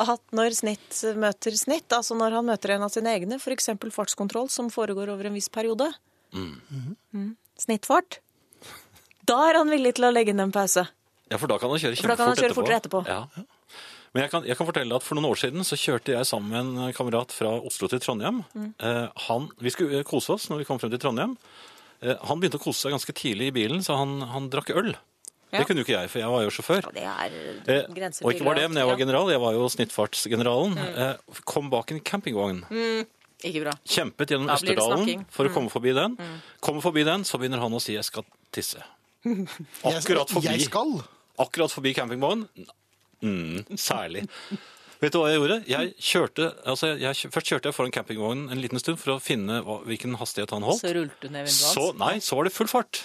at 0.00 0.22
når 0.36 0.54
snitt 0.56 1.00
møter 1.20 1.56
snitt, 1.60 1.92
altså 1.92 2.16
når 2.16 2.38
han 2.38 2.46
møter 2.48 2.72
en 2.76 2.86
av 2.86 2.92
sine 2.94 3.12
egne, 3.12 3.36
f.eks. 3.40 3.68
fartskontroll 3.92 4.48
som 4.52 4.70
foregår 4.72 5.10
over 5.12 5.28
en 5.28 5.36
viss 5.36 5.50
periode, 5.52 5.90
Mm. 6.32 7.34
snittfart, 7.58 8.20
da 9.26 9.40
er 9.50 9.56
han 9.58 9.68
villig 9.72 9.96
til 9.98 10.06
å 10.06 10.12
legge 10.14 10.30
inn 10.30 10.40
en 10.40 10.52
pause. 10.54 10.86
ja, 11.30 11.36
for 11.38 11.50
da 11.50 11.58
kan 11.58 11.70
han 11.70 11.78
kjøre 11.82 11.96
For 11.98 12.06
da 12.12 12.16
kan 12.16 12.28
han 12.30 12.36
kjempefort 12.38 12.54
fortere 12.62 12.78
etterpå. 12.80 13.00
Ja. 13.06 13.26
Men 14.10 14.24
jeg 14.24 14.30
kan, 14.32 14.46
jeg 14.48 14.58
kan 14.58 14.66
fortelle 14.66 14.96
at 14.98 15.04
for 15.06 15.14
noen 15.14 15.28
år 15.30 15.38
siden 15.38 15.66
så 15.66 15.76
kjørte 15.78 16.16
jeg 16.16 16.26
sammen 16.26 16.50
med 16.50 16.86
en 16.88 16.94
kamerat 16.96 17.30
fra 17.34 17.52
Oslo 17.62 17.86
til 17.90 18.00
Trondheim. 18.02 18.40
Mm. 18.58 18.72
Eh, 18.82 19.04
han, 19.28 19.46
vi 19.62 19.70
skulle 19.70 20.00
kose 20.08 20.34
oss 20.34 20.48
når 20.50 20.62
vi 20.62 20.66
kom 20.66 20.80
frem 20.82 20.90
til 20.90 21.02
Trondheim. 21.02 21.36
Eh, 22.02 22.16
han 22.26 22.40
begynte 22.42 22.58
å 22.58 22.64
kose 22.64 22.82
seg 22.82 22.96
ganske 22.96 23.14
tidlig 23.14 23.52
i 23.52 23.54
bilen, 23.54 23.84
så 23.86 24.00
han, 24.00 24.16
han 24.32 24.48
drakk 24.50 24.72
øl. 24.74 24.96
Ja. 25.50 25.60
Det 25.60 25.68
kunne 25.68 25.82
jo 25.82 25.86
ikke 25.86 25.94
jeg, 25.94 26.10
for 26.10 26.22
jeg 26.22 26.32
var 26.32 26.42
jo 26.42 26.50
sjåfør. 26.54 26.88
Og 26.90 26.96
det 26.96 27.06
er 27.06 27.38
Eh, 27.70 27.86
og 28.22 28.34
ikke 28.34 28.46
bare 28.46 28.62
det, 28.62 28.66
men 28.70 28.80
jeg 28.80 28.90
var 28.90 28.98
general. 28.98 29.30
Jeg 29.30 29.42
var 29.42 29.54
jo 29.54 29.70
snittfartsgeneralen. 29.76 30.76
Eh, 30.78 31.40
kom 31.46 31.70
bak 31.70 31.94
en 31.94 32.02
campingvogn. 32.02 32.64
Ikke 33.46 33.62
bra. 33.62 33.76
Kjempet 33.86 34.34
gjennom 34.34 34.50
Østerdalen. 34.52 35.06
Mm. 35.06 35.24
for 35.32 35.46
å 35.46 35.54
komme 35.54 35.70
forbi 35.72 35.94
den. 35.96 36.18
Kommer 36.62 36.82
forbi 36.82 37.06
den, 37.06 37.22
så 37.26 37.38
begynner 37.38 37.62
han 37.62 37.78
å 37.78 37.82
si 37.82 37.94
'jeg 37.94 38.04
skal 38.10 38.26
tisse'. 38.52 38.82
Akkurat 39.86 40.30
Jeg 40.42 40.66
skal. 40.66 41.02
akkurat 41.38 41.70
forbi 41.70 41.94
campingvognen. 41.94 42.48
Mm, 43.24 43.78
særlig. 43.78 44.26
Vet 45.00 45.14
du 45.14 45.20
hva 45.22 45.30
jeg 45.30 45.40
gjorde? 45.40 45.56
Jeg 45.70 45.92
kjørte, 45.96 46.50
altså 46.68 46.90
jeg, 47.00 47.30
først 47.32 47.48
kjørte 47.48 47.70
jeg 47.70 47.76
foran 47.76 47.94
campingvognen 47.94 48.52
en 48.52 48.60
liten 48.60 48.80
stund 48.82 49.00
for 49.00 49.14
å 49.14 49.22
finne 49.22 49.62
hva, 49.64 49.78
hvilken 49.88 50.18
hastighet 50.20 50.52
han 50.52 50.66
holdt. 50.66 50.82
Så 50.84 50.92
rullet 50.92 51.22
du 51.22 51.30
ned 51.32 51.48
vinduet 51.48 51.80
hans. 51.80 51.98
nei, 52.02 52.14
så 52.24 52.36
var 52.36 52.48
det 52.48 52.52
full 52.52 52.68
fart. 52.68 53.00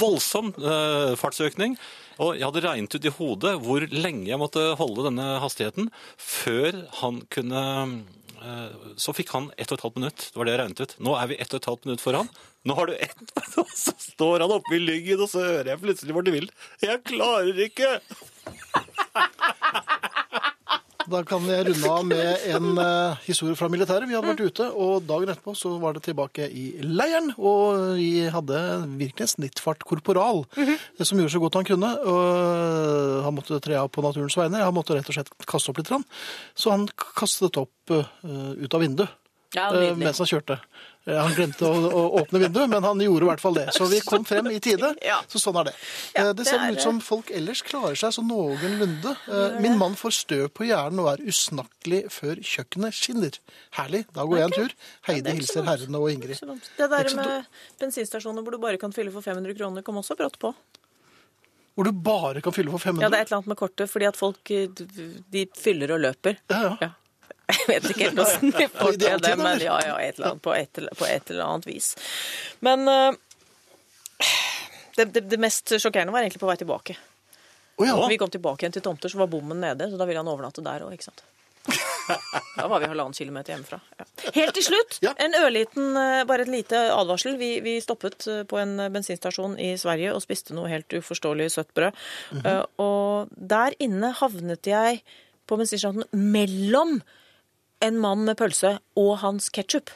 Voldsom 0.00 0.50
eh, 0.56 1.12
fartsøkning. 1.20 1.76
Og 2.20 2.34
jeg 2.36 2.44
hadde 2.44 2.62
regnet 2.64 2.96
ut 2.96 3.06
i 3.06 3.12
hodet 3.16 3.52
hvor 3.62 3.84
lenge 3.92 4.26
jeg 4.28 4.40
måtte 4.40 4.64
holde 4.80 5.06
denne 5.06 5.28
hastigheten 5.40 5.88
før 6.20 6.82
han 7.00 7.22
kunne 7.32 7.62
Så 9.00 9.14
fikk 9.16 9.32
han 9.34 9.50
ett 9.56 9.70
og 9.70 9.78
et 9.78 9.84
halvt 9.84 9.98
minutt. 10.00 10.26
Det 10.30 10.40
var 10.40 10.48
det 10.48 10.54
jeg 10.54 10.62
regnet 10.62 10.82
ut. 10.84 10.94
Nå 11.06 11.14
er 11.20 11.30
vi 11.30 11.38
ett 11.42 11.52
og 11.52 11.60
et 11.60 11.70
halvt 11.70 11.88
minutt 11.88 12.04
foran. 12.04 12.30
Nå 12.68 12.76
har 12.76 12.90
du 12.90 12.94
ett 12.96 13.20
Og 13.60 13.70
så 13.76 13.94
står 14.00 14.44
han 14.44 14.56
oppe 14.56 14.76
i 14.76 14.82
lyggen, 14.82 15.22
og 15.24 15.30
så 15.32 15.44
hører 15.44 15.72
jeg 15.72 15.82
plutselig 15.84 16.16
hvor 16.16 16.26
du 16.26 16.32
vil. 16.34 16.48
Jeg 16.84 17.04
klarer 17.08 17.64
ikke! 17.66 17.90
Da 21.10 21.22
kan 21.26 21.46
jeg 21.48 21.66
runde 21.66 21.90
av 21.90 22.04
med 22.06 22.44
en 22.54 22.68
eh, 22.78 23.16
historie 23.26 23.56
fra 23.58 23.68
militæret. 23.72 24.06
Vi 24.08 24.14
hadde 24.14 24.30
vært 24.30 24.44
ute, 24.46 24.66
og 24.70 25.02
dagen 25.08 25.32
etterpå 25.32 25.54
så 25.58 25.72
var 25.82 25.96
det 25.96 26.04
tilbake 26.06 26.46
i 26.46 26.66
leiren. 26.86 27.32
Og 27.38 27.96
vi 27.98 28.28
hadde 28.30 28.60
virkelig 29.00 29.26
en 29.26 29.32
snittfart 29.34 29.80
snittfartkorporal 29.80 30.44
som 31.02 31.18
gjorde 31.18 31.32
så 31.34 31.42
godt 31.42 31.58
han 31.60 31.68
kunne. 31.68 31.90
Og 32.12 33.24
han 33.26 33.36
måtte 33.36 33.60
tre 33.62 33.78
av 33.80 33.90
på 33.92 34.04
naturens 34.04 34.36
vegne. 34.38 34.62
Han 34.62 34.76
måtte 34.76 34.96
rett 34.96 35.08
og 35.10 35.16
slett 35.16 35.32
kaste 35.46 35.72
opp 35.72 35.80
litt. 35.80 35.90
grann. 35.90 36.04
Så 36.54 36.70
han 36.70 36.86
kastet 37.16 37.58
opp 37.60 37.90
eh, 37.94 38.06
ut 38.60 38.74
av 38.74 38.80
vinduet 38.80 39.10
Ja, 39.54 39.68
eh, 39.74 39.90
nydelig. 39.90 40.04
mens 40.04 40.18
han 40.22 40.30
kjørte. 40.30 40.60
Eh, 41.08 41.16
Han 41.16 41.32
glemte 41.32 41.64
å, 41.64 41.76
å 41.96 42.00
åpne 42.20 42.42
vinduet, 42.42 42.68
men 42.68 42.84
han 42.84 43.00
gjorde 43.00 43.24
i 43.24 43.28
hvert 43.30 43.40
fall 43.40 43.54
det. 43.56 43.66
Så 43.72 43.86
vi 43.88 44.00
kom 44.04 44.24
frem 44.28 44.50
i 44.52 44.58
tide. 44.60 44.90
Så 45.32 45.40
sånn 45.40 45.56
er 45.62 45.70
det. 45.70 45.74
Ja, 46.14 46.26
Eh, 46.26 46.32
det 46.34 46.36
det 46.42 46.46
ser 46.50 46.60
er 46.60 46.74
ut 46.76 46.82
som 46.84 46.98
folk 47.00 47.30
ellers 47.32 47.62
klarer 47.64 47.96
seg 47.96 48.12
så 48.12 48.24
noenlunde. 48.26 49.14
Eh, 49.32 49.56
Min 49.64 49.78
mann 49.80 49.96
får 49.96 50.12
støv 50.18 50.48
på 50.52 50.66
hjernen 50.68 51.00
og 51.00 51.08
er 51.14 51.24
usnakkelig 51.32 52.02
før 52.12 52.42
kjøkkenet 52.44 52.96
skinner. 53.00 53.38
Herlig. 53.78 54.04
Da 54.12 54.26
går 54.28 54.42
jeg 54.42 54.50
en 54.50 54.56
tur. 54.58 54.76
Heidi 55.08 55.32
er 55.32 55.38
hilser 55.40 55.64
herrene 55.70 56.02
og 56.02 56.10
Ingrid. 56.12 56.36
Det 56.76 56.84
er 56.84 56.92
der 56.92 57.14
med 57.16 57.48
bensinstasjoner 57.80 58.44
hvor 58.44 58.58
du 58.58 58.60
bare 58.62 58.76
kan 58.82 58.92
fylle 58.92 59.10
for 59.14 59.24
500 59.24 59.56
kroner, 59.56 59.82
kom 59.86 59.96
også 60.02 60.18
brått 60.20 60.36
på. 60.42 60.52
Hvor 61.78 61.86
du 61.86 61.92
bare 61.96 62.42
kan 62.44 62.52
fylle 62.52 62.72
for 62.74 62.82
500. 62.82 63.00
Ja, 63.06 63.08
det 63.08 63.16
er 63.16 63.22
et 63.24 63.30
eller 63.30 63.40
annet 63.40 63.52
med 63.54 63.56
kortet, 63.60 63.88
fordi 63.88 64.08
at 64.10 64.18
folk 64.18 64.42
de 65.32 65.44
fyller 65.56 65.94
og 65.96 66.02
løper. 66.02 66.36
Ja, 66.50 66.60
ja. 66.66 66.72
Ja. 66.82 66.90
Jeg 67.50 67.66
vet 67.68 67.88
ikke 67.90 68.06
helt 68.08 68.20
hvordan 68.20 68.54
vi 68.58 68.66
får 68.74 68.98
til 69.00 69.22
det, 69.24 69.34
men 69.40 69.62
ja, 69.64 69.78
ja, 69.86 69.96
et 70.04 70.20
annet, 70.20 70.42
på, 70.44 70.54
et, 70.56 70.80
på 70.98 71.06
et 71.08 71.30
eller 71.34 71.44
annet 71.46 71.66
vis. 71.70 71.92
Men 72.66 72.86
eh, 72.88 73.18
det, 74.96 75.04
det, 75.14 75.20
det 75.30 75.38
mest 75.40 75.72
sjokkerende 75.80 76.12
var 76.14 76.24
egentlig 76.24 76.40
på 76.42 76.48
vei 76.50 76.56
tilbake. 76.60 76.96
Oh, 77.80 77.86
ja. 77.88 77.96
Vi 78.10 78.18
kom 78.20 78.30
tilbake 78.30 78.64
igjen 78.66 78.74
til 78.76 78.84
tomter, 78.84 79.08
så 79.08 79.20
var 79.22 79.30
bommen 79.32 79.60
nede, 79.62 79.86
så 79.90 79.96
da 79.96 80.04
ville 80.08 80.20
han 80.20 80.28
overnatte 80.28 80.64
der 80.64 80.82
òg, 80.84 80.92
ikke 80.98 81.08
sant. 81.10 81.22
Da 82.56 82.64
var 82.68 82.80
vi 82.82 82.88
halvannen 82.90 83.14
kilometer 83.14 83.54
hjemmefra. 83.54 83.78
Ja. 84.00 84.04
Helt 84.34 84.56
til 84.56 84.64
slutt, 84.66 84.96
Ja. 85.04 85.12
en 85.22 85.36
ørliten, 85.38 85.92
eh, 85.96 86.24
bare 86.28 86.42
et 86.44 86.50
lite 86.52 86.80
advarsel. 86.92 87.36
Vi, 87.40 87.52
vi 87.64 87.76
stoppet 87.80 88.26
eh, 88.28 88.42
på 88.50 88.58
en 88.60 88.74
bensinstasjon 88.92 89.54
i 89.62 89.70
Sverige 89.80 90.12
og 90.16 90.20
spiste 90.24 90.56
noe 90.56 90.68
helt 90.72 90.90
uforståelig 90.98 91.46
søtt 91.54 91.70
brød. 91.76 91.96
Eh, 92.42 92.64
Og 92.82 93.30
der 93.54 93.76
inne 93.80 94.10
havnet 94.18 94.66
jeg 94.68 95.00
på 95.48 95.56
bensinstasjonen 95.60 96.04
mellom 96.34 96.98
en 97.80 97.98
mann 98.00 98.24
med 98.28 98.36
pølse 98.40 98.78
og 99.00 99.18
hans 99.24 99.48
ketsjup. 99.54 99.90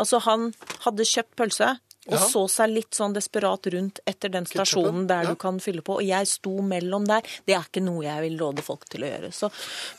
Altså, 0.00 0.20
han 0.24 0.52
hadde 0.86 1.06
kjøpt 1.06 1.36
pølse 1.36 1.76
og 2.08 2.14
Ja. 2.16 2.18
så 2.32 2.46
seg 2.48 2.70
litt 2.72 2.96
sånn 2.96 3.12
desperat 3.14 3.66
rundt 3.74 4.00
etter 4.08 4.32
den 4.32 4.46
stasjonen 4.48 5.06
der 5.06 5.26
ja. 5.26 5.30
du 5.30 5.36
kan 5.36 5.60
fylle 5.60 5.82
på, 5.84 5.98
og 6.00 6.02
jeg 6.06 6.26
sto 6.26 6.56
mellom 6.64 7.04
der. 7.06 7.22
Det 7.46 7.54
er 7.54 7.66
ikke 7.68 7.82
noe 7.84 8.02
jeg 8.06 8.24
vil 8.24 8.38
råde 8.40 8.64
folk 8.66 8.88
til 8.88 9.04
å 9.04 9.10
gjøre. 9.10 9.30
Så 9.36 9.50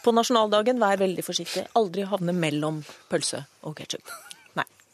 på 0.04 0.12
nasjonaldagen, 0.18 0.82
vær 0.82 0.98
veldig 0.98 1.24
forsiktig. 1.24 1.68
Aldri 1.78 2.04
havne 2.10 2.34
mellom 2.34 2.82
pølse 3.12 3.46
og 3.64 3.78
ketsjup. 3.78 4.10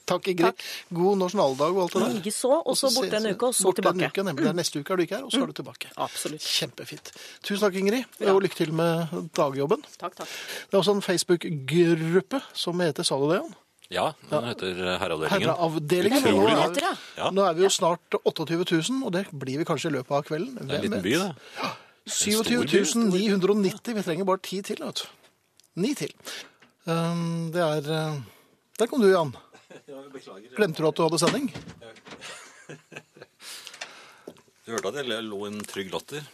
Takk, 0.08 0.30
Ingrid. 0.34 0.66
God 0.98 1.22
nasjonaldag 1.22 1.76
og 1.76 1.84
alt 1.84 1.98
det 1.98 2.02
der. 2.04 2.16
Likeså, 2.18 2.54
og 2.64 2.80
så 2.80 2.92
borte 2.96 3.20
en 3.20 3.30
uke, 3.34 3.52
og 3.52 3.56
så 3.58 3.68
borte 3.68 3.82
tilbake. 3.82 4.00
En 4.00 4.16
uke, 4.16 4.26
nemlig. 4.30 4.48
Det 4.48 4.52
er 4.54 4.58
neste 4.62 4.82
uke 4.82 4.96
er 4.96 5.02
du 5.02 5.06
ikke 5.06 5.20
her, 5.20 5.28
og 5.28 5.36
så 5.36 5.44
er 5.44 5.52
du 5.52 5.56
tilbake. 5.60 5.92
Absolutt. 6.08 6.48
Kjempefint. 6.48 7.14
Tusen 7.44 7.64
takk, 7.66 7.80
Ingrid, 7.84 8.20
og 8.32 8.42
lykke 8.46 8.62
til 8.62 8.74
med 8.78 9.16
dagjobben. 9.38 9.86
Takk, 10.00 10.20
takk. 10.24 10.36
Det 10.68 10.78
er 10.78 10.82
også 10.82 10.98
en 10.98 11.06
Facebook-gruppe 11.06 12.44
som 12.56 12.86
heter 12.86 13.08
Sa 13.08 13.20
du 13.20 13.30
det, 13.32 13.42
Jan? 13.42 13.56
Ja, 13.90 14.14
den 14.30 14.44
heter 14.50 14.80
eh, 14.84 14.96
Herreavdelingen. 15.00 15.48
Herreavdelingen. 15.48 16.24
Utrolig 16.26 16.56
Nå 16.56 16.64
er-? 16.66 17.04
Ja. 17.16 17.30
Nå 17.32 17.44
er 17.48 17.54
vi 17.56 17.64
jo 17.64 17.70
snart 17.72 18.18
28 18.20 18.58
000, 18.60 19.04
og 19.08 19.14
det 19.16 19.28
blir 19.32 19.62
vi 19.62 19.68
kanskje 19.68 19.92
i 19.94 19.96
løpet 19.96 20.18
av 20.18 20.26
kvelden. 20.28 20.58
Det 20.60 20.76
er 20.76 20.82
en 20.82 20.88
liten 20.90 21.06
by, 21.06 21.14
det. 21.24 21.70
27 22.08 23.08
990. 23.12 23.96
Vi 23.96 24.04
trenger 24.04 24.28
bare 24.28 24.44
ti 24.44 24.60
til, 24.66 24.84
vet 24.84 25.04
du. 25.04 25.32
Ni 25.84 25.94
til. 25.96 26.12
Um, 26.88 27.50
det 27.54 27.64
er 27.64 27.88
uh, 27.92 28.20
Der 28.80 28.88
kom 28.88 29.02
du, 29.04 29.10
Jan. 29.12 29.34
Glemte 30.58 30.82
du 30.82 30.90
at 30.90 30.98
du 30.98 31.06
hadde 31.08 31.22
sending? 31.24 31.52
Du 34.68 34.74
hørte 34.74 34.90
at 34.92 34.98
jeg 35.00 35.24
lå 35.24 35.38
en 35.48 35.62
trygg 35.64 35.94
latter. 35.94 36.26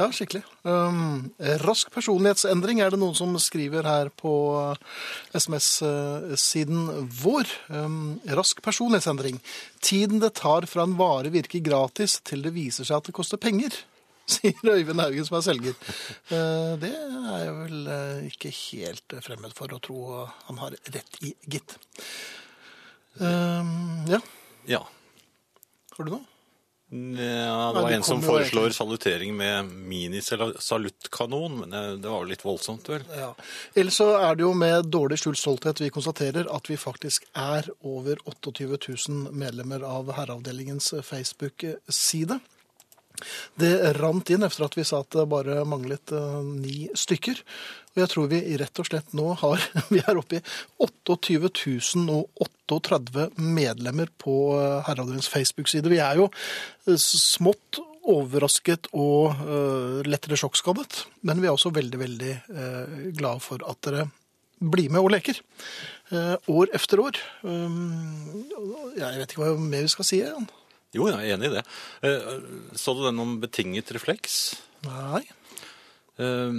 Ja, 0.00 0.06
skikkelig. 0.14 0.42
Um, 0.62 1.30
rask 1.64 1.90
personlighetsendring 1.92 2.78
er 2.80 2.92
det 2.92 2.98
noen 3.00 3.16
som 3.16 3.34
skriver 3.42 3.84
her 3.88 4.10
på 4.16 4.32
SMS-siden 5.36 7.08
vår. 7.20 7.50
Um, 7.68 8.20
rask 8.38 8.62
personlighetsendring. 8.64 9.40
Tiden 9.84 10.22
det 10.22 10.34
tar 10.40 10.68
fra 10.70 10.86
en 10.86 10.98
vare 11.00 11.32
virker 11.34 11.64
gratis 11.64 12.18
til 12.24 12.44
det 12.46 12.54
viser 12.56 12.88
seg 12.88 13.00
at 13.00 13.10
det 13.10 13.16
koster 13.16 13.40
penger, 13.40 13.76
sier 14.36 14.72
Øyvind 14.72 15.00
Haugen 15.02 15.28
som 15.28 15.40
er 15.40 15.46
selger. 15.48 15.80
Uh, 16.30 16.76
det 16.80 16.94
er 16.94 17.46
jeg 17.46 17.56
vel 17.62 17.80
uh, 17.88 18.28
ikke 18.30 18.54
helt 18.60 19.18
fremmed 19.26 19.56
for 19.58 19.72
å 19.72 19.82
tro 19.84 20.04
han 20.50 20.62
har 20.64 20.76
rett 20.94 21.24
i, 21.24 21.34
gitt. 21.48 21.76
Um, 23.18 24.06
ja, 24.08 24.20
Ja. 24.70 24.84
har 25.96 26.04
du 26.04 26.10
noe? 26.12 26.26
Ja, 26.90 26.96
det 27.70 27.82
var 27.82 27.84
Nei, 27.86 27.92
en 28.00 28.02
som 28.02 28.18
foreslår 28.22 28.72
salutering 28.74 29.36
med 29.36 29.68
minisaluttkanon, 29.70 31.60
men 31.60 31.70
det, 31.70 31.82
det 32.02 32.10
var 32.10 32.24
jo 32.24 32.30
litt 32.32 32.42
voldsomt, 32.42 32.88
vel? 32.90 33.04
Ja. 33.14 33.28
Ellers 33.78 33.94
så 34.00 34.08
er 34.18 34.34
det 34.34 34.42
jo 34.42 34.50
med 34.58 34.88
dårlig 34.90 35.20
skjult 35.22 35.38
stolthet 35.38 35.82
vi 35.84 35.92
konstaterer 35.94 36.50
at 36.50 36.66
vi 36.70 36.74
faktisk 36.80 37.28
er 37.38 37.68
over 37.86 38.18
28 38.26 38.66
000 39.06 39.30
medlemmer 39.38 39.86
av 39.86 40.10
Herreavdelingens 40.16 40.90
Facebook-side. 41.06 42.40
Det 43.60 43.92
rant 43.98 44.30
inn 44.32 44.44
efter 44.46 44.64
at 44.66 44.76
vi 44.78 44.84
sa 44.86 45.02
at 45.02 45.12
det 45.14 45.26
bare 45.30 45.60
manglet 45.68 46.12
eh, 46.16 46.40
ni 46.46 46.88
stykker. 46.96 47.42
Og 47.92 48.02
jeg 48.02 48.10
tror 48.12 48.30
vi 48.30 48.40
rett 48.60 48.80
og 48.80 48.88
slett 48.88 49.14
nå 49.16 49.34
har 49.42 49.62
Vi 49.92 50.00
er 50.00 50.18
oppe 50.20 50.38
i 50.38 50.42
28 50.80 51.50
038 52.06 53.28
medlemmer 53.36 54.10
på 54.20 54.36
eh, 54.56 54.80
Herreavdelingens 54.86 55.30
Facebook-side. 55.32 55.92
Vi 55.92 56.00
er 56.02 56.22
jo 56.22 56.30
eh, 56.30 56.96
smått 56.96 57.82
overrasket 58.10 58.88
og 58.96 59.42
lettere 60.08 60.38
sjokkskadet, 60.40 61.02
men 61.28 61.42
vi 61.42 61.46
er 61.46 61.52
også 61.52 61.70
veldig, 61.76 61.98
veldig 62.00 62.32
glade 63.18 63.42
for 63.44 63.60
at 63.68 63.76
dere 63.84 64.06
blir 64.56 64.88
med 64.90 65.04
og 65.04 65.12
leker. 65.12 65.36
år 66.48 66.72
efter 66.74 67.04
år. 67.04 67.20
Um, 67.44 68.48
jeg 68.96 69.20
vet 69.20 69.36
ikke 69.36 69.44
hva 69.44 69.52
mer 69.60 69.84
vi 69.84 69.92
skal 69.92 70.08
si. 70.08 70.22
Jan. 70.24 70.48
Jo, 70.96 71.06
jeg 71.06 71.18
er 71.22 71.36
enig 71.36 71.50
i 71.50 71.54
det. 71.58 71.64
Eh, 72.02 72.40
Så 72.74 72.94
du 72.96 73.04
den 73.06 73.20
om 73.22 73.36
betinget 73.42 73.92
refleks? 73.94 74.56
Nei. 74.86 75.22
Eh, 76.18 76.50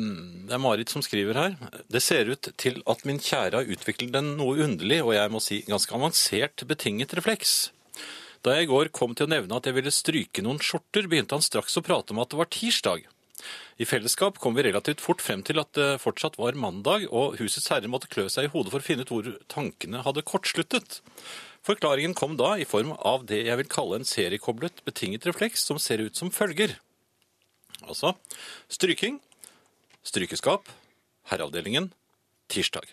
Det 0.47 0.55
er 0.55 0.61
Marit 0.63 0.89
som 0.89 1.01
skriver 1.03 1.35
her. 1.35 1.57
Det 1.91 2.01
ser 2.01 2.29
ut 2.31 2.51
til 2.57 2.81
at 2.87 3.05
min 3.05 3.19
kjære 3.19 3.59
har 3.59 3.67
utviklet 3.75 4.15
en 4.15 4.37
noe 4.37 4.55
underlig, 4.63 5.01
og 5.03 5.13
jeg 5.13 5.31
må 5.31 5.41
si 5.43 5.61
ganske 5.67 5.91
avansert 5.93 6.63
betinget 6.67 7.13
refleks. 7.13 7.71
Da 8.41 8.55
jeg 8.55 8.65
i 8.65 8.71
går 8.71 8.89
kom 8.89 9.13
til 9.13 9.27
å 9.27 9.29
nevne 9.35 9.55
at 9.55 9.67
jeg 9.67 9.75
ville 9.75 9.91
stryke 9.93 10.41
noen 10.41 10.57
skjorter, 10.57 11.05
begynte 11.07 11.35
han 11.37 11.45
straks 11.45 11.77
å 11.77 11.83
prate 11.85 12.09
om 12.15 12.19
at 12.23 12.29
det 12.31 12.39
var 12.39 12.49
tirsdag. 12.49 13.03
I 13.81 13.85
fellesskap 13.85 14.37
kom 14.41 14.53
vi 14.55 14.63
relativt 14.63 15.01
fort 15.01 15.21
frem 15.21 15.41
til 15.45 15.59
at 15.61 15.73
det 15.73 16.01
fortsatt 16.01 16.37
var 16.37 16.53
mandag, 16.57 17.07
og 17.11 17.37
husets 17.37 17.69
herre 17.69 17.89
måtte 17.89 18.09
klø 18.09 18.27
seg 18.29 18.45
i 18.47 18.51
hodet 18.53 18.71
for 18.73 18.81
å 18.81 18.85
finne 18.85 19.05
ut 19.05 19.09
hvor 19.13 19.29
tankene 19.49 20.01
hadde 20.05 20.23
kortsluttet. 20.25 21.01
Forklaringen 21.65 22.15
kom 22.17 22.37
da 22.39 22.55
i 22.57 22.65
form 22.65 22.95
av 22.97 23.27
det 23.29 23.43
jeg 23.45 23.59
vil 23.59 23.69
kalle 23.69 23.99
en 23.99 24.07
seriekoblet 24.07 24.81
betinget 24.87 25.27
refleks 25.29 25.65
som 25.67 25.77
ser 25.81 26.01
ut 26.01 26.17
som 26.17 26.33
følger. 26.33 26.73
Altså 27.85 28.15
stryking, 28.71 29.19
strykeskap, 30.05 30.69
herreavdelingen, 31.29 31.91
tirsdag. 32.51 32.89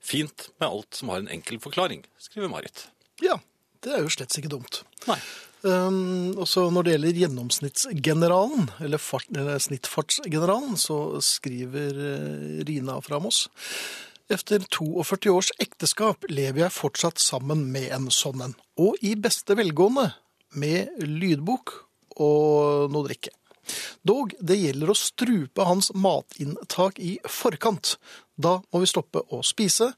Fint 0.00 0.48
med 0.58 0.68
alt 0.70 0.96
som 0.96 1.12
har 1.12 1.20
en 1.20 1.30
enkel 1.32 1.60
forklaring, 1.60 2.06
skriver 2.18 2.48
Marit. 2.52 2.88
Ja, 3.20 3.36
det 3.84 3.92
er 3.92 4.04
jo 4.04 4.12
slett 4.12 4.36
ikke 4.40 4.52
dumt. 4.56 4.82
Nei. 5.08 5.20
Um, 5.60 6.32
og 6.40 6.46
så 6.48 6.64
når 6.72 6.86
det 6.86 6.92
gjelder 6.94 7.18
gjennomsnittsgeneralen, 7.20 8.70
eller, 8.80 9.02
fart, 9.02 9.28
eller 9.34 9.60
snittfartsgeneralen, 9.60 10.78
så 10.80 11.20
skriver 11.24 11.98
eh, 12.00 12.62
Rina 12.64 12.96
fra 13.04 13.20
Moss. 13.20 13.42
Efter 14.30 14.62
42 14.70 15.30
års 15.34 15.48
ekteskap 15.58 16.22
lever 16.30 16.62
jeg 16.62 16.74
fortsatt 16.76 17.18
sammen 17.18 17.64
med 17.72 17.88
en 17.96 18.06
sånn 18.14 18.44
en. 18.44 18.52
Og 18.78 19.00
i 19.02 19.16
beste 19.18 19.56
velgående 19.58 20.12
med 20.54 21.02
lydbok 21.02 21.72
og 22.22 22.92
noe 22.94 23.08
drikke. 23.08 23.32
Dog, 24.06 24.36
det 24.38 24.60
gjelder 24.60 24.92
å 24.92 24.98
strupe 24.98 25.66
hans 25.66 25.90
matinntak 25.98 27.02
i 27.02 27.16
forkant. 27.26 27.96
Da 28.38 28.60
må 28.70 28.84
vi 28.84 28.90
stoppe 28.90 29.24
å 29.34 29.42
spise, 29.46 29.90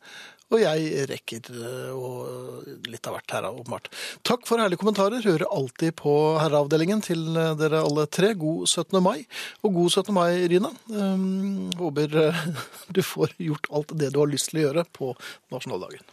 og 0.53 0.61
jeg 0.61 1.07
rekker 1.09 1.49
eh, 1.57 1.93
og 1.97 2.89
litt 2.91 3.07
av 3.09 3.17
hvert 3.17 3.35
her, 3.35 3.49
åpenbart. 3.49 3.89
Takk 4.27 4.45
for 4.49 4.61
herlige 4.61 4.83
kommentarer. 4.83 5.25
Hører 5.25 5.49
alltid 5.49 5.97
på 6.01 6.15
herreavdelingen 6.41 7.01
til 7.05 7.25
eh, 7.33 7.55
dere 7.61 7.81
alle 7.87 8.05
tre. 8.13 8.35
God 8.39 8.67
17. 8.69 8.99
mai. 9.05 9.25
Og 9.65 9.79
god 9.79 9.97
17. 10.03 10.13
mai, 10.17 10.45
Rina. 10.53 10.73
Um, 10.93 11.71
håper 11.79 12.19
eh, 12.27 12.45
du 12.97 13.01
får 13.07 13.33
gjort 13.41 13.71
alt 13.73 13.97
det 14.03 14.13
du 14.13 14.21
har 14.21 14.31
lyst 14.33 14.53
til 14.53 14.61
å 14.61 14.67
gjøre 14.67 14.85
på 14.93 15.15
nasjonaldagen. 15.55 16.05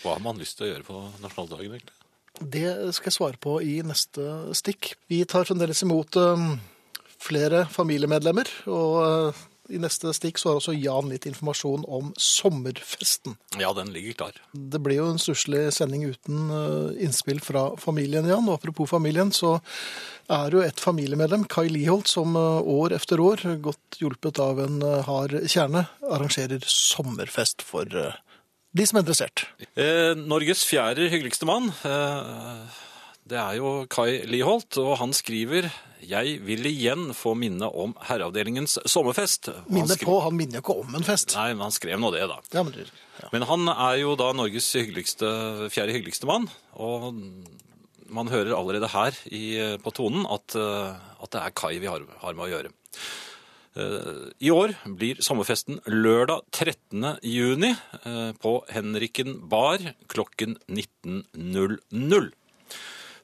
Hva 0.00 0.16
har 0.16 0.24
man 0.24 0.40
lyst 0.40 0.58
til 0.58 0.68
å 0.68 0.72
gjøre 0.72 0.88
på 0.88 1.04
nasjonaldagen, 1.24 1.76
egentlig? 1.76 1.94
Det 2.38 2.94
skal 2.94 3.10
jeg 3.10 3.18
svare 3.18 3.40
på 3.42 3.58
i 3.66 3.80
neste 3.82 4.54
stikk. 4.56 4.92
Vi 5.10 5.24
tar 5.28 5.46
fremdeles 5.48 5.82
imot 5.84 6.16
um, 6.22 6.52
flere 7.20 7.64
familiemedlemmer, 7.74 8.48
og 8.70 8.98
uh, 9.02 9.46
i 9.68 9.80
neste 9.80 10.12
stikk 10.16 10.40
så 10.40 10.50
har 10.50 10.60
også 10.60 10.74
Jan 10.76 11.10
litt 11.10 11.26
informasjon 11.28 11.84
om 11.88 12.12
sommerfesten. 12.20 13.36
Ja, 13.60 13.72
den 13.76 13.92
ligger 13.94 14.18
klar. 14.22 14.38
Det 14.52 14.80
blir 14.84 15.00
jo 15.00 15.08
en 15.12 15.20
stusslig 15.22 15.66
sending 15.76 16.06
uten 16.08 16.52
uh, 16.52 16.94
innspill 17.02 17.42
fra 17.44 17.70
familien, 17.80 18.28
Jan. 18.28 18.48
Og 18.48 18.58
apropos 18.58 18.90
familien, 18.90 19.32
så 19.34 19.58
er 20.32 20.54
jo 20.56 20.62
et 20.64 20.80
familiemedlem, 20.80 21.48
Kai 21.50 21.68
Liholt, 21.72 22.08
som 22.10 22.36
uh, 22.38 22.62
år 22.62 22.96
efter 22.96 23.20
år, 23.24 23.44
godt 23.64 24.00
hjulpet 24.00 24.40
av 24.44 24.62
en 24.64 24.80
uh, 24.84 25.02
hard 25.08 25.36
kjerne, 25.48 25.86
arrangerer 26.08 26.64
sommerfest 26.68 27.64
for 27.66 27.92
de 28.78 28.84
som 28.86 28.98
er 28.98 29.04
interessert. 29.04 29.46
Eh, 29.80 30.12
Norges 30.18 30.64
fjerde 30.68 31.08
hyggeligste 31.08 31.48
mann, 31.48 31.70
eh, 31.84 32.78
det 33.28 33.38
er 33.40 33.58
jo 33.60 33.70
Kai 33.92 34.22
Liholt, 34.30 34.78
og 34.80 34.96
han 35.02 35.12
skriver 35.16 35.68
«Jeg 36.08 36.38
vil 36.46 36.64
igjen 36.70 37.08
få 37.16 37.32
minne 37.36 37.66
om 37.68 37.92
herreavdelingens 38.06 38.78
sommerfest». 38.88 39.50
Han 39.52 39.66
Minne 39.80 39.96
skri- 39.98 40.06
på, 40.08 40.16
han 40.24 40.36
minner 40.38 40.60
jo 40.60 40.64
ikke 40.64 40.76
om 40.84 40.94
en 40.98 41.04
fest. 41.06 41.34
Nei, 41.36 41.48
men 41.54 41.66
han 41.66 41.74
skrev 41.74 41.98
nå 42.00 42.12
det 42.14 42.22
da. 42.30 42.38
Ja, 42.54 42.62
men, 42.64 42.72
det- 42.76 42.86
ja. 43.20 43.28
Men 43.34 43.42
han 43.50 43.68
er 43.74 43.96
jo 44.00 44.14
da 44.20 44.30
Norges 44.38 44.68
hyggeligste, 44.78 45.28
fjerde 45.74 45.96
hyggeligste 45.96 46.28
mann, 46.30 46.46
og 46.78 47.10
man 48.08 48.30
hører 48.32 48.54
allerede 48.56 48.88
her 48.94 49.16
i, 49.28 49.42
på 49.84 49.92
tonen 49.92 50.24
at, 50.32 50.54
eh, 50.56 50.94
at 51.20 51.34
det 51.34 51.42
er 51.42 51.56
Kai 51.58 51.74
vi 51.82 51.90
har, 51.90 52.06
har 52.22 52.32
med 52.38 52.46
å 52.46 52.52
gjøre. 52.54 52.70
Eh, 53.78 54.22
I 54.48 54.50
år 54.54 54.72
blir 54.96 55.20
sommerfesten 55.22 55.82
lørdag 55.92 56.46
13. 56.56 57.18
juni 57.26 57.74
eh, 57.74 58.32
på 58.40 58.54
Henriken 58.72 59.36
bar 59.50 59.82
klokken 60.08 60.56
19.00. 60.72 62.30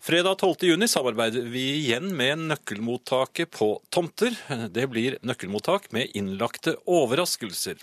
Fredag 0.04 0.34
12. 0.38 0.54
juni 0.60 0.88
samarbeider 0.88 1.46
vi 1.48 1.62
igjen 1.78 2.10
med 2.16 2.42
nøkkelmottaket 2.50 3.48
på 3.56 3.80
tomter. 3.88 4.34
Det 4.68 4.84
blir 4.92 5.14
nøkkelmottak 5.24 5.86
med 5.96 6.10
innlagte 6.12 6.74
overraskelser. 6.84 7.78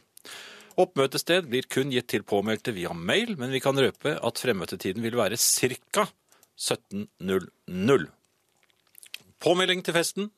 Oppmøtested 0.78 1.48
blir 1.50 1.66
kun 1.66 1.90
gitt 1.90 2.12
til 2.14 2.22
påmeldte 2.22 2.76
via 2.76 2.94
mail, 2.94 3.34
men 3.42 3.50
vi 3.50 3.58
kan 3.64 3.74
røpe 3.74 4.14
at 4.22 4.38
fremmøtetiden 4.38 5.02
vil 5.02 5.18
være 5.18 5.34
ca. 5.42 6.06
17.00. 6.62 8.06
Påmelding 9.42 9.82
til 9.82 9.98
festen, 9.98 10.30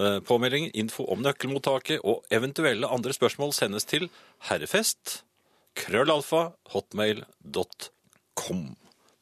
eh, 0.00 0.20
påmelding, 0.24 0.70
info 0.72 1.04
om 1.12 1.20
nøkkelmottaket 1.26 2.00
og 2.08 2.24
eventuelle 2.32 2.88
andre 2.88 3.12
spørsmål 3.12 3.52
sendes 3.52 3.84
til 3.84 4.08
herrefest 4.48 5.28
krøllalfa 5.76 6.56
hotmail.com. 6.72 8.64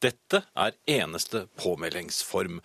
Dette 0.03 0.43
er 0.59 0.75
eneste 0.91 1.47
påmeldingsform. 1.61 2.61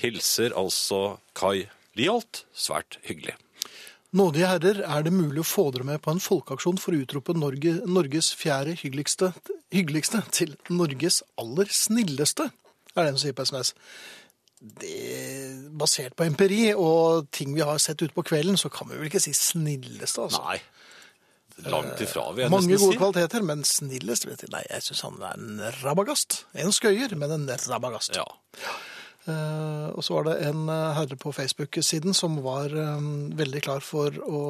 Hilser 0.00 0.54
altså 0.56 1.18
Kai 1.34 1.66
Liholt. 1.98 2.44
Svært 2.54 3.00
hyggelig. 3.06 3.34
Nådige 4.16 4.46
herrer, 4.50 4.80
er 4.82 5.04
det 5.06 5.12
mulig 5.14 5.44
å 5.44 5.46
få 5.46 5.68
dere 5.70 5.86
med 5.86 6.00
på 6.02 6.10
en 6.10 6.22
folkeaksjon 6.22 6.80
for 6.82 6.96
å 6.96 7.02
utrope 7.04 7.34
Norge, 7.38 7.76
Norges 7.86 8.32
fjerde 8.34 8.74
hyggeligste, 8.80 9.28
hyggeligste 9.70 10.24
til 10.34 10.56
Norges 10.70 11.20
aller 11.38 11.70
snilleste? 11.70 12.48
Er 12.96 13.04
det 13.04 13.12
en 13.12 13.20
som 13.20 13.28
sier 13.28 13.36
på 13.38 13.46
SMS. 13.46 13.70
Det, 14.60 14.96
basert 15.78 16.16
på 16.18 16.26
empiri 16.26 16.72
og 16.74 17.30
ting 17.32 17.54
vi 17.54 17.62
har 17.62 17.78
sett 17.78 18.02
ute 18.02 18.14
på 18.16 18.26
kvelden, 18.26 18.58
så 18.58 18.68
kan 18.68 18.90
vi 18.90 18.98
vel 18.98 19.08
ikke 19.08 19.22
si 19.22 19.32
snilleste, 19.36 20.26
altså. 20.26 20.42
Nei, 20.42 20.58
langt 21.68 22.00
ifra 22.04 22.28
vil 22.34 22.44
jeg 22.46 22.52
Mange 22.52 22.78
gode 22.78 22.94
si. 22.94 23.00
kvaliteter, 23.00 23.44
men 23.46 23.64
snillest 23.66 24.26
vet 24.28 24.46
jeg. 24.46 24.52
Nei, 24.54 24.62
jeg 24.70 24.86
syns 24.86 25.02
han 25.06 25.20
er 25.26 25.36
en 25.36 25.60
rabagast. 25.82 26.44
En 26.54 26.72
skøyer, 26.74 27.12
men 27.20 27.36
en 27.36 27.50
rabagast. 27.68 28.16
Ja. 28.16 28.24
Uh, 29.28 29.92
og 29.92 30.00
så 30.02 30.14
var 30.16 30.24
det 30.30 30.36
en 30.48 30.62
eh, 30.72 30.94
herre 30.96 31.16
på 31.20 31.28
Facebook-siden 31.36 32.14
som 32.16 32.38
var 32.40 32.72
um, 32.72 33.28
veldig 33.36 33.60
klar 33.66 33.82
for 33.84 34.14
å 34.24 34.40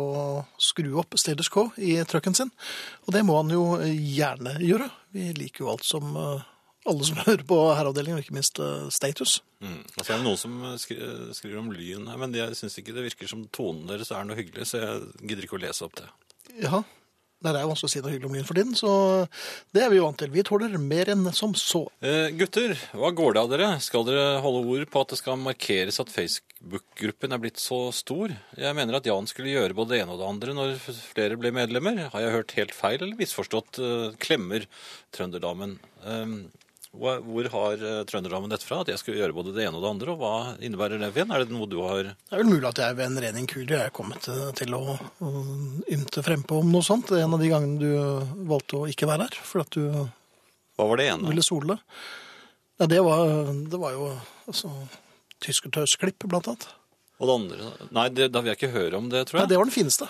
skru 0.62 0.92
opp 1.02 1.16
status 1.18 1.50
quo 1.50 1.66
i 1.76 1.96
trucken 2.06 2.36
sin. 2.38 2.52
Og 3.04 3.16
det 3.16 3.24
må 3.26 3.34
han 3.40 3.50
jo 3.50 3.64
eh, 3.80 3.90
gjerne 3.90 4.54
gjøre. 4.62 4.86
Vi 5.16 5.32
liker 5.36 5.64
jo 5.66 5.72
alt 5.74 5.84
som 5.88 6.14
uh, 6.14 6.46
alle 6.88 7.08
som 7.08 7.18
hører 7.26 7.42
på 7.50 7.58
herreavdelingen, 7.74 8.20
og 8.20 8.24
ikke 8.24 8.36
minst 8.38 8.62
uh, 8.62 8.86
status. 8.94 9.40
Mm. 9.58 9.82
Altså, 9.96 10.06
det 10.06 10.16
er 10.20 10.24
noen 10.28 10.40
som 10.40 10.54
skri- 10.80 11.02
skriver 11.36 11.60
om 11.60 11.74
lyn 11.74 12.06
her, 12.08 12.22
men 12.22 12.38
jeg 12.38 12.56
syns 12.62 12.78
ikke 12.80 12.94
det 12.96 13.08
virker 13.10 13.28
som 13.34 13.42
tonen 13.52 13.90
deres 13.90 14.14
er 14.14 14.24
noe 14.28 14.38
hyggelig, 14.38 14.70
så 14.70 14.80
jeg 14.84 15.02
gidder 15.26 15.48
ikke 15.50 15.58
å 15.58 15.64
lese 15.66 15.84
opp 15.88 15.98
det. 15.98 16.06
Ja, 16.62 16.84
det 17.40 17.50
er 17.56 17.64
jo 17.64 17.70
vanskelig 17.70 17.88
å 17.88 17.92
si 17.94 18.00
noe 18.04 18.12
hyggelig 18.12 18.28
om 18.28 18.34
lyn 18.36 18.46
for 18.48 18.58
tiden, 18.58 18.74
så 18.76 18.90
det 19.72 19.80
er 19.84 19.88
vi 19.92 19.96
jo 19.96 20.04
vant 20.04 20.18
til. 20.20 20.28
Vi 20.34 20.44
tåler 20.44 20.74
mer 20.82 21.08
enn 21.14 21.24
som 21.32 21.54
så. 21.56 21.86
Eh, 22.04 22.28
gutter, 22.36 22.74
hva 22.92 23.08
går 23.16 23.34
det 23.36 23.40
av 23.44 23.48
dere? 23.54 23.68
Skal 23.80 24.04
dere 24.04 24.40
holde 24.44 24.60
ord 24.74 24.90
på 24.92 25.00
at 25.04 25.14
det 25.14 25.20
skal 25.22 25.40
markeres 25.40 26.00
at 26.04 26.12
Facebook-gruppen 26.12 27.32
er 27.32 27.40
blitt 27.40 27.60
så 27.62 27.80
stor? 27.96 28.34
Jeg 28.60 28.76
mener 28.76 28.98
at 29.00 29.08
Jan 29.08 29.28
skulle 29.30 29.54
gjøre 29.54 29.76
både 29.78 29.94
det 29.96 30.02
ene 30.04 30.12
og 30.16 30.20
det 30.20 30.28
andre 30.28 30.56
når 30.58 30.76
flere 31.14 31.38
ble 31.40 31.52
medlemmer. 31.56 32.02
Har 32.12 32.26
jeg 32.26 32.36
hørt 32.36 32.56
helt 32.60 32.76
feil 32.76 33.00
eller 33.00 33.16
misforstått? 33.20 33.80
eh, 33.80 34.10
klemmer 34.20 34.66
trønderdamen. 35.16 35.78
Eh, 36.04 36.36
Hvor 36.90 37.46
har 37.52 37.82
eh, 37.86 38.00
trønderdamen 38.08 38.50
dette 38.50 38.66
fra? 38.66 38.80
At 38.82 38.88
jeg 38.90 38.98
skulle 38.98 39.20
gjøre 39.20 39.34
både 39.36 39.52
det 39.54 39.62
ene 39.62 39.78
og 39.78 39.84
det 39.84 39.90
andre? 39.92 40.14
Og 40.14 40.18
hva 40.18 40.32
innebærer 40.58 40.98
det 40.98 41.12
Finn? 41.14 41.30
Er 41.30 41.44
det 41.44 41.54
noe 41.54 41.68
du 41.70 41.78
har 41.84 42.08
Det 42.10 42.34
er 42.34 42.40
vel 42.42 42.50
mulig 42.50 42.66
at 42.66 42.80
jeg 42.82 42.96
ved 42.98 43.06
en 43.06 43.20
ren 43.24 43.38
inkurie 43.38 43.82
er 43.86 43.92
kommet 43.94 44.26
eh, 44.30 44.48
til 44.58 44.74
å, 44.74 44.96
ymte 45.90 46.24
frempå 46.26 46.58
om 46.64 46.72
noe 46.74 46.86
sånt. 46.86 47.12
En 47.14 47.36
av 47.36 47.42
de 47.42 47.52
gangene 47.52 47.78
du 47.78 48.42
valgte 48.50 48.80
å 48.80 48.88
ikke 48.90 49.08
være 49.10 49.28
her, 49.28 49.38
fordi 49.46 49.66
at 49.66 49.78
du 49.78 50.10
Hva 50.80 50.88
var 50.90 50.98
det 50.98 51.06
ene? 51.12 51.30
ville 51.30 51.46
sole. 51.46 51.78
Ja, 52.80 52.88
det 52.90 53.00
var, 53.06 53.28
det 53.70 53.78
var 53.78 53.94
jo 53.94 54.10
altså, 54.48 54.72
tyskertøysklipp, 55.44 56.26
blant 56.26 56.48
annet. 56.50 56.66
Og 57.20 57.28
det 57.28 57.36
andre? 57.36 57.70
Nei, 57.92 58.08
det, 58.16 58.30
da 58.32 58.40
vil 58.42 58.50
jeg 58.54 58.58
ikke 58.58 58.74
høre 58.74 58.98
om 58.98 59.10
det, 59.12 59.26
tror 59.28 59.38
jeg. 59.38 59.44
Nei, 59.44 59.52
det 59.52 59.60
var 59.60 59.68
den 59.68 59.76
fineste. 59.76 60.08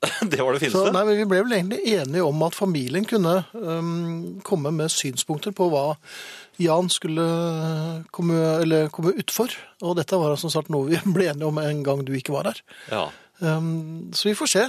Det 0.32 0.40
var 0.40 0.54
det 0.56 0.60
Så, 0.62 0.70
fineste? 0.70 0.92
nei, 0.94 1.02
men 1.04 1.18
Vi 1.18 1.26
ble 1.28 1.42
vel 1.44 1.52
egentlig 1.58 1.80
enige 1.98 2.24
om 2.24 2.42
at 2.46 2.54
familien 2.56 3.04
kunne 3.08 3.34
um, 3.52 4.40
komme 4.46 4.72
med 4.72 4.88
synspunkter 4.92 5.52
på 5.56 5.66
hva 5.72 5.82
Jan 6.60 6.88
skulle 6.92 7.24
komme, 8.12 8.36
eller 8.62 8.88
komme 8.92 9.12
utfor. 9.20 9.52
Og 9.84 9.94
dette 9.96 10.16
var 10.20 10.36
som 10.40 10.52
sagt 10.52 10.68
noe 10.72 10.88
vi 10.90 11.00
ble 11.16 11.30
enige 11.32 11.48
om 11.48 11.60
en 11.62 11.82
gang 11.86 12.04
du 12.04 12.12
ikke 12.16 12.32
var 12.36 12.50
her. 12.52 12.62
Ja. 12.92 13.06
Um, 13.40 14.10
så 14.16 14.28
vi 14.30 14.36
får 14.36 14.50
se. 14.52 14.64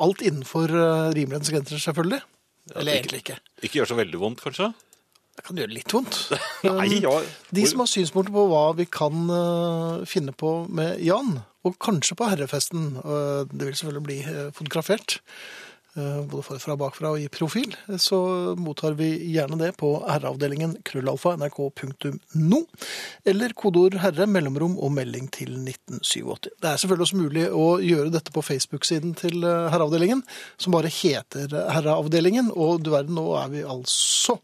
Alt 0.00 0.22
innenfor 0.24 0.72
uh, 0.72 1.10
rimelighetens 1.16 1.52
grenser, 1.52 1.80
selvfølgelig. 1.84 2.22
Eller 2.74 2.92
ikke- 2.94 3.00
egentlig 3.00 3.22
ikke. 3.24 3.38
Ikke 3.64 3.80
gjør 3.80 3.90
så 3.92 3.98
veldig 4.00 4.20
vondt, 4.20 4.40
kanskje? 4.44 4.70
Det 5.34 5.42
kan 5.42 5.58
gjøre 5.58 5.74
litt 5.74 5.90
vondt. 5.90 6.20
Nei, 6.78 7.00
ja. 7.02 7.16
De 7.54 7.66
som 7.66 7.82
har 7.82 7.90
synspunkter 7.90 8.34
på 8.34 8.46
hva 8.52 8.68
vi 8.78 8.86
kan 8.86 9.26
uh, 9.30 10.06
finne 10.08 10.34
på 10.36 10.62
med 10.70 11.02
Jan, 11.02 11.40
og 11.66 11.78
kanskje 11.82 12.16
på 12.20 12.30
herrefesten, 12.30 12.92
uh, 13.02 13.42
det 13.50 13.66
vil 13.66 13.76
selvfølgelig 13.76 14.06
bli 14.06 14.22
uh, 14.28 14.48
fotografert, 14.54 15.20
både 15.94 16.42
forfra 16.42 16.74
og 16.74 16.78
bakfra 16.80 17.10
og 17.14 17.20
i 17.22 17.28
profil, 17.30 17.70
så 18.02 18.16
mottar 18.58 18.96
vi 18.98 19.12
gjerne 19.30 19.54
det 19.60 19.68
på 19.78 19.92
herreavdelingen 20.02 20.72
krøllalfa 20.82 21.36
nrk.no, 21.38 22.58
eller 23.30 23.54
kodeord 23.54 24.00
herre, 24.02 24.26
mellomrom 24.26 24.74
og 24.74 24.90
melding 24.96 25.28
til 25.36 25.52
1987. 25.60 26.50
Det 26.50 26.66
er 26.72 26.82
selvfølgelig 26.82 27.06
også 27.06 27.20
mulig 27.20 27.44
å 27.46 27.68
gjøre 27.78 28.10
dette 28.16 28.34
på 28.34 28.42
Facebook-siden 28.42 29.14
til 29.22 29.46
herreavdelingen, 29.46 30.24
som 30.58 30.74
bare 30.74 30.90
heter 30.90 31.54
herreavdelingen, 31.76 32.50
og 32.50 32.82
du 32.82 32.90
verden, 32.96 33.14
nå 33.14 33.28
er 33.38 33.54
vi 33.54 33.62
altså 33.62 34.40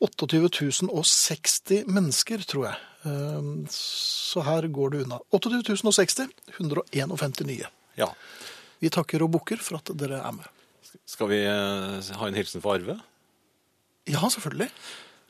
28 0.00 0.70
060 1.04 1.84
mennesker, 1.90 2.44
tror 2.48 2.70
jeg. 2.70 2.78
Ehm, 3.04 3.66
Så 3.70 4.42
her 4.46 4.66
går 4.68 4.90
det 4.94 5.02
unna. 5.04 5.18
28 5.32 5.76
060, 5.92 6.28
151 6.58 7.44
nye. 7.46 7.66
ja. 7.96 8.10
Vi 8.80 8.88
takker 8.88 9.20
og 9.20 9.28
bukker 9.34 9.58
for 9.60 9.76
at 9.76 9.90
dere 10.00 10.22
er 10.24 10.32
med. 10.32 10.46
Skal 11.04 11.28
vi 11.28 11.42
eh, 11.44 12.14
ha 12.16 12.26
en 12.30 12.34
hilsen 12.38 12.62
for 12.64 12.78
Arve? 12.78 12.94
Ja, 14.08 14.22
selvfølgelig. 14.32 14.70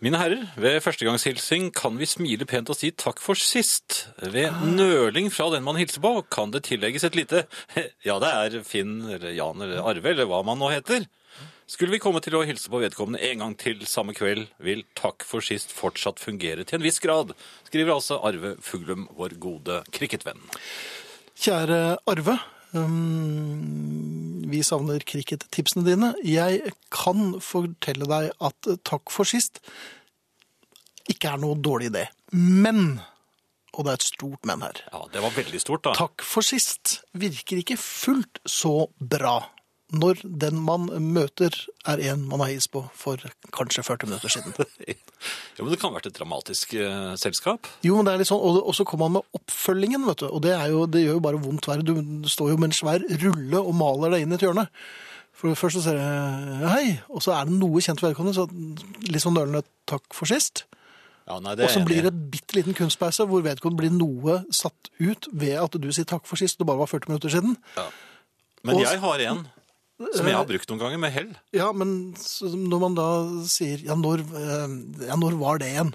Mine 0.00 0.20
herrer, 0.22 0.44
ved 0.56 0.78
førstegangshilsing 0.80 1.72
kan 1.74 1.98
vi 1.98 2.06
smile 2.06 2.46
pent 2.46 2.70
og 2.70 2.78
si 2.78 2.92
takk 2.94 3.18
for 3.20 3.34
sist. 3.34 4.06
Ved 4.22 4.54
nøling 4.70 5.32
fra 5.34 5.50
den 5.52 5.66
man 5.66 5.76
hilser 5.76 6.00
på, 6.00 6.12
kan 6.30 6.54
det 6.54 6.62
tillegges 6.70 7.04
et 7.10 7.18
lite 7.18 7.42
Ja, 8.06 8.20
det 8.22 8.30
er 8.30 8.62
Finn 8.62 9.00
eller 9.10 9.34
Jan 9.34 9.60
eller 9.66 9.82
Arve 9.82 10.14
eller 10.14 10.30
hva 10.30 10.44
man 10.46 10.62
nå 10.62 10.70
heter. 10.70 11.08
Skulle 11.70 11.94
vi 11.94 12.00
komme 12.02 12.18
til 12.18 12.34
å 12.34 12.42
hilse 12.42 12.66
på 12.66 12.80
vedkommende 12.82 13.22
en 13.28 13.42
gang 13.44 13.52
til 13.58 13.84
samme 13.86 14.10
kveld, 14.16 14.48
vil 14.58 14.82
takk 14.98 15.22
for 15.22 15.44
sist 15.44 15.70
fortsatt 15.70 16.18
fungere 16.18 16.64
til 16.66 16.80
en 16.80 16.82
viss 16.82 16.98
grad, 17.02 17.30
skriver 17.68 17.94
altså 17.94 18.18
Arve 18.26 18.56
Fuglum, 18.64 19.04
vår 19.14 19.36
gode 19.38 19.76
cricketvenn. 19.94 20.42
Kjære 21.38 22.00
Arve. 22.10 22.34
Um, 22.74 24.42
vi 24.50 24.64
savner 24.66 25.02
cricket-tipsene 25.06 25.86
dine. 25.86 26.10
Jeg 26.26 26.74
kan 26.90 27.36
fortelle 27.42 28.10
deg 28.10 28.32
at 28.42 28.72
takk 28.86 29.14
for 29.14 29.30
sist 29.30 29.62
ikke 31.10 31.36
er 31.36 31.40
noe 31.42 31.58
dårlig 31.58 31.92
idé. 31.92 32.04
Men, 32.34 32.98
og 33.76 33.86
det 33.86 33.94
er 33.94 34.02
et 34.02 34.08
stort 34.10 34.42
men 34.46 34.66
her, 34.66 34.82
Ja, 34.90 35.06
det 35.14 35.22
var 35.22 35.38
veldig 35.38 35.62
stort, 35.62 35.86
da. 35.86 35.94
takk 35.98 36.26
for 36.26 36.46
sist 36.46 36.98
virker 37.14 37.62
ikke 37.62 37.78
fullt 37.78 38.42
så 38.58 38.74
bra 38.98 39.38
når 39.90 40.20
den 40.24 40.58
man 40.62 40.86
møter 41.12 41.54
er 41.88 42.02
en 42.12 42.22
man 42.28 42.40
har 42.44 42.52
is 42.54 42.68
på 42.70 42.82
for 42.94 43.20
kanskje 43.56 43.82
40 43.86 44.10
minutter 44.10 44.32
siden. 44.32 44.54
Ja, 45.58 45.64
men 45.66 45.74
det 45.74 45.76
kan 45.82 45.90
ha 45.90 45.98
vært 45.98 46.06
et 46.08 46.16
dramatisk 46.16 46.70
eh, 46.80 47.10
selskap. 47.20 47.66
Jo, 47.84 47.98
men 47.98 48.06
det 48.08 48.14
er 48.14 48.20
litt 48.22 48.28
sånn, 48.30 48.40
og, 48.40 48.56
og 48.64 48.72
så 48.72 48.86
kommer 48.88 49.10
man 49.10 49.18
med 49.18 49.36
oppfølgingen, 49.36 50.06
vet 50.08 50.22
du, 50.22 50.30
og 50.32 50.40
det, 50.46 50.54
er 50.56 50.70
jo, 50.72 50.86
det 50.88 51.02
gjør 51.02 51.18
jo 51.18 51.22
bare 51.26 51.40
vondt 51.42 51.68
verre. 51.68 51.84
Du, 51.84 51.90
du 52.24 52.30
står 52.32 52.54
jo 52.54 52.56
med 52.56 52.70
en 52.70 52.76
svær 52.78 53.04
rulle 53.20 53.60
og 53.60 53.74
maler 53.76 54.14
deg 54.14 54.24
inn 54.24 54.32
i 54.32 54.38
et 54.38 54.46
hjørne. 54.46 54.64
For 55.36 55.52
først 55.60 55.76
så 55.76 55.82
ser 55.90 56.00
jeg 56.00 56.72
hei, 56.72 56.86
og 57.12 57.20
så 57.26 57.34
er 57.36 57.50
det 57.50 57.58
noe 57.60 57.84
kjent 57.84 58.00
vedkommende, 58.00 58.38
så 58.40 59.12
litt 59.12 59.20
sånn 59.26 59.36
nølende 59.36 59.60
takk 59.92 60.08
for 60.16 60.32
sist. 60.32 60.64
Ja, 61.28 61.36
nei, 61.44 61.52
det 61.60 61.68
Og 61.68 61.74
så 61.76 61.84
blir 61.84 62.00
det 62.08 62.14
en 62.14 62.24
bitte 62.32 62.56
liten 62.56 62.80
kunstpause 62.80 63.28
hvor 63.28 63.44
vedkommende 63.44 63.84
blir 63.84 63.92
noe 63.94 64.40
satt 64.56 64.88
ut 65.04 65.28
ved 65.36 65.58
at 65.60 65.76
du 65.76 65.90
sier 65.92 66.08
takk 66.08 66.24
for 66.28 66.40
sist, 66.40 66.56
det 66.58 66.66
bare 66.72 66.80
var 66.80 66.88
40 66.90 67.12
minutter 67.12 67.36
siden. 67.36 67.58
Men 68.64 68.76
og- 68.80 68.86
jeg 68.88 69.04
har 69.04 69.26
en 69.28 69.44
som 70.16 70.28
jeg 70.28 70.36
har 70.36 70.46
brukt 70.48 70.70
noen 70.70 70.80
ganger 70.80 71.00
med 71.02 71.12
hell. 71.12 71.28
Ja, 71.56 71.70
men 71.76 72.14
når 72.70 72.80
man 72.86 72.96
da 72.96 73.08
sier 73.50 73.82
ja, 73.84 73.96
når, 73.98 74.22
eh, 74.38 74.72
ja, 75.10 75.18
når 75.20 75.36
var 75.40 75.60
det 75.60 75.68
igjen? 75.74 75.92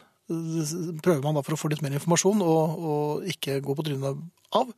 Prøver 1.06 1.22
man 1.26 1.38
da 1.38 1.44
for 1.46 1.54
å 1.56 1.60
få 1.60 1.70
litt 1.74 1.82
mer 1.86 1.94
informasjon 1.98 2.40
og, 2.46 2.80
og 2.92 3.28
ikke 3.30 3.60
gå 3.66 3.76
på 3.78 3.86
trynet 3.86 4.22
av. 4.58 4.72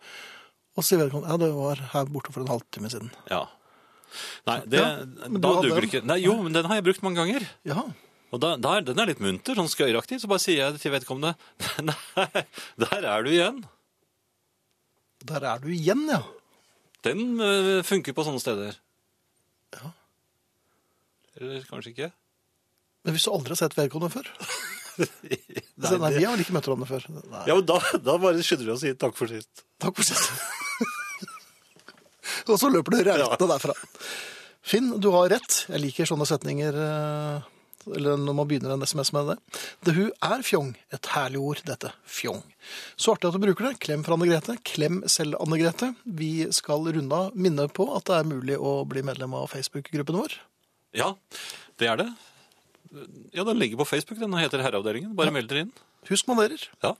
Og 0.77 0.83
så 0.83 0.89
sier 0.91 1.01
vedkommende 1.05 1.31
ja, 1.33 1.39
det 1.41 1.51
var 1.55 1.83
her 1.93 2.09
borte 2.11 2.33
for 2.35 2.43
en 2.43 2.51
halvtime 2.51 2.91
siden. 2.93 3.11
Ja. 3.31 3.45
Nei, 4.47 4.59
det, 4.71 4.79
Ja, 4.81 4.91
da 5.03 5.53
duger 5.61 5.81
det 5.83 5.89
ikke. 5.89 6.03
Nei, 6.07 6.19
jo, 6.23 6.35
men 6.43 6.55
den 6.55 6.67
har 6.69 6.79
jeg 6.79 6.85
brukt 6.87 7.03
mange 7.05 7.19
ganger. 7.23 7.47
Ja, 7.67 7.83
Og 8.31 8.41
da, 8.43 8.53
da 8.59 8.77
er, 8.77 8.83
den 8.87 8.99
er 8.99 9.07
litt 9.07 9.21
munter, 9.23 9.55
sånn 9.55 9.69
skøyeraktig. 9.71 10.19
Så 10.23 10.27
bare 10.31 10.43
sier 10.43 10.59
jeg 10.65 10.81
til 10.83 10.91
vedkommende 10.95 11.35
Nei, 11.87 12.43
der 12.83 13.07
er 13.07 13.23
du 13.23 13.31
igjen. 13.31 13.61
der 15.27 15.47
er 15.51 15.63
du 15.63 15.69
igjen, 15.73 16.03
ja. 16.11 16.21
Den 17.07 17.39
øh, 17.39 17.83
funker 17.87 18.15
på 18.15 18.25
sånne 18.27 18.41
steder. 18.43 18.75
Ja. 19.75 19.91
Eller 21.37 21.65
kanskje 21.67 21.93
ikke? 21.93 22.09
Men 23.05 23.15
hvis 23.15 23.27
du 23.27 23.31
aldri 23.33 23.53
har 23.53 23.59
sett 23.59 23.77
vedkommende 23.77 24.13
før? 24.15 24.31
Nei, 24.97 25.37
Så, 25.85 25.97
nei, 26.01 26.09
vi 26.15 26.23
har 26.25 26.31
vel 26.33 26.41
ikke 26.41 26.55
møtt 26.55 26.65
hverandre 26.65 26.87
før. 26.89 27.03
Nei. 27.13 27.41
Ja, 27.45 27.53
men 27.53 27.65
da, 27.69 27.75
da 28.01 28.15
bare 28.17 28.41
skynder 28.41 28.65
du 28.65 28.73
å 28.73 28.79
si 28.81 28.95
takk 28.97 29.13
for 29.13 29.29
sist. 29.29 29.61
Takk 29.83 29.93
for 29.99 30.07
sist. 30.07 30.31
og 32.49 32.57
så 32.57 32.71
løper 32.73 32.95
du 32.95 33.03
rautende 33.05 33.51
derfra. 33.51 33.75
Finn, 34.65 34.89
du 34.97 35.11
har 35.13 35.29
rett. 35.35 35.59
Jeg 35.69 35.83
liker 35.83 36.09
sånne 36.09 36.25
setninger, 36.27 36.79
eh, 36.81 37.45
eller 37.95 38.19
når 38.19 38.35
man 38.39 38.49
begynner 38.49 38.73
en 38.73 38.85
SMS 38.85 39.13
med 39.15 39.31
det. 39.31 39.37
Det 39.85 39.95
hun 39.97 40.11
er 40.29 40.43
fjong. 40.45 40.73
Et 40.93 41.09
herlig 41.13 41.41
ord, 41.41 41.63
dette. 41.67 41.91
Fjong. 42.17 42.41
Så 42.99 43.13
artig 43.13 43.29
at 43.29 43.37
du 43.37 43.43
bruker 43.43 43.69
det. 43.69 43.77
Klem 43.83 44.05
fra 44.05 44.17
Anne 44.17 44.29
Grete. 44.29 44.57
Klem 44.67 45.01
selv, 45.11 45.39
Anne 45.43 45.59
Grete. 45.61 45.93
Vi 46.03 46.31
skal 46.55 46.87
runde 46.97 47.21
av 47.23 47.35
minne 47.37 47.67
på 47.71 47.89
at 47.95 48.07
det 48.09 48.19
er 48.19 48.29
mulig 48.29 48.59
å 48.59 48.79
bli 48.89 49.05
medlem 49.07 49.35
av 49.37 49.49
Facebook-gruppen 49.53 50.19
vår. 50.19 50.37
Ja, 50.97 51.13
det 51.79 51.91
er 51.91 51.99
det. 52.03 52.11
Ja, 53.35 53.43
den 53.43 53.59
ligger 53.59 53.83
på 53.83 53.89
Facebook. 53.95 54.19
Den 54.19 54.35
heter 54.39 54.63
Herreavdelingen. 54.63 55.15
Bare 55.17 55.33
meld 55.35 55.51
dere 55.51 55.67
inn. 55.67 55.75
Husk 56.07 56.29
manerer. 56.29 56.61
Ja. 56.83 56.95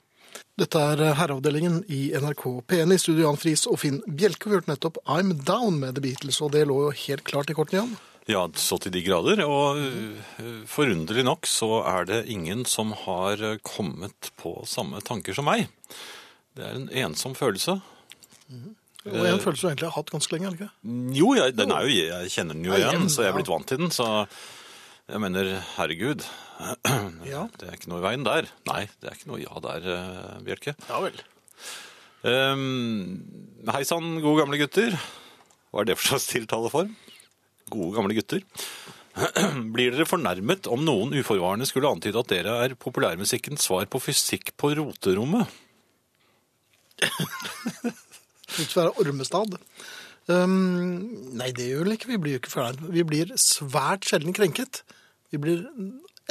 Dette 0.57 0.81
er 0.81 1.15
Herreavdelingen 1.17 1.83
i 1.93 2.09
NRK 2.17 2.43
P1 2.69 2.93
i 2.93 2.99
studio 3.01 3.27
Jan 3.27 3.39
Friis 3.39 3.65
og 3.69 3.79
Finn 3.81 4.01
Bjelke. 4.05 4.49
Vi 4.49 4.57
hørte 4.57 4.71
nettopp 4.71 4.99
I'm 5.05 5.35
Down 5.47 5.79
med 5.81 5.95
The 5.97 6.03
Beatles, 6.03 6.41
og 6.41 6.53
det 6.55 6.65
lå 6.69 6.79
jo 6.87 6.93
helt 7.05 7.25
klart 7.27 7.51
i 7.53 7.57
kortene, 7.57 7.83
Jan. 7.83 7.97
Ja, 8.27 8.41
så 8.59 8.75
til 8.83 8.91
de 8.91 9.01
grader. 9.05 9.39
Og 9.47 9.77
øh, 9.79 10.63
forunderlig 10.67 11.23
nok 11.23 11.47
så 11.47 11.69
er 11.87 12.07
det 12.09 12.25
ingen 12.33 12.65
som 12.67 12.91
har 13.05 13.39
øh, 13.39 13.57
kommet 13.63 14.31
på 14.41 14.57
samme 14.67 14.99
tanker 15.01 15.33
som 15.37 15.47
meg. 15.47 15.69
Det 16.57 16.65
er 16.65 16.75
en 16.75 16.89
ensom 17.05 17.35
følelse. 17.37 17.77
Og 19.07 19.23
en 19.23 19.39
følelse 19.39 19.63
du 19.63 19.69
egentlig 19.69 19.87
har 19.87 19.95
hatt 19.95 20.11
ganske 20.11 20.35
lenge, 20.35 20.51
ikke? 20.57 20.67
Jo, 21.15 21.29
jeg, 21.37 21.55
den 21.55 21.71
er 21.71 21.85
jo, 21.87 21.93
jeg 21.95 22.31
kjenner 22.33 22.57
den 22.57 22.67
jo 22.67 22.75
igjen, 22.75 23.07
så 23.13 23.23
jeg 23.23 23.31
er 23.31 23.37
blitt 23.37 23.51
vant 23.51 23.67
til 23.69 23.79
den. 23.79 23.91
Så 23.95 24.07
jeg 25.07 25.21
mener, 25.23 25.53
herregud, 25.77 26.25
Ja. 27.31 27.45
det 27.55 27.69
er 27.69 27.77
ikke 27.77 27.91
noe 27.93 28.01
i 28.01 28.07
veien 28.09 28.27
der. 28.27 28.49
Nei, 28.67 28.81
det 28.99 29.07
er 29.07 29.15
ikke 29.15 29.31
noe 29.31 29.39
ja 29.39 29.61
der, 29.63 29.87
øh, 29.95 30.37
Bjelke. 30.43 30.75
Ja 30.89 30.99
vel. 31.05 31.21
Um, 32.27 33.21
Hei 33.71 33.85
sann, 33.87 34.17
gode 34.19 34.41
gamle 34.43 34.59
gutter. 34.59 34.97
Hva 35.71 35.83
er 35.85 35.87
det 35.93 35.95
for 36.01 36.11
slags 36.17 36.27
tiltaleform? 36.33 36.91
Gode 37.71 37.95
gamle 37.97 38.15
gutter. 38.17 38.43
Blir 39.75 39.93
dere 39.93 40.07
fornærmet 40.07 40.67
om 40.71 40.83
noen 40.85 41.15
uforvarende 41.17 41.67
skulle 41.69 41.89
antyde 41.89 42.19
at 42.21 42.31
dere 42.31 42.57
er 42.65 42.75
populærmusikkens 42.79 43.65
svar 43.67 43.87
på 43.89 44.01
fysikk 44.03 44.53
på 44.59 44.73
roterommet? 44.77 45.49
Ut 48.57 48.71
fra 48.71 48.89
Ormestad. 49.01 49.57
Um, 50.27 51.33
nei, 51.39 51.51
det 51.55 51.69
gjør 51.69 51.85
vel 51.85 51.95
ikke. 51.97 52.11
Vi 52.13 52.19
blir 52.21 52.35
jo 52.35 52.41
ikke 52.41 52.53
fornærmet. 52.53 52.91
Vi 52.93 53.05
blir 53.07 53.33
svært 53.41 54.07
sjelden 54.07 54.35
krenket. 54.37 54.83
Vi 55.31 55.39
blir 55.41 55.65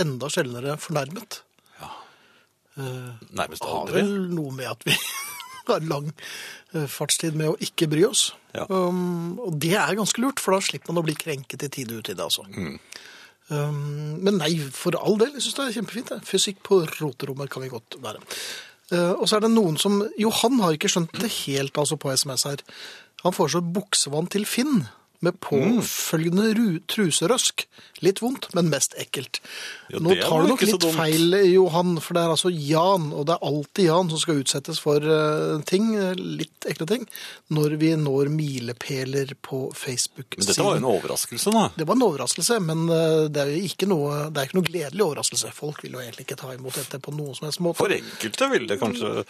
enda 0.00 0.30
sjeldnere 0.32 0.76
fornærmet. 0.80 1.40
Ja. 1.80 1.92
Nærmest 2.76 3.64
Det 3.64 3.72
har 3.72 3.92
vel 3.94 4.12
noe 4.32 4.52
med 4.56 4.68
at 4.72 4.84
vi 4.88 4.96
har 5.74 5.86
lang 5.90 6.10
eh, 6.74 6.86
fartstid 6.90 7.36
med 7.38 7.52
å 7.52 7.58
ikke 7.62 7.88
bry 7.90 8.04
oss. 8.08 8.28
Ja. 8.56 8.66
Um, 8.70 9.36
og 9.42 9.58
det 9.62 9.74
er 9.78 9.98
ganske 9.98 10.22
lurt, 10.22 10.42
for 10.42 10.56
da 10.56 10.62
slipper 10.64 10.92
man 10.92 11.02
å 11.02 11.06
bli 11.06 11.16
krenket 11.18 11.66
i 11.66 11.70
tide 11.72 11.96
og 11.96 12.04
utide. 12.04 12.24
Altså. 12.24 12.46
Mm. 12.52 12.78
Um, 13.48 14.16
men 14.26 14.40
nei, 14.40 14.52
for 14.74 14.96
all 14.98 15.18
del. 15.20 15.34
Jeg 15.36 15.46
syns 15.46 15.58
det 15.58 15.66
er 15.66 15.76
kjempefint. 15.80 16.12
det. 16.14 16.28
Fysikk 16.28 16.62
på 16.66 16.82
roterommet 16.98 17.52
kan 17.52 17.64
vi 17.64 17.72
godt 17.72 17.98
være. 18.02 18.22
Uh, 18.92 19.14
og 19.18 19.26
så 19.26 19.38
er 19.38 19.46
det 19.46 19.50
noen 19.50 19.74
som 19.82 19.98
Jo, 20.14 20.30
han 20.42 20.60
har 20.62 20.76
ikke 20.76 20.90
skjønt 20.92 21.16
det 21.18 21.32
helt 21.42 21.78
altså 21.78 21.98
på 21.98 22.12
SMS 22.14 22.46
her. 22.46 22.62
Han 23.24 23.34
foreslår 23.34 23.66
buksevann 23.74 24.30
til 24.30 24.46
Finn. 24.46 24.84
Med 25.24 25.38
påfølgende 25.40 26.50
ru- 26.58 26.80
truserøsk. 26.92 27.64
Litt 28.04 28.18
vondt, 28.20 28.50
men 28.54 28.68
mest 28.68 28.92
ekkelt. 29.00 29.38
Ja, 29.88 29.98
Nå 30.04 30.10
det 30.12 30.22
tar 30.26 30.30
var 30.34 30.42
du 30.44 30.48
nok 30.50 30.60
ikke 30.60 30.68
så 30.68 30.76
litt 30.76 30.84
dumt. 30.84 30.98
feil, 30.98 31.36
Johan, 31.54 31.94
for 32.04 32.12
det 32.18 32.22
er 32.26 32.32
altså 32.34 32.50
Jan, 32.52 33.06
og 33.16 33.24
det 33.26 33.36
er 33.38 33.46
alltid 33.48 33.84
Jan 33.88 34.10
som 34.12 34.20
skal 34.20 34.42
utsettes 34.42 34.80
for 34.82 35.00
eh, 35.00 35.62
ting, 35.64 35.94
eh, 35.96 36.12
litt 36.20 36.68
ekle 36.68 36.86
ting, 36.90 37.06
når 37.56 37.78
vi 37.80 37.94
når 37.96 38.28
milepæler 38.36 39.32
på. 39.40 39.62
Men 39.72 40.46
dette 40.46 40.62
var 40.62 40.76
jo 40.76 40.82
en 40.82 40.90
overraskelse, 40.92 41.52
da. 41.56 41.64
Det 41.76 41.86
var 41.88 41.96
en 41.96 42.06
overraskelse, 42.10 42.60
men 42.60 42.84
eh, 42.92 43.28
det 43.32 43.42
er 43.46 43.54
jo 43.56 43.64
ikke 43.70 43.88
noe, 43.88 44.26
det 44.30 44.42
er 44.42 44.50
ikke 44.50 44.60
noe 44.60 44.68
gledelig 44.68 45.06
overraskelse. 45.08 45.52
Folk 45.56 45.80
vil 45.86 45.96
jo 45.96 46.04
egentlig 46.04 46.26
ikke 46.28 46.40
ta 46.44 46.52
imot 46.56 46.76
dette 46.76 47.00
på 47.00 47.14
noen 47.16 47.34
som 47.38 47.48
helst 47.48 47.62
måte. 47.64 47.80
For 47.80 47.96
enkelte 47.96 48.50
ville 48.52 48.68
det 48.68 48.80
kanskje 48.82 49.24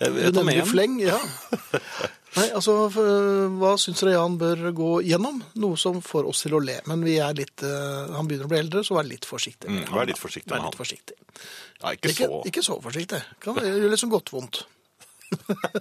Du 0.00 0.16
nevner 0.16 0.62
en. 0.62 0.66
fleng, 0.66 0.96
ja. 1.04 1.18
Nei, 2.36 2.44
altså, 2.54 2.74
hva 2.94 3.72
syns 3.82 3.98
dere 4.04 4.12
Jan 4.14 4.36
bør 4.38 4.60
gå 4.76 4.90
gjennom? 5.02 5.40
Noe 5.60 5.76
som 5.80 5.98
får 6.04 6.28
oss 6.30 6.44
til 6.44 6.54
å 6.54 6.60
le. 6.62 6.76
Men 6.86 7.02
vi 7.02 7.16
er 7.20 7.34
litt, 7.36 7.64
eh, 7.66 8.12
han 8.14 8.28
begynner 8.30 8.46
å 8.46 8.52
bli 8.52 8.60
eldre, 8.62 8.84
så 8.86 8.94
vær 8.96 9.08
litt 9.08 9.26
forsiktig. 9.26 9.66
Mm, 9.66 9.82
vær 9.90 10.06
litt 10.08 10.20
forsiktig 10.20 10.52
Vær 10.54 10.62
med 10.62 10.70
litt 10.70 10.78
han. 10.78 10.84
forsiktig. 10.84 11.18
Ja, 11.82 11.92
ikke 11.96 12.12
Ikke, 12.14 12.28
så 12.30 12.38
ikke 12.52 12.62
så 12.64 12.78
forsiktig. 12.84 13.20
Kan 13.42 13.58
det 13.58 13.66
litt 13.74 13.90
liksom 13.96 14.14
godt 14.14 14.30
vondt. 14.36 14.62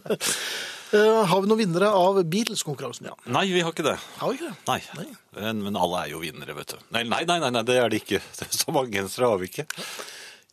Eh, 0.90 1.26
har 1.30 1.42
vi 1.44 1.46
noen 1.46 1.60
vinnere 1.60 1.92
av 1.94 2.16
Beatles-konkurransen, 2.26 3.06
Jan? 3.12 3.20
Nei, 3.30 3.44
vi 3.54 3.60
har 3.62 3.70
ikke 3.76 3.84
det. 3.86 3.92
Har 4.18 4.32
vi 4.32 4.40
ikke 4.40 4.48
det? 4.48 4.56
Nei. 4.66 4.78
Nei. 4.98 5.04
Men, 5.38 5.60
men 5.68 5.76
alle 5.78 6.00
er 6.02 6.10
jo 6.16 6.22
vinnere, 6.24 6.56
vet 6.58 6.72
du. 6.74 6.80
Nei, 6.96 7.04
nei, 7.06 7.20
nei, 7.30 7.38
nei 7.54 7.62
det 7.68 7.76
er 7.78 7.92
det 7.94 8.00
ikke. 8.02 8.18
Så 8.58 8.74
mange 8.74 8.90
gensere 8.96 9.30
har 9.30 9.38
vi 9.38 9.52
ikke. 9.52 9.68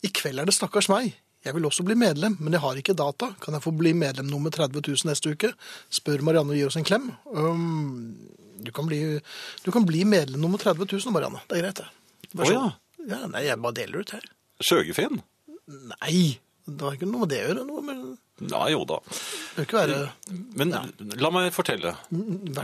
I 0.05 0.11
kveld 0.13 0.43
er 0.43 0.45
det 0.45 0.53
stakkars 0.53 0.91
meg. 0.93 1.15
Jeg 1.45 1.55
vil 1.55 1.67
også 1.69 1.85
bli 1.85 1.95
medlem, 1.95 2.35
men 2.41 2.55
jeg 2.55 2.63
har 2.63 2.79
ikke 2.79 2.95
data. 2.97 3.29
Kan 3.43 3.55
jeg 3.55 3.63
få 3.63 3.71
bli 3.77 3.93
medlem 3.95 4.27
nummer 4.29 4.53
30 4.53 4.81
000 4.81 5.09
neste 5.09 5.31
uke? 5.31 5.51
Spør 5.93 6.23
Marianne 6.25 6.55
og 6.55 6.59
gir 6.59 6.71
oss 6.71 6.79
en 6.79 6.87
klem. 6.87 7.11
Um, 7.29 8.17
du, 8.63 8.71
kan 8.75 8.89
bli, 8.89 8.99
du 9.63 9.69
kan 9.71 9.85
bli 9.87 10.03
medlem 10.07 10.43
nummer 10.43 10.61
30 10.61 10.89
000, 10.89 11.13
Marianne. 11.15 11.43
Det 11.47 11.59
er 11.59 11.67
greit, 11.67 11.83
det. 11.83 11.87
Å, 12.33 12.41
oh, 12.41 12.51
ja. 12.51 12.65
ja. 13.13 13.21
Nei, 13.31 13.45
jeg 13.47 13.61
bare 13.63 13.79
deler 13.79 14.03
ut 14.03 14.15
her. 14.17 14.25
Sjøgefinn? 14.65 15.21
Nei, 15.93 16.17
det 16.65 16.83
har 16.83 16.97
ikke 16.97 17.09
noe 17.09 17.23
med 17.23 17.31
det 17.31 17.43
å 17.43 17.49
gjøre. 17.51 17.67
Noe 17.69 17.85
med, 17.85 18.03
Ja, 18.37 18.67
jo 18.69 18.83
da. 18.85 18.99
det 19.55 19.63
ikke 19.65 19.79
være 19.79 20.11
Men 20.59 20.69
la 21.17 21.29
meg 21.33 21.47
fortelle. 21.55 21.95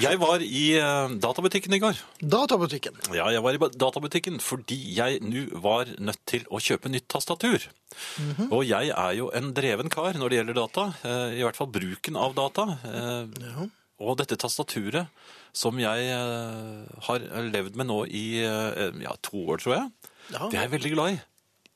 Jeg 0.04 0.20
var 0.22 0.44
i 0.46 0.66
eh, 0.78 1.14
databutikken 1.24 1.74
i 1.74 1.80
går. 1.82 1.98
databutikken. 2.22 3.00
Ja, 3.18 3.32
jeg 3.34 3.42
var 3.42 3.58
i 3.58 3.62
databutikken 3.74 4.38
fordi 4.44 4.78
jeg 5.00 5.22
nå 5.26 5.48
var 5.64 5.90
nødt 5.98 6.22
til 6.30 6.46
å 6.54 6.62
kjøpe 6.62 6.92
nytt 6.94 7.08
tastatur. 7.10 7.66
Og 8.52 8.62
jeg 8.70 8.92
er 8.94 9.14
jo 9.18 9.32
en 9.34 9.50
dreven 9.58 9.90
kar 9.90 10.14
når 10.18 10.30
det 10.30 10.38
gjelder 10.42 10.60
data, 10.62 10.86
eh, 11.06 11.40
i 11.40 11.44
hvert 11.46 11.58
fall 11.58 11.72
bruken 11.74 12.18
av 12.22 12.36
data. 12.38 12.68
Eh, 12.84 13.40
Ja. 13.42 13.70
Og 14.04 14.18
dette 14.20 14.36
tastaturet 14.36 15.08
som 15.56 15.78
jeg 15.80 16.10
har 17.08 17.20
levd 17.54 17.76
med 17.80 17.88
nå 17.88 18.00
i 18.10 18.42
ja, 18.42 19.14
to 19.22 19.44
år, 19.54 19.62
tror 19.62 19.76
jeg, 19.78 19.92
Ja. 20.34 20.48
det 20.50 20.58
er 20.58 20.64
jeg 20.66 20.72
veldig 20.74 20.92
glad 20.96 21.14
i. 21.14 21.20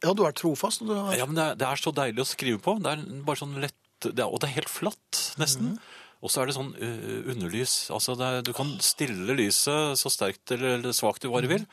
ja, 0.04 0.14
du 0.14 0.24
er 0.26 0.34
trofast. 0.36 0.82
Du 0.86 0.94
har... 0.94 1.14
Ja, 1.16 1.26
men 1.26 1.36
det 1.38 1.44
er, 1.46 1.56
det 1.62 1.68
er 1.68 1.80
så 1.80 1.94
deilig 1.96 2.20
å 2.26 2.28
skrive 2.28 2.60
på. 2.60 2.76
Det 2.84 2.92
er 2.92 3.06
bare 3.24 3.40
sånn 3.40 3.56
lett, 3.62 3.78
det 4.06 4.22
er, 4.24 4.28
og 4.28 4.42
det 4.42 4.50
er 4.50 4.58
helt 4.60 4.72
flatt, 4.72 5.22
nesten. 5.42 5.78
Og 6.26 6.34
så 6.34 6.42
er 6.42 6.50
det 6.50 6.58
sånn 6.58 6.74
uh, 6.74 7.30
underlys. 7.34 7.76
Altså, 7.94 8.16
er, 8.18 8.42
du 8.46 8.54
kan 8.58 8.72
stille 8.84 9.38
lyset 9.38 10.00
så 10.00 10.12
sterkt 10.14 10.54
eller, 10.56 10.80
eller 10.80 10.96
svakt 10.98 11.24
du 11.24 11.30
bare 11.34 11.50
vil. 11.50 11.66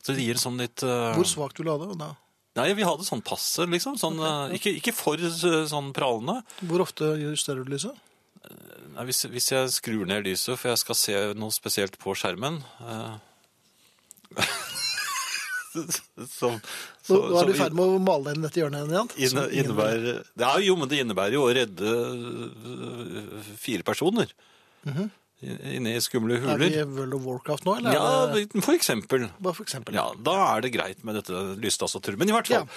Så 0.00 0.16
det 0.16 0.24
gir 0.24 0.40
sånn 0.40 0.60
litt 0.60 0.80
uh, 0.86 1.12
Hvor 1.18 1.28
svakt 1.28 1.60
du 1.60 1.66
la 1.66 1.76
det? 1.82 1.92
Da. 2.00 2.14
Nei, 2.56 2.70
vi 2.74 2.86
hadde 2.88 3.04
sånn 3.06 3.22
passe, 3.24 3.66
liksom. 3.68 3.98
Sånn, 4.00 4.16
uh, 4.24 4.48
ikke, 4.56 4.72
ikke 4.80 4.96
for 4.96 5.20
sånn 5.20 5.92
pralende. 5.96 6.40
Hvor 6.64 6.86
ofte 6.86 7.12
justerer 7.20 7.66
du 7.66 7.74
lyset? 7.74 8.06
Nei, 8.94 9.04
hvis, 9.10 9.26
hvis 9.30 9.50
jeg 9.52 9.72
skrur 9.74 10.08
ned 10.08 10.24
lyset, 10.26 10.56
for 10.56 10.72
jeg 10.72 10.80
skal 10.80 10.98
se 10.98 11.18
noe 11.38 11.52
spesielt 11.54 12.00
på 12.00 12.16
skjermen 12.16 12.58
uh, 12.80 13.20
som, 16.38 16.56
Nå, 17.08 17.16
nå 17.16 17.40
er 17.40 17.48
du 17.48 17.54
i 17.54 17.58
ferd 17.60 17.76
med 17.78 17.94
å 17.94 18.00
male 18.02 18.34
inn 18.34 18.44
dette 18.46 18.62
hjørnet 18.62 18.90
igjen. 18.90 19.10
Inne, 19.28 19.46
innebærer, 19.62 20.20
ja, 20.40 20.52
jo, 20.64 20.76
men 20.80 20.90
det 20.90 21.00
innebærer 21.04 21.38
jo 21.38 21.46
å 21.46 21.54
redde 21.54 21.94
øh, 21.94 23.50
fire 23.60 23.86
personer 23.86 24.32
inne 25.40 25.94
i 25.96 26.00
skumle 26.04 26.36
Er 26.36 26.60
vi 26.60 26.68
i 26.74 26.82
World 26.84 27.16
of 27.16 27.22
Warcraft 27.24 27.64
nå, 27.64 27.76
eller? 27.80 27.96
Ja, 27.96 28.58
for 28.60 28.74
eksempel. 28.74 29.28
bare 29.40 29.56
for 29.56 29.64
eksempel. 29.64 29.96
Ja, 29.96 30.10
da 30.20 30.36
er 30.50 30.66
det 30.66 30.74
greit 30.74 31.00
med 31.06 31.16
dette 31.16 31.44
lystastaturet. 31.62 32.20
Men 32.20 32.28
i 32.28 32.34
hvert 32.36 32.50
fall, 32.50 32.68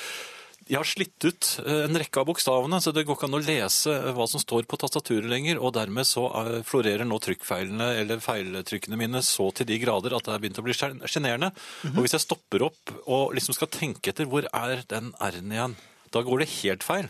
jeg 0.69 0.78
har 0.80 0.88
slitt 0.88 1.26
ut 1.28 1.47
eh, 1.65 1.84
en 1.86 1.97
rekke 1.99 2.21
av 2.21 2.28
bokstavene, 2.30 2.80
så 2.84 2.93
det 2.95 3.04
går 3.08 3.17
ikke 3.17 3.28
an 3.28 3.38
å 3.38 3.41
lese 3.43 3.93
eh, 3.93 4.12
hva 4.15 4.28
som 4.30 4.41
står 4.41 4.67
på 4.69 4.80
tastaturet 4.80 5.28
lenger, 5.30 5.60
og 5.60 5.73
dermed 5.76 6.08
så 6.08 6.26
eh, 6.39 6.60
florerer 6.67 7.08
nå 7.08 7.17
trykkfeilene 7.23 7.89
eller 8.02 8.21
feiltrykkene 8.23 8.99
mine 8.99 9.23
så 9.26 9.49
til 9.56 9.67
de 9.69 9.80
grader 9.82 10.15
at 10.15 10.28
det 10.28 10.36
er 10.36 10.43
begynt 10.43 10.62
å 10.62 10.65
bli 10.65 10.76
sjenerende. 10.76 11.52
Mm 11.52 11.58
-hmm. 11.82 11.97
Og 11.97 12.06
hvis 12.06 12.15
jeg 12.15 12.26
stopper 12.26 12.63
opp 12.69 12.93
og 13.06 13.34
liksom 13.36 13.56
skal 13.56 13.67
tenke 13.67 14.10
etter 14.13 14.26
hvor 14.26 14.47
er 14.54 14.84
den 14.88 15.13
R-en 15.19 15.52
igjen, 15.52 15.76
da 16.12 16.21
går 16.21 16.39
det 16.39 16.49
helt 16.63 16.84
feil. 16.84 17.10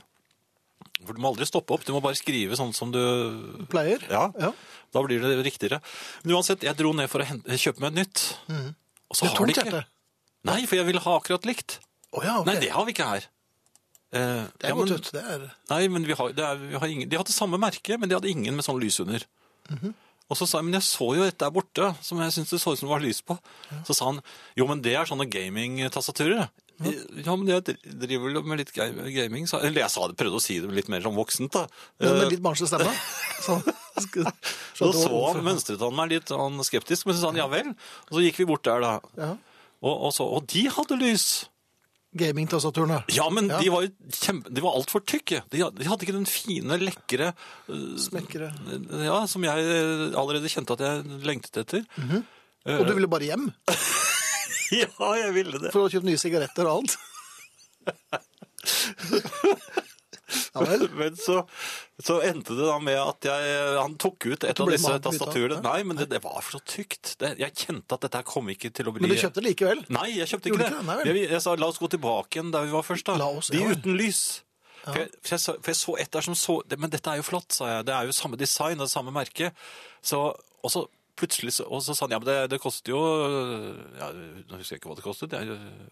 For 1.05 1.13
du 1.13 1.21
må 1.21 1.29
aldri 1.33 1.45
stoppe 1.45 1.73
opp, 1.73 1.85
du 1.85 1.91
må 1.91 2.01
bare 2.01 2.15
skrive 2.15 2.55
sånn 2.55 2.73
som 2.73 2.91
du 2.91 3.65
Pleier? 3.69 3.99
Ja, 4.09 4.31
Ja. 4.39 4.53
da 4.93 5.01
blir 5.03 5.19
det 5.19 5.43
riktigere. 5.43 5.81
Men 6.23 6.35
uansett, 6.35 6.63
jeg 6.63 6.75
dro 6.77 6.93
ned 6.93 7.09
for 7.09 7.19
å 7.19 7.25
kjøpe 7.25 7.79
meg 7.79 7.97
et 7.97 8.07
nytt. 8.07 8.37
Og 9.09 9.15
så 9.17 9.25
Det 9.25 9.37
har 9.37 9.45
de 9.45 9.51
ikke. 9.51 9.63
Kjente. 9.63 9.85
Nei, 10.43 10.65
for 10.65 10.75
jeg 10.75 10.85
ville 10.85 10.99
ha 10.99 11.19
akkurat 11.19 11.45
likt. 11.45 11.79
Oh, 12.13 12.23
ja, 12.23 12.39
okay. 12.39 12.53
Nei, 12.53 12.61
det 12.61 12.69
har 12.69 12.85
vi 12.85 12.93
ikke 12.93 13.07
her. 13.09 13.27
Eh, 14.13 14.45
Det 14.61 14.69
er 14.69 14.73
ja, 14.73 14.77
godt 14.77 14.95
ut. 14.95 15.11
Det 15.15 15.23
er... 15.35 15.45
nei, 15.73 15.83
men 15.91 16.07
vi 16.07 16.17
har, 16.17 16.33
det 16.37 16.45
er, 16.45 16.63
vi 16.69 16.79
har 16.79 16.91
ingen, 16.95 17.09
de 17.09 17.19
hadde 17.19 17.33
samme 17.35 17.59
merke, 17.61 17.97
men 17.97 18.11
de 18.11 18.17
hadde 18.19 18.29
ingen 18.31 18.55
med 18.57 18.65
sånn 18.65 18.81
lys 18.81 19.01
under. 19.03 19.25
Mhm. 19.69 19.93
Og 20.31 20.37
så 20.39 20.45
sa 20.47 20.61
jeg, 20.61 20.65
men 20.65 20.77
jeg 20.77 20.85
så 20.87 21.05
jo 21.17 21.25
et 21.27 21.35
der 21.37 21.51
borte, 21.53 21.89
som 22.01 22.17
jeg 22.23 22.31
syntes 22.33 22.55
det 22.55 22.59
så 22.63 22.71
ut 22.73 22.79
som 22.79 22.87
det 22.87 22.93
var 22.93 23.03
lys 23.03 23.19
på. 23.27 23.35
Så 23.85 23.93
sa 23.93 24.07
han, 24.07 24.21
jo, 24.57 24.65
men 24.69 24.79
det 24.81 24.95
er 24.97 25.05
sånne 25.05 25.27
gaming-tastaturer. 25.29 26.47
Ja, 26.81 27.35
men 27.37 27.47
jeg 27.51 27.75
driver 27.85 28.23
vel 28.31 28.39
med 28.49 28.63
litt 28.63 28.71
gaming, 28.73 29.45
sa 29.47 29.59
Eller 29.61 29.83
jeg 29.83 29.93
sa 29.93 30.07
det, 30.09 30.17
prøvde 30.17 30.39
å 30.39 30.41
si 30.41 30.57
det 30.63 30.71
litt 30.73 30.89
mer 30.89 31.03
som 31.05 31.13
voksent, 31.15 31.53
da. 31.53 31.67
Men 32.01 32.15
med 32.17 32.25
Eh, 32.25 32.31
litt 32.33 32.41
barnslig 32.43 32.71
stemme. 32.71 32.89
Sånn. 33.45 33.61
så, 33.99 34.23
så 34.79 34.89
så 34.95 35.21
han, 35.27 35.43
mønstret 35.45 35.83
han 35.83 35.95
meg 35.99 36.15
litt 36.15 36.31
han 36.33 36.57
skeptisk, 36.65 37.05
men 37.05 37.17
så 37.17 37.25
sa 37.25 37.33
han 37.33 37.41
ja 37.43 37.47
vel. 37.51 37.73
Og 38.09 38.17
så 38.17 38.23
gikk 38.25 38.41
vi 38.41 38.49
bort 38.49 38.65
der, 38.65 38.81
da. 38.81 38.93
Ja. 39.19 39.33
Og, 39.83 39.93
og, 39.93 40.11
så, 40.15 40.25
og 40.25 40.47
de 40.49 40.65
hadde 40.71 40.97
lys. 41.03 41.27
Gaming-tastaturene. 42.17 42.99
Ja, 43.15 43.25
men 43.33 43.47
Ja. 43.49 43.57
de 43.61 43.69
var 43.73 43.81
jo 43.85 43.89
kjempe... 44.13 44.49
De 44.53 44.61
var 44.61 44.75
altfor 44.77 45.01
tykke. 45.05 45.41
De, 45.49 45.57
de 45.59 45.87
hadde 45.89 46.05
ikke 46.05 46.13
den 46.15 46.27
fine, 46.29 46.77
lekre 46.81 47.31
Smekkere. 47.99 48.51
Ja, 49.03 49.23
som 49.29 49.43
jeg 49.47 49.65
eh, 49.65 50.13
allerede 50.19 50.51
kjente 50.51 50.75
at 50.77 50.83
jeg 50.85 51.21
lengtet 51.25 51.63
etter. 51.65 51.83
Og 52.69 52.85
du 52.87 52.93
ville 52.95 53.09
bare 53.11 53.27
hjem 53.31 53.49
Ja, 54.83 55.09
jeg 55.19 55.33
ville 55.35 55.59
det. 55.61 55.73
for 55.73 55.85
å 55.85 55.89
kjøpe 55.91 56.07
nye 56.07 56.17
sigaretter 56.21 56.65
og 56.69 56.83
alt? 56.83 56.93
Ja. 60.53 60.77
Men 60.99 61.15
så, 61.19 61.39
så 62.03 62.17
endte 62.25 62.55
det 62.57 62.67
da 62.67 62.77
med 62.83 62.97
at 63.01 63.27
jeg, 63.29 63.55
han 63.79 63.95
tok 64.01 64.27
ut 64.31 64.43
et 64.49 64.59
av 64.63 64.71
disse 64.71 64.93
tastaturene. 65.07 65.61
Nei, 65.65 65.79
men 65.87 65.97
det, 65.99 66.07
det 66.11 66.21
var 66.23 66.39
for 66.41 66.57
så 66.59 66.61
tykt. 66.65 67.15
Det, 67.21 67.33
jeg 67.41 67.55
kjente 67.65 67.97
at 67.97 68.05
dette 68.07 68.23
kom 68.29 68.49
ikke 68.53 68.71
til 68.73 68.89
å 68.89 68.93
bli 68.95 69.05
Men 69.05 69.13
du 69.13 69.19
kjøpte 69.21 69.43
likevel? 69.45 69.83
Nei, 69.93 70.07
jeg 70.19 70.31
kjøpte 70.33 70.51
ikke 70.51 70.61
det. 70.63 70.71
ikke 70.71 70.79
det? 70.81 70.87
Nei 70.89 70.97
jeg, 71.11 71.29
jeg 71.35 71.43
sa 71.45 71.53
la 71.59 71.69
oss 71.71 71.79
gå 71.81 71.89
tilbake 71.95 72.37
igjen 72.39 72.51
der 72.55 72.65
vi 72.69 72.73
var 72.75 72.85
først. 72.87 73.05
da. 73.11 73.17
La 73.21 73.29
oss, 73.33 73.51
De 73.53 73.61
ja 73.61 73.69
uten 73.75 73.95
lys. 73.99 74.23
For, 74.83 74.97
jeg, 74.99 75.13
for, 75.21 75.31
jeg, 75.37 75.39
så- 75.45 75.55
for 75.63 75.71
jeg 75.71 75.79
så 75.79 75.93
et 76.03 76.11
der 76.11 76.25
som 76.25 76.35
så 76.35 76.57
det, 76.67 76.77
Men 76.81 76.91
dette 76.91 77.07
er 77.13 77.21
jo 77.21 77.23
flott, 77.29 77.53
sa 77.55 77.69
jeg. 77.77 77.85
Det 77.87 77.93
er 77.95 78.09
jo 78.09 78.17
samme 78.17 78.35
design 78.41 78.83
og 78.83 78.89
samme 78.91 79.13
merke. 79.15 79.53
Så, 80.03 80.19
og 80.35 80.71
så 80.73 80.83
plutselig 81.15 81.53
så, 81.55 81.67
og 81.69 81.79
så 81.85 81.93
sa 81.95 82.07
han 82.07 82.15
ja, 82.15 82.19
men 82.19 82.25
det, 82.27 82.37
det 82.51 82.57
koster 82.59 82.89
jo 82.91 82.99
ja, 83.99 84.07
Nå 84.49 84.57
husker 84.57 84.75
jeg 84.75 84.81
ikke 84.81 84.89
hva 84.91 84.97
det 84.97 85.05
kostet. 85.05 85.29
Det 85.31 85.39
er 85.39 85.51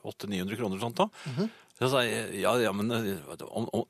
800-900 0.09 0.57
kroner 0.59 0.75
eller 0.75 0.85
sånt. 0.87 0.97
da. 0.99 1.07
Mhm. 1.31 1.51
Så 1.81 1.89
sa 1.89 2.01
ja, 2.05 2.51
ja, 2.61 2.71
men 2.77 2.93
eh, 2.93 3.31
om, 3.49 3.65
om, 3.73 3.85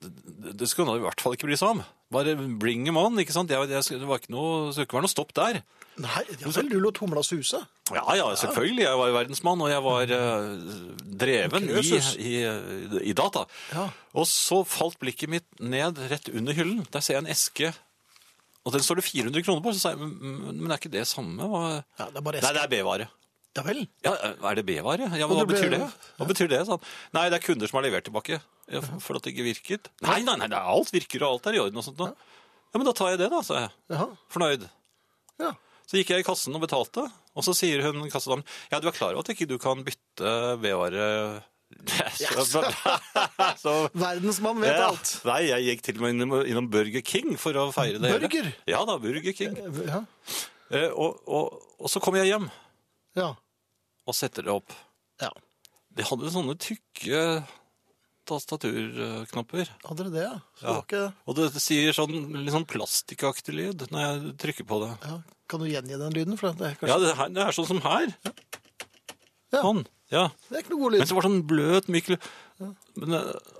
det 0.56 0.70
skulle 0.72 0.88
nå 0.88 1.02
i 1.02 1.04
hvert 1.04 1.20
fall 1.20 1.36
ikke 1.36 1.50
bry 1.50 1.58
seg 1.60 1.74
om. 1.76 1.82
Bare 2.16 2.38
bring 2.40 2.86
him 2.88 3.00
on, 3.00 3.20
ikke 3.20 3.36
sant? 3.36 3.52
Jeg, 3.52 3.68
jeg, 3.68 4.00
det 4.00 4.08
var 4.08 4.22
ikke 4.22 4.32
noe, 4.32 4.70
det 4.70 4.78
skulle 4.78 4.88
ikke 4.88 4.98
være 5.00 5.08
noe 5.10 5.12
stopp 5.12 5.34
der. 5.36 5.60
Nei, 6.00 6.24
ja 6.40 6.54
vel, 6.56 6.70
du 6.72 6.78
lot 6.80 7.02
humla 7.04 7.20
suse. 7.28 7.60
Ja, 7.92 8.06
ja, 8.16 8.30
selvfølgelig. 8.40 8.86
Jeg 8.86 9.00
var 9.02 9.12
jo 9.12 9.18
verdensmann, 9.18 9.64
og 9.66 9.74
jeg 9.74 9.84
var 9.84 10.14
uh, 10.16 11.06
dreven 11.20 11.68
i, 11.68 12.00
i, 12.32 12.34
i 13.12 13.16
data. 13.18 13.44
Ja. 13.76 13.90
Og 14.16 14.28
så 14.32 14.62
falt 14.64 14.96
blikket 15.04 15.34
mitt 15.34 15.48
ned 15.60 16.00
rett 16.12 16.32
under 16.32 16.56
hyllen. 16.56 16.86
Der 16.96 17.04
ser 17.04 17.20
jeg 17.20 17.26
en 17.26 17.32
eske, 17.36 17.74
og 18.64 18.76
den 18.76 18.84
står 18.86 19.02
det 19.02 19.10
400 19.10 19.44
kroner 19.44 19.66
på. 19.66 19.76
Så 19.76 19.84
sa 19.84 19.96
jeg, 19.98 20.00
men, 20.00 20.56
men 20.62 20.72
er 20.72 20.80
ikke 20.80 20.94
det 20.96 21.04
samme? 21.12 21.44
Hva? 21.44 21.82
Ja, 22.00 22.08
det 22.08 22.22
er 22.22 22.30
bare 22.30 22.46
Nei, 22.48 22.56
det 22.56 22.64
er 22.64 22.72
B-vare. 22.72 23.12
Ja 23.58 23.64
vel. 23.68 23.82
Ja, 24.06 24.14
er 24.48 24.56
det 24.56 24.64
B-vare? 24.68 25.10
Ja, 25.20 25.28
men 25.28 25.42
hva 25.42 25.48
betyr 25.50 25.74
det? 25.74 25.82
Hva 26.20 26.28
betyr 26.30 26.48
det? 26.52 26.62
Sånn. 26.70 26.84
Nei, 27.18 27.26
det 27.32 27.42
er 27.42 27.44
kunder 27.44 27.68
som 27.68 27.82
har 27.82 27.88
levert 27.88 28.06
tilbake 28.08 28.38
ja, 28.40 28.82
for- 29.04 29.20
at 29.20 29.26
det 29.26 29.34
ikke 29.34 29.48
virket. 29.50 29.90
Nei, 30.06 30.22
nei, 30.24 30.38
nei, 30.40 30.48
det 30.54 30.62
alt 30.62 30.94
virker 30.96 31.26
og 31.26 31.36
alt 31.36 31.50
er 31.52 31.58
i 31.58 31.64
orden 31.66 31.82
og 31.82 31.84
sånt. 31.84 32.00
nå. 32.00 32.08
Ja, 32.72 32.80
men 32.80 32.88
da 32.88 32.94
tar 32.96 33.12
jeg 33.12 33.20
det 33.20 33.28
da, 33.34 33.42
sa 33.44 33.66
jeg. 33.66 33.74
Jaha. 33.92 34.08
Fornøyd. 34.32 34.64
Ja. 35.44 35.52
Så 35.84 36.00
gikk 36.00 36.14
jeg 36.14 36.24
i 36.24 36.28
kassen 36.28 36.56
og 36.56 36.64
betalte, 36.64 37.04
og 37.36 37.44
så 37.44 37.52
sier 37.58 37.84
hun 37.84 38.06
kassedamen 38.08 38.46
ja, 38.72 38.80
du 38.80 38.88
er 38.88 38.96
klar 38.96 39.12
over 39.12 39.26
at 39.26 39.34
ikke 39.34 39.50
du 39.50 39.58
kan 39.60 39.82
bytte 39.84 40.32
vedvare 40.62 41.42
så, 42.16 42.62
så, 43.64 43.74
Verdensmann 43.96 44.60
vet 44.64 44.76
ja. 44.76 44.88
alt. 44.92 45.12
Nei, 45.28 45.42
jeg 45.50 45.68
gikk 45.68 45.86
til 45.88 46.00
og 46.00 46.06
med 46.06 46.16
innom, 46.16 46.34
innom 46.48 46.72
Burger 46.72 47.04
King 47.04 47.36
for 47.40 47.56
å 47.60 47.70
feire 47.76 48.00
det 48.00 48.12
hele. 48.12 48.28
Burger? 48.28 48.50
Ja 48.72 48.82
da, 48.88 48.98
Burger 49.04 49.36
King. 49.36 49.56
Ja. 49.88 50.02
Eh, 50.72 50.90
og, 50.92 51.20
og, 51.28 51.60
og 51.80 51.92
så 51.92 52.00
kommer 52.04 52.24
jeg 52.24 52.32
hjem 52.34 52.48
ja. 53.20 53.30
og 54.08 54.16
setter 54.16 54.44
det 54.48 54.54
opp. 54.54 54.72
ja. 55.22 55.32
De 55.92 56.04
hadde 56.08 56.30
sånne 56.32 56.54
tykke 56.56 57.44
tastaturknapper. 58.30 59.70
Hadde 59.84 60.06
dere 60.06 60.12
det, 60.14 60.22
ja? 60.24 60.36
Så 60.56 60.64
det 60.64 60.72
var 60.72 60.84
ikke... 60.86 61.02
Og 61.28 61.36
det 61.38 61.48
sier 61.62 61.96
sånn 61.98 62.14
litt 62.38 62.54
sånn 62.56 62.68
plastikkaktig 62.70 63.56
lyd 63.58 63.84
når 63.92 64.04
jeg 64.06 64.34
trykker 64.44 64.68
på 64.70 64.80
det. 64.86 64.92
Ja. 65.04 65.18
Kan 65.52 65.64
du 65.64 65.68
gjengi 65.68 65.98
den 66.00 66.16
lyden? 66.16 66.38
For 66.40 66.54
det 66.56 66.70
er, 66.70 66.78
kanskje... 66.80 66.94
Ja, 66.94 67.00
det, 67.04 67.12
her, 67.20 67.34
det 67.36 67.44
er 67.44 67.58
sånn 67.58 67.68
som 67.74 67.82
her. 67.84 68.14
Ja. 69.52 69.62
Sånn. 69.66 69.82
Ja. 70.12 70.26
det 70.48 70.58
er 70.58 70.64
ikke 70.64 70.74
noe 70.76 70.84
god 70.86 70.96
lyd. 70.96 71.04
Men 71.04 71.10
så 71.12 71.18
var 71.18 71.26
det 71.26 71.32
sånn 71.32 71.44
bløt, 71.52 71.90
myk 71.92 72.12
lyd. 72.14 72.30
Men, 73.02 73.18
eh, 73.20 73.58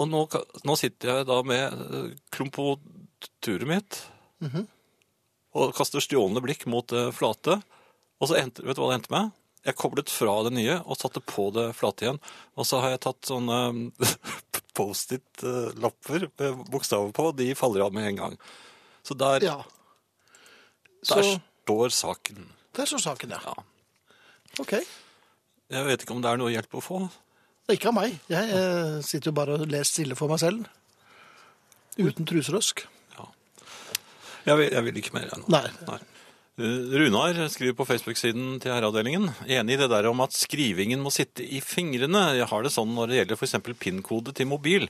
Og 0.00 0.08
nå, 0.08 0.20
ka- 0.32 0.44
nå 0.68 0.76
sitter 0.80 1.10
jeg 1.14 1.26
da 1.28 1.38
med 1.44 1.80
eh, 1.86 2.12
klumpoturet 2.32 3.66
mitt 3.68 4.02
Mhm. 4.40 4.62
og 5.60 5.74
kaster 5.76 6.00
stjålne 6.00 6.40
blikk 6.44 6.62
mot 6.72 6.86
det 6.88 7.10
flate. 7.16 7.58
Og 8.20 8.28
så 8.30 8.36
endte, 8.40 8.64
vet 8.66 8.76
du 8.76 8.82
hva 8.82 8.90
det 8.92 9.00
endte 9.00 9.12
med? 9.14 9.30
Jeg 9.66 9.76
koblet 9.76 10.08
fra 10.12 10.34
det 10.46 10.54
nye 10.56 10.78
og 10.88 10.96
satte 10.96 11.20
på 11.20 11.50
det 11.52 11.66
flate 11.76 12.06
igjen. 12.06 12.20
Og 12.56 12.64
så 12.68 12.80
har 12.80 12.94
jeg 12.94 13.02
tatt 13.04 13.28
sånne 13.28 13.58
Post-it-lapper 14.80 16.28
med 16.40 16.60
bokstaver 16.72 17.12
på. 17.16 17.26
og 17.30 17.36
De 17.36 17.50
faller 17.58 17.84
av 17.84 17.92
med 17.92 18.06
en 18.08 18.20
gang. 18.22 18.36
Så 19.04 19.16
der, 19.18 19.44
Ja. 19.44 19.58
Så 21.02 21.16
der 21.16 21.40
står 21.64 21.88
saken. 21.96 22.48
der 22.76 22.84
står 22.88 22.98
saken, 23.04 23.30
ja. 23.30 23.40
Ja. 23.44 23.54
Ok. 24.60 24.72
Jeg 25.70 25.84
vet 25.86 26.02
ikke 26.02 26.12
om 26.16 26.22
det 26.22 26.30
er 26.30 26.40
noe 26.40 26.52
hjelp 26.52 26.74
å 26.76 26.82
få. 26.84 27.00
Ikke 27.70 27.88
av 27.88 27.94
meg. 27.94 28.16
Jeg 28.28 28.50
eh, 28.50 29.00
sitter 29.06 29.30
jo 29.30 29.36
bare 29.36 29.54
og 29.60 29.68
leser 29.70 29.92
stille 29.92 30.16
for 30.18 30.28
meg 30.32 30.40
selv. 30.42 30.66
Uten 32.00 32.26
truserøsk. 32.26 32.86
Jeg 34.46 34.56
vil, 34.56 34.70
jeg 34.72 34.84
vil 34.86 34.96
ikke 35.02 35.12
mer 35.14 35.28
ennå. 35.36 35.46
Nei. 35.52 35.66
Eh, 35.68 36.19
Runar 36.58 37.48
skriver 37.48 37.72
på 37.78 37.86
Facebook-siden 37.88 38.58
til 38.60 38.72
herreavdelingen 38.74 39.30
enig 39.48 39.76
i 39.76 39.80
det 39.80 39.86
der 39.92 40.08
om 40.10 40.20
at 40.20 40.34
skrivingen 40.36 41.00
må 41.00 41.08
sitte 41.14 41.40
i 41.46 41.60
fingrene. 41.64 42.34
Jeg 42.36 42.48
har 42.50 42.62
det 42.66 42.72
sånn 42.74 42.90
når 42.96 43.08
det 43.12 43.18
gjelder 43.20 43.38
f.eks. 43.38 43.54
PIN-kode 43.80 44.34
til 44.36 44.48
mobil. 44.50 44.88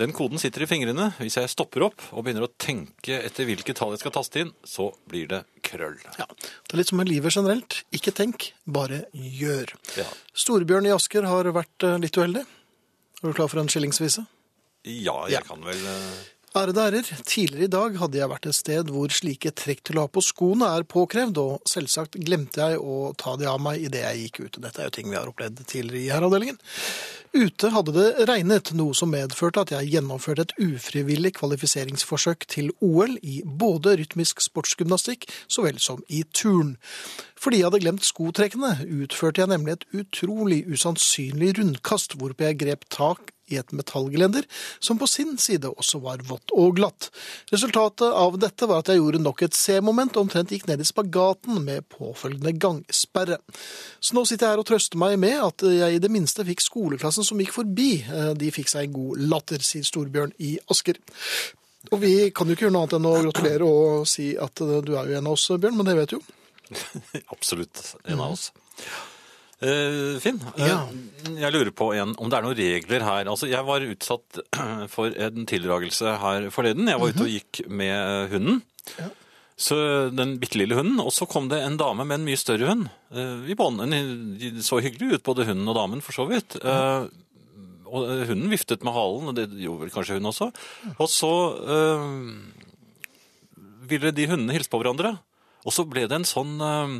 Den 0.00 0.14
koden 0.16 0.40
sitter 0.40 0.64
i 0.64 0.68
fingrene. 0.70 1.10
Hvis 1.18 1.36
jeg 1.36 1.50
stopper 1.52 1.84
opp 1.90 2.00
og 2.16 2.24
begynner 2.24 2.46
å 2.46 2.52
tenke 2.56 3.18
etter 3.26 3.44
hvilke 3.48 3.74
tall 3.76 3.92
jeg 3.92 4.00
skal 4.06 4.14
taste 4.14 4.40
inn, 4.46 4.54
så 4.64 4.88
blir 5.10 5.28
det 5.34 5.42
krøll. 5.66 5.98
Ja. 6.16 6.24
Det 6.32 6.72
er 6.72 6.80
litt 6.80 6.92
som 6.94 7.02
med 7.02 7.10
livet 7.12 7.34
generelt. 7.36 7.82
Ikke 7.92 8.14
tenk, 8.16 8.52
bare 8.64 9.02
gjør. 9.12 9.74
Ja. 10.00 10.08
Storebjørn 10.32 10.88
i 10.88 10.94
Asker 10.96 11.28
har 11.28 11.50
vært 11.52 11.88
eh, 11.90 11.98
litt 12.00 12.16
uheldig. 12.16 12.46
Er 13.20 13.26
du 13.28 13.36
klar 13.36 13.52
for 13.52 13.60
en 13.60 13.68
skillingsvise? 13.68 14.24
Ja, 14.88 15.18
jeg 15.28 15.42
Ja. 15.42 15.44
kan 15.46 15.60
vel 15.66 15.76
eh, 15.76 16.22
Ærede 16.52 16.80
ærer, 16.80 17.06
tidligere 17.24 17.64
i 17.64 17.70
dag 17.72 17.94
hadde 17.96 18.18
jeg 18.18 18.28
vært 18.28 18.46
et 18.50 18.56
sted 18.58 18.90
hvor 18.92 19.12
slike 19.16 19.54
trekk 19.56 19.78
til 19.88 19.96
å 19.96 20.02
ha 20.04 20.10
på 20.12 20.20
skoene 20.20 20.66
er 20.76 20.84
påkrevd, 20.84 21.38
og 21.40 21.70
selvsagt 21.70 22.18
glemte 22.20 22.60
jeg 22.60 22.76
å 22.76 23.14
ta 23.16 23.38
de 23.40 23.48
av 23.48 23.56
meg 23.64 23.80
idet 23.86 24.02
jeg 24.02 24.26
gikk 24.26 24.40
ut. 24.42 24.58
Dette 24.66 24.82
er 24.82 24.90
jo 24.90 24.94
ting 24.98 25.08
vi 25.08 25.16
har 25.16 25.30
opplevd 25.30 25.62
tidligere 25.64 26.02
i 26.02 26.12
herreavdelingen. 26.12 26.60
Ute 27.32 27.72
hadde 27.72 27.96
det 27.96 28.28
regnet, 28.28 28.74
noe 28.76 28.92
som 28.92 29.08
medførte 29.08 29.64
at 29.64 29.72
jeg 29.72 29.94
gjennomførte 29.94 30.44
et 30.44 30.54
ufrivillig 30.60 31.32
kvalifiseringsforsøk 31.38 32.44
til 32.52 32.68
OL 32.84 33.16
i 33.24 33.40
både 33.48 33.96
rytmisk 34.02 34.44
sportsgymnastikk 34.44 35.24
så 35.48 35.64
vel 35.64 35.80
som 35.80 36.04
i 36.12 36.20
turn. 36.36 36.76
Fordi 37.40 37.62
jeg 37.62 37.70
hadde 37.70 37.80
glemt 37.86 38.04
skotrekkene, 38.04 38.76
utførte 39.00 39.40
jeg 39.40 39.54
nemlig 39.54 39.78
et 39.78 39.88
utrolig 40.04 40.66
usannsynlig 40.68 41.54
rundkast, 41.62 42.20
hvorpå 42.20 42.50
jeg 42.50 42.60
grep 42.60 42.84
tak 42.92 43.31
i 43.52 43.58
et 43.60 43.72
metallgelender, 43.76 44.46
som 44.82 44.98
på 45.00 45.08
sin 45.10 45.36
side 45.40 45.70
også 45.70 46.00
var 46.02 46.24
vått 46.28 46.54
og 46.56 46.76
glatt. 46.80 47.10
Resultatet 47.52 48.08
av 48.08 48.38
dette 48.42 48.68
var 48.70 48.82
at 48.82 48.90
jeg 48.92 49.00
gjorde 49.00 49.22
nok 49.22 49.44
et 49.46 49.56
C-moment 49.56 50.16
og 50.16 50.26
omtrent 50.26 50.52
gikk 50.54 50.66
ned 50.70 50.82
i 50.82 50.88
spagaten 50.88 51.62
med 51.66 51.86
påfølgende 51.92 52.54
gangsperre. 52.62 53.38
Så 54.00 54.16
nå 54.16 54.24
sitter 54.28 54.48
jeg 54.48 54.56
her 54.56 54.62
og 54.64 54.68
trøster 54.72 55.00
meg 55.00 55.18
med 55.22 55.38
at 55.44 55.66
jeg 55.68 55.96
i 55.96 56.02
det 56.02 56.12
minste 56.12 56.46
fikk 56.48 56.64
skoleklassen 56.64 57.26
som 57.26 57.40
gikk 57.42 57.54
forbi. 57.56 57.90
Eh, 58.02 58.32
De 58.38 58.52
fikk 58.54 58.72
seg 58.72 58.88
en 58.88 58.96
god 58.98 59.26
latter, 59.32 59.64
sier 59.64 59.86
Storbjørn 59.86 60.34
i 60.42 60.56
Asker. 60.72 60.98
Og 61.90 61.98
vi 62.02 62.14
kan 62.34 62.46
jo 62.46 62.54
ikke 62.54 62.68
gjøre 62.68 62.76
noe 62.76 62.86
annet 62.86 62.98
enn 62.98 63.08
å 63.10 63.16
gratulere 63.26 63.66
og 63.68 64.06
si 64.10 64.32
at 64.38 64.62
eh, 64.62 64.78
du 64.86 64.94
er 64.96 65.10
jo 65.10 65.18
en 65.18 65.28
av 65.30 65.36
oss, 65.36 65.48
Bjørn, 65.50 65.78
men 65.78 65.88
det 65.88 65.98
vet 65.98 66.14
du 66.14 66.18
jo. 66.20 66.22
absolutt 67.34 67.82
en 68.06 68.22
av 68.22 68.36
oss. 68.36 68.50
Eh, 69.62 70.18
Finn, 70.22 70.40
eh, 70.56 70.66
Ja. 70.66 70.78
jeg 71.38 71.52
lurer 71.54 71.70
på 71.70 71.92
en, 71.94 72.14
om 72.18 72.28
det 72.30 72.38
er 72.38 72.42
noen 72.42 72.58
regler 72.58 73.04
her. 73.06 73.28
Altså, 73.30 73.46
jeg 73.50 73.64
var 73.68 73.84
utsatt 73.86 74.40
for 74.94 75.14
en 75.14 75.46
tildragelse 75.46 76.16
her 76.18 76.48
forleden. 76.50 76.88
Jeg 76.90 76.98
var 77.00 77.12
ute 77.14 77.22
og 77.26 77.30
gikk 77.30 77.62
med 77.70 77.94
eh, 77.94 78.28
hunden. 78.34 78.62
Ja. 78.98 79.08
Så 79.62 79.76
Den 80.10 80.38
bitte 80.42 80.58
lille 80.58 80.74
hunden. 80.74 80.98
Og 80.98 81.12
så 81.14 81.28
kom 81.30 81.46
det 81.52 81.60
en 81.62 81.76
dame 81.78 82.02
med 82.08 82.18
en 82.18 82.26
mye 82.26 82.40
større 82.40 82.66
hund 82.72 82.88
i 83.46 83.54
bånd. 83.54 83.78
De 84.40 84.48
så 84.64 84.80
hyggelig 84.82 85.18
ut, 85.20 85.22
både 85.28 85.44
hunden 85.46 85.68
og 85.70 85.76
damen, 85.78 86.00
for 86.02 86.16
så 86.16 86.24
vidt. 86.26 86.56
Eh, 86.58 87.04
og 87.92 88.08
hunden 88.26 88.48
viftet 88.50 88.82
med 88.82 88.96
halen, 88.96 89.28
og 89.30 89.36
det 89.36 89.44
gjorde 89.60 89.84
vel 89.84 89.92
kanskje 89.94 90.16
hun 90.16 90.26
også. 90.32 90.48
Og 90.96 91.06
så 91.12 91.30
øh, 91.76 92.32
ville 93.86 94.10
de 94.16 94.26
hundene 94.30 94.56
hilse 94.56 94.72
på 94.72 94.80
hverandre. 94.82 95.14
Og 95.62 95.74
så 95.76 95.84
ble 95.86 96.08
det 96.10 96.16
en 96.16 96.26
sånn 96.26 96.56
eh, 96.64 96.94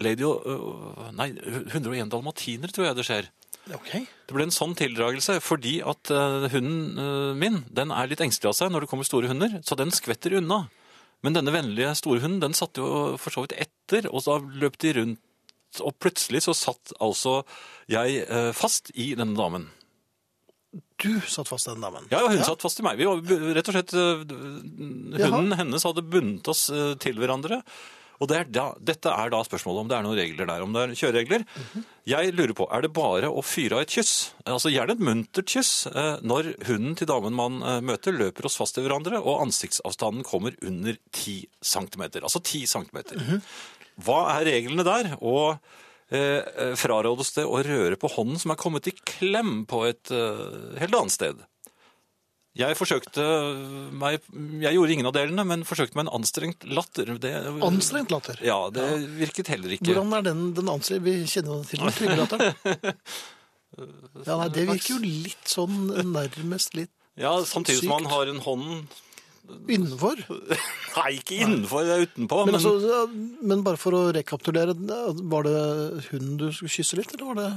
Lady 0.00 0.24
øh, 0.24 1.10
Nei, 1.18 1.32
101 1.68 2.08
dalmatiner, 2.12 2.72
tror 2.72 2.88
jeg 2.88 2.98
det 2.98 3.06
skjer. 3.08 3.30
Okay. 3.70 4.06
Det 4.26 4.34
ble 4.34 4.48
en 4.48 4.54
sånn 4.54 4.72
tildragelse 4.74 5.36
fordi 5.44 5.76
at 5.86 6.10
øh, 6.10 6.48
hunden 6.50 6.98
øh, 6.98 7.34
min 7.38 7.60
den 7.70 7.92
er 7.94 8.08
litt 8.10 8.22
engstelig 8.24 8.50
av 8.50 8.56
seg 8.58 8.72
når 8.72 8.84
det 8.84 8.90
kommer 8.90 9.06
store 9.06 9.30
hunder, 9.30 9.60
så 9.62 9.78
den 9.78 9.94
skvetter 9.94 10.34
unna. 10.40 10.64
Men 11.22 11.36
denne 11.36 11.54
vennlige 11.54 11.92
store 12.00 12.24
hunden 12.24 12.42
den 12.42 12.56
satt 12.58 12.80
jo 12.80 13.14
for 13.22 13.34
så 13.34 13.44
vidt 13.44 13.54
etter, 13.62 14.08
og 14.10 14.24
da 14.26 14.40
løp 14.42 14.80
de 14.82 14.96
rundt, 14.96 15.22
og 15.80 15.94
plutselig 16.02 16.42
så 16.48 16.56
satt 16.58 16.92
altså 17.00 17.42
jeg 17.90 18.24
øh, 18.26 18.50
fast 18.56 18.90
i 18.98 19.12
denne 19.18 19.38
damen. 19.38 19.70
Du 21.02 21.20
satt 21.28 21.50
fast 21.50 21.68
i 21.68 21.74
den 21.74 21.84
damen. 21.84 22.06
Ja, 22.10 22.24
hun 22.26 22.42
satt 22.46 22.62
fast 22.64 22.80
i 22.80 22.84
meg. 22.86 22.98
Vi 22.98 23.06
var 23.06 23.20
rett 23.56 23.68
og 23.68 23.74
slett 23.76 23.92
øh, 23.98 24.22
Hunden 25.20 25.52
hennes 25.58 25.84
hadde 25.84 26.04
bundet 26.06 26.48
oss 26.48 26.68
øh, 26.72 26.94
til 27.02 27.18
hverandre. 27.20 27.60
Og 28.22 28.28
det 28.30 28.38
er 28.38 28.50
da, 28.54 28.64
dette 28.78 29.10
er 29.10 29.32
da 29.32 29.40
spørsmålet 29.42 29.82
om 29.82 29.90
det 29.90 29.96
er 29.96 30.06
noen 30.06 30.18
regler 30.20 30.46
der, 30.46 30.62
om 30.62 30.74
det 30.74 30.84
er 30.84 30.94
kjøreregler. 31.00 31.44
Jeg 32.06 32.34
lurer 32.36 32.54
på, 32.58 32.68
er 32.70 32.84
det 32.84 32.92
bare 32.94 33.30
å 33.30 33.42
fyre 33.42 33.80
av 33.80 33.84
et 33.84 33.94
kyss? 33.96 34.12
Altså 34.46 34.70
Gjerne 34.70 34.94
et 34.94 35.02
muntert 35.02 35.50
kyss 35.50 35.88
eh, 35.90 36.22
når 36.22 36.52
hunden 36.68 36.94
til 36.98 37.10
damen 37.10 37.34
man 37.34 37.60
eh, 37.66 37.80
møter 37.82 38.14
løper 38.14 38.46
oss 38.46 38.58
fast 38.60 38.78
til 38.78 38.86
hverandre, 38.86 39.18
og 39.18 39.42
ansiktsavstanden 39.48 40.26
kommer 40.26 40.54
under 40.62 40.98
10 41.10 41.36
cm. 41.66 42.04
Altså 42.22 42.42
10 42.42 42.66
cm. 42.70 43.02
Hva 44.02 44.20
er 44.38 44.48
reglene 44.48 44.86
der? 44.86 45.12
Og 45.20 45.58
eh, 46.14 46.42
eh, 46.42 46.74
frarådes 46.78 47.34
det 47.36 47.46
å 47.48 47.62
røre 47.66 47.98
på 48.00 48.10
hånden 48.14 48.40
som 48.42 48.54
er 48.54 48.60
kommet 48.60 48.88
i 48.90 48.94
klem 49.02 49.64
på 49.68 49.84
et 49.90 50.14
eh, 50.14 50.78
helt 50.82 51.00
annet 51.00 51.14
sted? 51.18 51.42
Jeg 52.58 52.76
forsøkte 52.76 53.22
meg 53.96 54.18
Jeg 54.60 54.76
gjorde 54.76 54.92
ingen 54.92 55.08
av 55.08 55.14
delene, 55.16 55.44
men 55.48 55.62
forsøkte 55.64 55.96
med 55.96 56.06
en 56.08 56.18
anstrengt 56.18 56.66
latter. 56.68 57.14
Det, 57.22 57.30
Anstrengt 57.64 58.12
latter. 58.12 58.40
Ja, 58.44 58.66
det 58.74 58.88
virket 59.16 59.48
heller 59.54 59.72
ikke. 59.72 59.88
Hvordan 59.94 60.12
er 60.18 60.26
den, 60.26 60.42
den 60.58 60.68
anstrengt? 60.68 61.06
Vi 61.06 61.22
kjenner 61.32 61.64
til 61.68 61.80
den 61.84 61.96
tryggelatteren. 62.00 62.52
Ja, 64.26 64.34
nei, 64.36 64.50
det 64.52 64.66
virker 64.68 64.98
jo 64.98 64.98
litt 65.00 65.48
sånn 65.48 65.86
nærmest 66.12 66.74
litt 66.76 66.90
Ja, 67.16 67.30
Samtidig 67.48 67.86
som 67.86 67.94
man 67.94 68.04
har 68.10 68.28
en 68.28 68.42
hånd 68.44 68.92
innenfor. 69.72 70.20
Nei, 70.98 71.08
ikke 71.18 71.38
innenfor, 71.40 71.86
det 71.88 71.94
er 71.94 72.04
utenpå. 72.04 72.42
Men, 72.44 72.52
Men, 72.52 72.58
altså, 72.60 73.00
men 73.42 73.64
bare 73.64 73.80
for 73.80 73.96
å 73.96 74.02
rekapitulere, 74.14 74.76
var 75.32 75.48
det 75.48 75.56
hunden 76.10 76.36
du 76.40 76.46
skulle 76.52 76.72
kysse 76.72 77.00
litt, 77.00 77.16
eller 77.16 77.32
var 77.32 77.40
det 77.40 77.48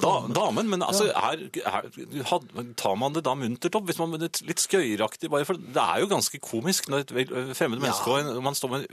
da, 0.00 0.12
damen, 0.34 0.66
men 0.72 0.82
altså, 0.82 1.04
her, 1.14 1.42
her 1.66 1.84
had, 2.30 2.46
tar 2.80 2.96
man 2.98 3.12
det 3.14 3.22
da 3.26 3.34
muntert 3.38 3.76
opp? 3.78 3.84
Hvis 3.86 3.98
man 4.00 4.16
er 4.18 4.24
litt 4.48 4.58
skøyeraktig, 4.64 5.30
bare 5.30 5.46
for 5.46 5.54
det 5.60 5.78
er 5.84 6.00
jo 6.02 6.08
ganske 6.10 6.40
komisk 6.42 6.88
når 6.90 7.04
et 7.04 7.12
vel- 7.14 7.54
fremmed 7.54 7.78
menneske 7.82 8.10
og 8.10 8.18
en- 8.24 8.42
man 8.42 8.54
står 8.58 8.72
med 8.74 8.88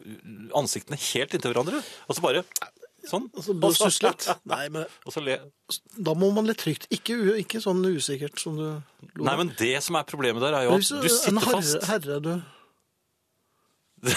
ansiktene 0.59 0.99
helt 1.13 1.33
inntil 1.33 1.53
hverandre, 1.55 1.81
og 2.07 2.15
så 2.17 2.21
bare 2.21 2.43
sånn. 3.09 3.25
altså, 3.33 3.55
og 3.57 3.73
så- 3.73 3.89
susse 3.89 4.03
litt? 4.05 4.27
Nei, 4.53 4.67
men 4.69 4.85
Og 5.05 5.13
så 5.15 5.23
le. 5.25 5.39
da 5.97 6.13
må 6.13 6.29
man 6.35 6.45
litt 6.45 6.61
trygt. 6.61 6.85
Ikke, 6.93 7.17
ikke 7.41 7.61
sånn 7.65 7.81
usikkert 7.89 8.37
som 8.39 8.55
du 8.61 8.67
lo. 9.15 9.23
Nei, 9.25 9.35
men 9.41 9.53
det 9.57 9.73
som 9.81 9.95
er 9.97 10.03
problemet 10.05 10.41
der, 10.45 10.53
er 10.53 10.69
jo 10.69 10.75
at 10.77 10.85
du 10.85 11.01
du 11.01 11.07
en 11.07 11.09
sitter 11.09 11.39
herre, 11.39 11.61
fast. 11.61 11.87
herre 11.89 12.19
du 12.21 12.33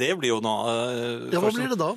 Det 0.00 0.10
blir 0.18 0.32
jo 0.32 0.40
noe 0.42 0.66
uh, 0.66 1.26
Ja, 1.30 1.38
hva 1.42 1.50
blir 1.54 1.68
det 1.70 1.78
da? 1.78 1.90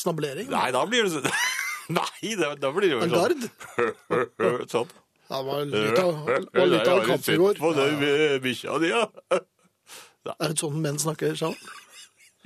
Snablering? 0.00 0.48
Nei, 0.50 0.70
da 0.74 0.84
blir 0.88 1.06
det 1.06 1.12
sånn 1.18 1.28
Nei, 1.98 2.34
da, 2.38 2.52
da 2.60 2.70
blir 2.76 2.86
det 2.88 2.96
jo 2.96 3.00
En 3.04 3.12
sånn. 3.12 3.18
gard? 3.20 4.68
sånn. 4.74 4.90
Ja, 5.30 5.38
det 5.38 5.46
var 5.46 5.64
litt 5.70 6.00
av, 6.02 6.24
var 6.26 6.66
litt 6.72 6.88
av 6.90 6.98
en 7.02 7.06
kamp 7.12 7.28
i 7.30 7.36
går. 7.44 7.60
på 7.62 7.70
den 7.76 8.02
eh, 8.08 8.36
bikkja 8.42 8.78
di, 8.82 8.90
ja. 8.90 9.04
Er 10.34 10.50
det 10.50 10.58
sånn 10.60 10.80
menn 10.82 10.98
snakker 11.00 11.36
sammen? 11.38 11.70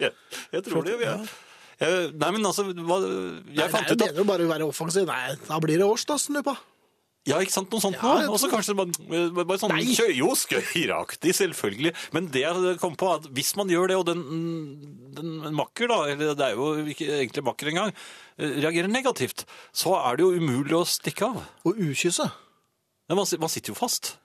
Jeg, 0.01 0.13
jeg 0.53 0.67
tror 0.69 0.85
det. 0.87 0.99
Jeg, 1.05 1.33
Eh, 1.83 2.05
Nei, 2.15 2.29
men 2.37 2.45
altså 2.47 2.63
hva, 2.71 3.01
Jeg 3.03 3.57
Nei, 3.59 3.65
fant 3.73 3.89
det 3.89 3.97
ut 3.97 4.03
at 4.05 4.13
bedre 4.13 4.23
å 4.23 4.29
bare 4.29 4.45
være 4.47 4.67
offensiv. 4.71 5.09
Nei, 5.11 5.33
da 5.49 5.57
blir 5.59 5.81
det 5.81 5.89
årsdassen, 5.91 6.37
løpa. 6.39 6.55
Ja, 7.25 7.39
ikke 7.41 7.55
sant? 7.55 7.70
Noe 7.72 7.81
sånt 7.81 7.97
Ja, 7.97 8.11
noe. 8.20 8.29
Og 8.35 8.37
så 8.41 8.51
kanskje 8.53 8.75
bare, 8.77 8.93
bare- 9.33 9.45
bare 9.49 9.59
sånn 9.62 9.72
Nei. 9.72 9.85
kjø, 9.97 10.11
Jo, 10.12 10.29
skøyeraktig, 10.37 11.33
selvfølgelig. 11.33 11.95
Men 12.12 12.27
det 12.35 12.43
jeg 12.45 12.79
kom 12.83 12.97
på, 13.01 13.09
at 13.14 13.29
hvis 13.33 13.55
man 13.57 13.70
gjør 13.72 13.89
det, 13.89 13.97
og 13.97 14.05
den, 14.11 14.20
den 15.16 15.55
makker, 15.57 15.89
da, 15.89 16.03
eller 16.12 16.35
det 16.37 16.45
er 16.51 16.59
jo 16.59 16.85
ikke 16.85 17.09
egentlig 17.22 17.45
makker 17.47 17.70
engang, 17.72 17.95
eh, 18.37 18.59
reagerer 18.61 18.93
negativt, 18.93 19.47
så 19.72 19.95
er 20.05 20.16
det 20.20 20.27
jo 20.27 20.35
umulig 20.37 20.77
å 20.77 20.85
stikke 20.85 21.31
av. 21.31 21.41
Og 21.64 21.81
ukysse. 21.81 22.29
Men 23.09 23.16
Man, 23.16 23.27
man 23.41 23.49
sitter 23.53 23.72
jo 23.72 23.79
fast. 23.79 24.18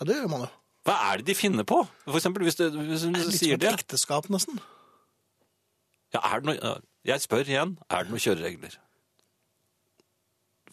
Ja, 0.00 0.04
det 0.10 0.16
gjør 0.18 0.30
man 0.34 0.40
jo. 0.48 0.50
Hva 0.88 0.98
er 1.12 1.16
det 1.20 1.26
de 1.30 1.34
finner 1.38 1.62
på? 1.68 1.84
For 2.08 2.18
eksempel, 2.18 2.42
hvis, 2.48 2.56
det, 2.58 2.72
hvis 2.72 3.02
du 3.06 3.12
Det 3.12 3.20
er 3.20 3.26
litt 3.30 3.38
som 3.38 3.54
et 3.54 3.66
ekteskap, 3.78 4.26
nesten. 4.32 4.58
Ja, 6.14 6.20
er 6.34 6.40
det 6.40 6.46
noe, 6.50 6.76
jeg 7.06 7.20
spør 7.22 7.46
igjen, 7.46 7.76
er 7.88 8.02
det 8.02 8.10
noen 8.10 8.22
kjøreregler? 8.26 8.74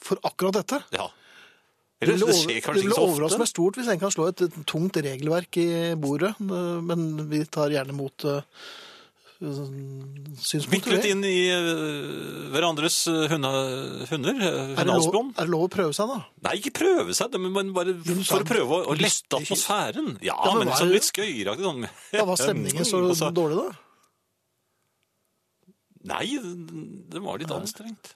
For 0.02 0.18
akkurat 0.26 0.54
dette. 0.58 0.82
Ja. 0.96 1.10
Det 1.98 2.14
det 2.14 2.18
skjer 2.30 2.60
kanskje 2.62 2.84
ikke 2.86 3.30
så 3.34 3.40
meg 3.42 3.50
stort 3.50 3.78
hvis 3.80 3.88
en 3.90 4.02
kan 4.02 4.12
slå 4.14 4.28
et, 4.30 4.44
et 4.46 4.58
tungt 4.70 5.00
regelverk 5.02 5.58
i 5.58 5.70
bordet, 5.98 6.36
men 6.40 7.08
vi 7.32 7.42
tar 7.50 7.74
gjerne 7.74 7.96
mot 7.98 8.28
uh. 8.30 8.42
Viklet 9.38 11.04
det. 11.04 11.10
inn 11.12 11.22
i 11.30 11.50
uh, 11.54 12.48
hverandres 12.50 12.96
eh, 13.12 13.28
hunde, 13.30 13.52
hunder, 14.10 14.34
eh, 14.34 14.48
Er 14.48 14.80
hundehalsbånd. 14.80 15.36
er 15.38 15.46
det 15.46 15.54
lov 15.54 15.66
å 15.68 15.70
prøve 15.76 15.94
seg, 15.94 16.10
da? 16.10 16.24
Nei, 16.48 16.56
ikke 16.58 16.74
prøve 16.80 17.14
seg, 17.14 17.30
det, 17.36 17.42
men 17.44 17.70
bare 17.76 17.94
for 18.26 18.42
å 18.42 18.48
prøve 18.50 18.80
å, 18.80 18.88
å 18.90 18.96
lette 18.98 19.38
atmosfæren. 19.38 20.16
Ja, 20.26 20.40
Ja, 20.42 20.56
men 20.58 20.72
men 20.72 20.80
sånn 20.80 20.90
litt 20.90 21.06
skøyeraktig. 21.06 21.68
Sånn. 21.70 21.86
Ja, 22.18 22.26
var 22.26 22.42
stemningen 22.42 22.90
så 22.90 23.04
så- 23.14 23.30
dårlig, 23.30 23.62
da? 23.62 23.70
Nei, 26.08 26.26
det 27.14 27.22
var 27.22 27.38
litt 27.38 27.54
anstrengt. 27.54 28.16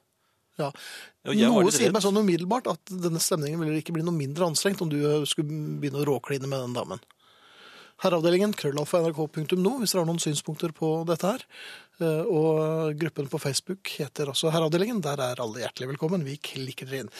Ja. 0.62 1.50
Noe 1.52 1.72
sier 1.74 1.94
meg 1.94 2.02
sånn 2.06 2.18
umiddelbart 2.18 2.70
at 2.72 2.94
denne 3.04 3.22
stemningen 3.22 3.62
ville 3.62 3.82
ikke 3.82 3.94
bli 3.94 4.06
noe 4.06 4.16
mindre 4.16 4.48
anstrengt 4.50 4.82
om 4.82 4.90
du 4.90 4.98
skulle 5.30 5.50
begynne 5.82 6.02
å 6.02 6.08
råkline 6.08 6.50
med 6.50 6.64
den 6.66 6.78
damen. 6.78 7.04
Herreavdelingen, 8.02 8.56
krøllalfa 8.58 9.04
nrk.no, 9.04 9.76
hvis 9.78 9.92
dere 9.94 10.02
har 10.02 10.08
noen 10.10 10.22
synspunkter 10.24 10.72
på 10.74 10.90
dette 11.06 11.36
her. 11.36 11.44
Eh, 12.02 12.24
Og 12.26 12.96
gruppen 12.98 13.30
på 13.30 13.40
Facebook 13.44 13.92
heter 14.00 14.32
også 14.34 14.50
Herreavdelingen. 14.54 15.04
Der 15.06 15.22
er 15.22 15.42
alle 15.44 15.62
hjertelig 15.62 15.92
velkommen. 15.94 16.26
Vi 16.26 16.40
klikker 16.42 16.90
dere 16.90 17.04
inn. 17.04 17.12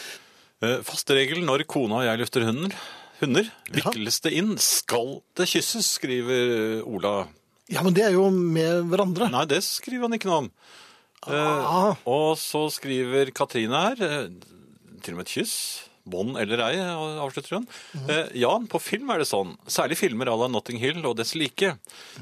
Eh, 0.62 0.80
Faste 0.86 1.14
regel 1.14 1.44
når 1.46 1.62
kona 1.70 2.00
og 2.00 2.08
jeg 2.08 2.22
løfter 2.24 2.48
hunder. 2.48 2.74
Hunder. 3.22 3.46
Vikles 3.70 4.18
det 4.24 4.32
inn, 4.34 4.56
skal 4.58 5.20
det 5.38 5.46
kysses, 5.52 5.86
skriver 6.00 6.82
Ola. 6.82 7.28
Ja, 7.70 7.84
men 7.86 7.94
det 7.94 8.02
er 8.08 8.16
jo 8.16 8.26
med 8.34 8.88
hverandre. 8.90 9.30
Nei, 9.30 9.44
det 9.46 9.62
skriver 9.62 10.08
han 10.08 10.18
ikke 10.18 10.26
noe 10.32 10.40
om. 10.48 10.48
Eh, 11.28 11.34
Ah, 11.34 11.94
Og 12.06 12.36
så 12.40 12.64
skriver 12.72 13.30
Katrine 13.34 13.72
her, 13.88 14.02
eh, 14.02 14.28
til 15.02 15.14
og 15.14 15.18
med 15.20 15.26
et 15.28 15.34
kyss, 15.36 15.54
bånd 16.08 16.34
eller 16.40 16.58
ei, 16.66 16.76
avslutter 17.22 17.56
hun. 17.60 17.66
Eh, 18.08 18.28
Ja, 18.42 18.56
på 18.58 18.80
film 18.82 19.10
er 19.10 19.18
det 19.22 19.28
sånn, 19.28 19.56
særlig 19.66 19.96
filmer 20.00 20.26
à 20.26 20.36
la 20.38 20.48
Notting 20.48 20.78
Hill 20.82 21.04
og 21.06 21.16
dets 21.16 21.34
like. 21.38 21.76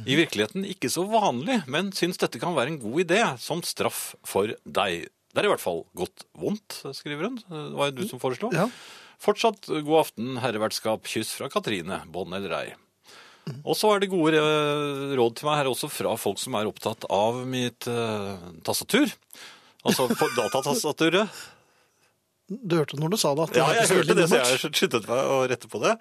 I 0.06 0.16
virkeligheten 0.16 0.64
ikke 0.68 0.90
så 0.92 1.06
vanlig, 1.08 1.62
men 1.66 1.90
syns 1.92 2.18
dette 2.20 2.38
kan 2.40 2.54
være 2.54 2.74
en 2.74 2.78
god 2.80 3.00
idé 3.06 3.22
som 3.40 3.62
straff 3.62 4.14
for 4.24 4.48
deg. 4.66 5.08
Det 5.32 5.38
er 5.38 5.46
i 5.46 5.52
hvert 5.54 5.60
fall 5.64 5.84
godt 5.96 6.24
vondt, 6.36 6.80
skriver 6.92 7.24
hun. 7.30 7.36
Det 7.48 7.76
var 7.78 7.90
jo 7.92 7.96
du 8.02 8.08
som 8.08 8.18
foreslo. 8.20 8.50
ja. 8.52 8.68
Fortsatt 9.20 9.66
god 9.68 9.98
aften, 10.00 10.38
herrevertskap, 10.40 11.02
kyss 11.04 11.34
fra 11.36 11.48
Katrine, 11.52 12.02
bånd 12.10 12.32
eller 12.34 12.54
ei. 12.56 12.74
Og 13.64 13.76
så 13.76 13.92
er 13.94 14.02
det 14.02 14.10
gode 14.12 14.38
eh, 14.38 15.14
råd 15.18 15.38
til 15.38 15.48
meg 15.48 15.60
her 15.60 15.70
også 15.70 15.90
fra 15.92 16.16
folk 16.20 16.40
som 16.40 16.56
er 16.58 16.68
opptatt 16.70 17.06
av 17.12 17.40
mitt 17.48 17.88
uh, 17.90 18.36
tastatur. 18.66 19.10
Altså 19.86 20.06
på 20.12 20.28
datatastaturet. 20.36 21.40
Du 22.50 22.76
hørte 22.76 22.98
når 22.98 23.14
du 23.14 23.18
sa 23.20 23.32
det. 23.38 23.48
At 23.48 23.58
Ja, 23.60 23.70
jeg 23.78 23.88
hørte 23.94 24.16
det, 24.18 24.28
så 24.30 24.42
jeg 24.42 24.74
skyndte 24.74 25.02
meg 25.06 25.32
å 25.32 25.40
rette 25.50 25.70
på 25.70 25.80
det. 25.82 25.96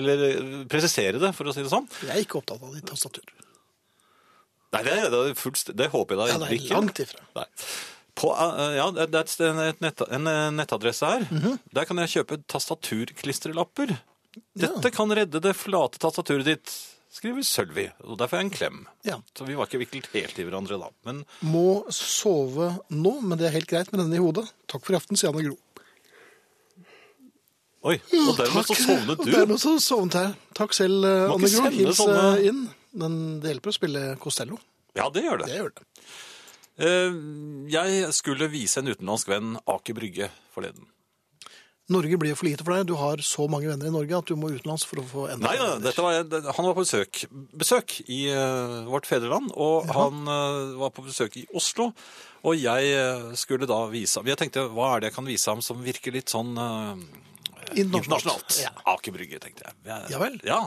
Eller 0.00 0.26
eh, 0.28 0.50
presisere 0.70 1.20
det, 1.22 1.32
for 1.36 1.50
å 1.50 1.54
si 1.54 1.64
det 1.66 1.72
sånn. 1.72 1.88
Jeg 2.06 2.14
er 2.14 2.24
ikke 2.24 2.40
opptatt 2.40 2.62
av 2.62 2.74
ditt 2.76 2.86
tastatur. 2.88 3.32
Nei, 4.70 4.84
det, 4.86 4.98
det, 5.10 5.22
er 5.34 5.72
det 5.74 5.88
håper 5.90 6.14
jeg 6.14 6.20
da 6.20 6.28
Ja, 6.30 6.36
det 6.44 6.52
er 6.54 6.68
langt 6.76 7.00
ifra. 7.02 7.24
Nei. 7.34 7.48
På, 8.20 8.30
ja, 8.76 8.86
det 8.94 9.06
er 9.08 9.64
et 9.64 9.82
nett, 9.82 10.02
en 10.12 10.30
nettadresse 10.54 11.10
her. 11.10 11.26
Mhm. 11.30 11.58
Der 11.74 11.88
kan 11.88 11.98
jeg 12.04 12.14
kjøpe 12.14 12.38
tastaturklistrelapper. 12.50 13.96
Dette 14.54 14.90
kan 14.94 15.10
redde 15.10 15.40
det 15.42 15.56
flate 15.58 15.98
tastaturet 15.98 16.44
ditt, 16.46 16.70
skriver 17.10 17.42
Sølvi. 17.42 17.88
Og 18.06 18.16
der 18.20 18.28
får 18.30 18.38
jeg 18.38 18.46
en 18.46 18.52
klem. 18.54 18.76
Ja. 19.08 19.16
Så 19.34 19.46
vi 19.48 19.56
var 19.58 19.66
ikke 19.66 19.80
viklet 19.82 20.06
helt 20.14 20.38
i 20.38 20.44
hverandre 20.46 20.78
da. 20.78 20.90
Men 21.08 21.24
Må 21.42 21.64
sove 21.94 22.68
nå, 22.94 23.16
men 23.22 23.38
det 23.40 23.48
er 23.48 23.56
helt 23.58 23.70
greit 23.70 23.90
med 23.92 24.04
denne 24.04 24.20
i 24.20 24.22
hodet. 24.22 24.46
Takk 24.70 24.84
for 24.86 24.94
i 24.94 25.00
aften, 25.00 25.18
sier 25.18 25.32
Anne 25.34 25.42
Gro. 25.48 25.56
oi, 27.90 27.96
og 27.96 28.34
dermed 28.36 28.66
så 28.68 28.76
sovnet 28.76 29.22
du. 29.22 29.30
Og 29.30 29.34
dermed 29.38 29.60
så 29.62 29.74
sovnet 29.80 30.16
jeg. 30.20 30.34
Takk 30.58 30.74
selv, 30.76 31.04
Anne 31.06 31.48
Gro. 31.50 31.70
Hils 31.72 31.96
sånne- 31.98 32.38
eh, 32.38 32.48
inn. 32.50 32.68
Men 32.92 33.40
det 33.40 33.54
hjelper 33.54 33.70
å 33.70 33.76
spille 33.78 34.00
Costello. 34.18 34.58
Ja, 34.98 35.08
det 35.10 35.22
gjør 35.24 35.38
det. 35.38 35.46
Det 35.46 35.58
gjør 35.60 35.72
det. 35.74 35.84
Eh, 36.80 37.70
Jeg 37.70 38.12
skulle 38.14 38.48
vise 38.50 38.78
en 38.78 38.88
utenlandsk 38.88 39.28
venn 39.28 39.56
Aker 39.66 39.94
Brygge 39.94 40.30
forleden. 40.54 40.86
Norge 41.90 42.18
blir 42.22 42.36
for 42.38 42.46
lite 42.46 42.64
for 42.64 42.76
deg. 42.76 42.86
Du 42.86 42.94
har 43.00 43.22
så 43.26 43.48
mange 43.50 43.66
venner 43.70 43.90
i 43.90 43.94
Norge 43.94 44.18
at 44.20 44.30
du 44.30 44.36
må 44.38 44.52
utenlands 44.54 44.86
for 44.86 45.02
å 45.02 45.06
få 45.10 45.26
enda 45.32 45.48
Nei, 45.48 45.56
venner. 45.58 45.82
dette 45.82 46.04
var, 46.04 46.18
han 46.22 46.68
var 46.68 46.76
på 46.76 46.84
besøk, 46.84 47.24
besøk 47.58 47.96
i 48.06 48.22
uh, 48.30 48.86
vårt 48.90 49.08
fedreland, 49.10 49.50
og 49.58 49.90
han 49.94 50.22
uh, 50.30 50.78
var 50.80 50.94
på 50.94 51.04
besøk 51.08 51.40
i 51.42 51.46
Oslo. 51.56 51.90
Og 52.46 52.56
jeg 52.56 52.92
eh, 52.96 53.26
skulle 53.36 53.66
da 53.68 53.82
vise 53.92 54.16
ham 54.16 54.28
Jeg 54.30 54.38
tenkte, 54.40 54.62
hva 54.72 54.94
er 54.94 55.02
det 55.02 55.10
jeg 55.10 55.16
kan 55.18 55.26
vise 55.28 55.52
ham 55.52 55.60
som 55.64 55.82
virker 55.84 56.14
litt 56.14 56.32
sånn 56.32 56.54
eh, 56.56 57.02
internasjonalt? 57.82 58.62
Ja. 58.62 58.72
Aker 58.94 59.12
Brygge, 59.12 59.40
tenkte 59.42 59.66
jeg. 59.66 59.76
jeg. 59.84 60.06
Ja 60.14 60.20
vel. 60.22 60.38
Ja. 60.46 60.60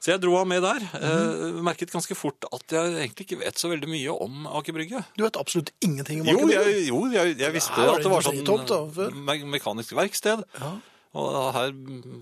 Så 0.00 0.12
jeg 0.12 0.20
dro 0.22 0.36
av 0.36 0.46
med 0.46 0.62
der. 0.62 0.80
eh, 0.94 1.00
Mhm. 1.00 1.62
merket 1.66 1.90
ganske 1.90 2.14
fort 2.16 2.44
at 2.52 2.62
jeg 2.68 2.92
egentlig 3.08 3.26
ikke 3.26 3.38
vet 3.40 3.54
så 3.58 3.68
veldig 3.72 3.88
mye 3.88 4.12
om 4.20 4.46
Aker 4.46 4.72
Brygge. 4.76 5.04
Du 5.16 5.24
vet 5.24 5.36
absolutt 5.40 5.70
ingenting 5.82 6.20
om 6.20 6.26
Jo, 6.26 6.36
Aker 6.38 6.46
Brygge. 6.46 6.74
jeg, 6.76 6.88
jo 6.88 7.00
jeg, 7.10 7.38
jeg 7.38 7.52
visste 7.52 7.76
Ja, 7.76 7.86
var 7.86 7.96
at 7.96 8.02
det 8.02 8.12
var 8.12 8.22
sånn 8.22 8.44
da, 8.44 9.10
me 9.10 9.38
mekanisk 9.58 9.92
verksted. 9.96 10.44
Ja. 10.60 10.76
Og 11.16 11.52
her 11.54 11.72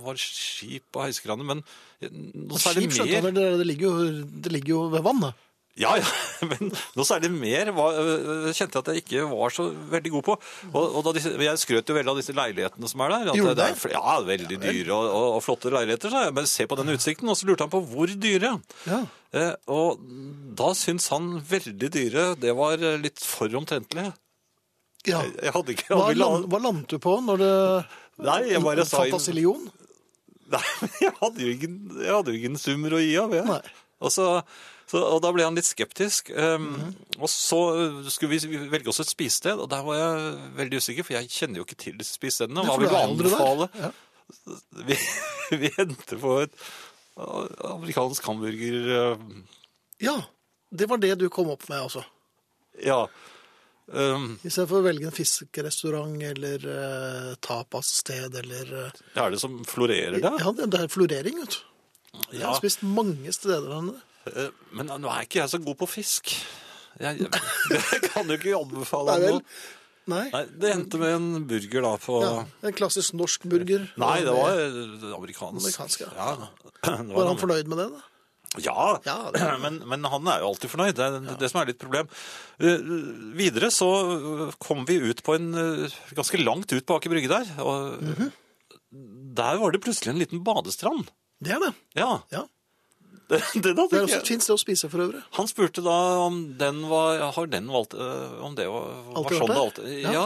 var 0.04 0.14
skip 0.14 0.84
og 0.94 1.02
heisekraner, 1.08 1.44
men 1.44 1.64
noe 2.00 2.58
særlig 2.58 2.62
så 2.62 2.68
er 2.68 2.74
skip, 2.80 2.90
skjønte 2.94 3.10
jeg 3.10 3.22
vel, 3.24 3.34
det, 3.34 3.46
det, 3.58 3.66
ligger 3.66 3.88
jo, 3.90 4.24
det 4.44 4.52
ligger 4.54 4.68
jo 4.68 4.82
ved 4.92 5.02
vannet. 5.02 5.34
Ja, 5.74 5.96
ja, 5.98 6.06
men 6.50 6.68
nå 6.70 7.04
særlig 7.06 7.26
er 7.32 7.34
mer 7.34 7.70
hva, 7.74 7.88
øh, 7.98 8.44
kjente 8.54 8.78
jeg 8.78 8.82
at 8.84 8.90
jeg 8.92 9.02
ikke 9.02 9.24
var 9.26 9.54
så 9.54 9.64
veldig 9.90 10.12
god 10.14 10.24
på. 10.28 10.36
Og, 10.70 10.82
og 10.84 11.00
da 11.02 11.12
disse, 11.16 11.32
jeg 11.34 11.60
skrøt 11.62 11.90
jo 11.90 11.96
veldig 11.96 12.12
av 12.12 12.18
disse 12.20 12.34
leilighetene 12.36 12.90
som 12.90 13.02
er 13.02 13.14
der. 13.14 13.30
Gjorde 13.40 13.56
det 13.58 13.66
er, 13.72 13.94
ja, 13.96 14.14
veldig 14.28 14.58
dyre 14.62 14.94
og, 14.94 15.08
og, 15.08 15.26
og 15.40 15.42
flotte 15.42 15.72
leiligheter, 15.74 16.14
sa 16.14 16.28
jeg. 16.28 16.34
Men 16.36 16.46
se 16.50 16.68
på 16.70 16.78
den 16.78 16.94
utsikten. 16.94 17.32
Og 17.32 17.38
så 17.40 17.48
lurte 17.48 17.66
han 17.66 17.72
på 17.72 17.82
hvor 17.90 18.12
dyre. 18.22 18.52
Ja. 18.86 19.00
Eh, 19.34 19.50
og 19.74 20.04
da 20.54 20.70
syns 20.78 21.08
han 21.10 21.32
veldig 21.48 21.90
dyre, 21.96 22.26
det 22.38 22.54
var 22.54 22.78
litt 23.02 23.18
for 23.26 23.50
omtrentlig. 23.58 24.12
ja. 25.10 25.24
Jeg, 25.24 25.34
jeg 25.42 25.52
hadde 25.52 25.74
ikke 25.74 25.96
Hva, 25.98 26.12
land, 26.16 26.46
hva 26.48 26.58
landet 26.64 26.94
du 26.94 27.02
på 27.02 27.18
når 27.20 27.42
det 27.42 27.54
Nei, 28.24 28.38
jeg 28.54 28.62
bare 28.64 28.86
sa 28.88 29.02
Fantasilion? 29.02 29.66
Nei, 30.54 30.62
jeg 31.02 31.12
hadde 31.18 31.42
jo 31.42 31.50
ingen, 31.50 31.74
jeg 31.98 32.14
hadde 32.14 32.30
jo 32.32 32.38
ingen 32.38 32.60
summer 32.62 32.94
å 32.94 33.02
gi 33.02 33.16
av. 33.18 33.34
Jeg. 33.34 33.44
Nei. 33.48 33.60
Og, 33.98 34.12
så, 34.14 34.28
så, 34.90 35.00
og 35.00 35.20
da 35.24 35.30
ble 35.32 35.44
han 35.46 35.56
litt 35.56 35.66
skeptisk. 35.68 36.30
Um, 36.36 36.94
Og 37.18 37.28
så 37.32 37.60
skulle 38.12 38.36
vi 38.36 38.58
velge 38.72 38.90
oss 38.92 39.00
et 39.00 39.08
spisested, 39.10 39.58
og 39.62 39.70
der 39.72 39.82
var 39.86 39.96
jeg 40.00 40.34
veldig 40.58 40.80
usikker, 40.82 41.06
for 41.08 41.16
jeg 41.16 41.30
kjenner 41.32 41.60
jo 41.62 41.64
ikke 41.68 41.78
til 41.86 41.96
disse 42.00 42.18
spisestedene. 42.18 42.64
Hva 42.68 42.76
vil 42.82 42.90
du 42.92 42.98
anbefale? 43.00 43.68
Ja. 43.80 43.92
Vi, 44.88 44.96
vi 45.60 45.68
endte 45.78 46.16
på 46.16 46.30
et 46.40 46.54
amerikansk 47.20 48.24
hamburger... 48.26 48.86
uh, 49.14 49.60
ja, 50.02 50.14
det 50.74 50.88
var 50.90 50.98
det 51.02 51.12
du 51.20 51.26
kom 51.30 51.50
opp 51.52 51.66
med, 51.68 51.82
altså. 51.84 52.02
Ja. 52.82 53.02
Um, 53.86 54.38
I 54.42 54.48
stedet 54.50 54.70
for 54.70 54.80
å 54.80 54.86
velge 54.86 55.06
en 55.10 55.14
fiskerestaurant 55.14 56.16
eller 56.24 56.64
uh, 56.64 57.34
tapassted 57.44 58.32
eller 58.40 58.72
uh, 58.72 59.02
Det 59.12 59.20
er 59.26 59.34
det 59.36 59.40
som 59.44 59.60
florerer 59.68 60.16
der? 60.24 60.40
Ja, 60.40 60.54
det, 60.56 60.70
er 60.80 60.88
florering, 60.90 61.38
vet 61.44 61.58
du. 61.58 61.60
Jeg 62.32 62.40
Ja. 62.40 62.48
har 62.48 62.58
spist 62.62 62.80
mange 62.82 63.32
steder 63.36 63.68
der 63.68 63.84
nede. 63.90 64.00
Uh, 64.28 64.50
Men 64.76 64.90
nå 65.00 65.10
er 65.12 65.26
ikke 65.26 65.42
jeg 65.42 65.52
så 65.52 65.60
god 65.64 65.76
på 65.82 65.88
fisk. 65.90 66.34
Jeg, 67.00 67.26
jeg, 67.74 68.02
kan 68.10 68.28
jo 68.30 68.36
ikke 68.38 68.54
anbefale 68.58 69.16
noe. 69.24 69.40
Nei. 70.10 70.26
Nei, 70.34 70.42
det 70.60 70.68
endte 70.74 70.98
med 71.00 71.14
en 71.16 71.28
burger 71.48 71.80
da 71.86 71.90
på... 71.96 72.18
Ja, 72.20 72.32
en 72.68 72.74
klassisk 72.76 73.14
norsk 73.16 73.46
burger. 73.48 73.86
Nei, 74.00 74.18
det 74.26 74.34
var 74.36 74.58
eh, 74.60 75.06
amerikansk. 75.16 75.62
Amerikansk, 75.64 76.02
ja. 76.04 76.10
ja. 76.44 76.50
Det 77.08 77.14
Var 77.16 77.30
han 77.30 77.40
fornøyd 77.40 77.70
med 77.72 77.80
det, 77.80 77.86
da? 77.94 78.02
Ja, 78.62 78.84
Ja, 79.08 79.16
det- 79.34 79.46
men, 79.64 79.80
men 79.88 80.04
han 80.12 80.28
er 80.28 80.44
jo 80.44 80.50
alltid 80.52 80.70
fornøyd. 80.74 80.92
Det 81.00 81.06
er 81.08 81.40
det 81.40 81.48
som 81.50 81.62
er 81.62 81.70
litt 81.72 81.80
problem. 81.80 82.12
Uh, 82.60 82.84
videre 83.40 83.72
så 83.72 83.88
eh, 84.12 84.52
kom 84.62 84.84
vi 84.86 85.00
ut 85.08 85.24
på 85.24 85.38
en 85.40 85.48
uh, 85.56 85.96
ganske 86.20 86.42
langt 86.44 86.70
ut 86.76 86.84
på 86.84 87.00
Aker 87.00 87.14
Brygge 87.16 87.32
der. 87.32 87.54
Og 87.64 88.00
Mhm. 88.04 88.32
Der 89.34 89.56
var 89.58 89.72
det 89.74 89.80
plutselig 89.82 90.12
en 90.12 90.20
liten 90.20 90.44
badestrand. 90.46 91.08
Det 91.42 91.50
er 91.56 91.58
det. 91.64 91.72
Ja, 91.98 92.20
Den 93.28 93.40
hadde 93.40 93.88
Det 93.88 93.96
er 93.98 94.02
også 94.04 94.12
jeg. 94.12 94.20
et 94.20 94.28
fint 94.28 94.42
sted 94.44 94.52
å 94.54 94.60
spise 94.60 94.88
for 94.92 95.00
øvrig. 95.06 95.22
Han 95.38 95.46
spurte 95.48 95.80
da 95.84 95.94
om 96.26 96.34
den 96.60 96.82
var 96.90 97.22
Har 97.32 97.46
den 97.48 97.70
valgt 97.72 97.94
øh, 97.96 98.34
Om 98.44 98.54
det 98.58 98.66
var, 98.68 98.90
var 99.16 99.36
sånn 99.38 99.48
det 99.52 99.56
alltid 99.62 99.92
Ja. 100.02 100.12
ja. 100.12 100.24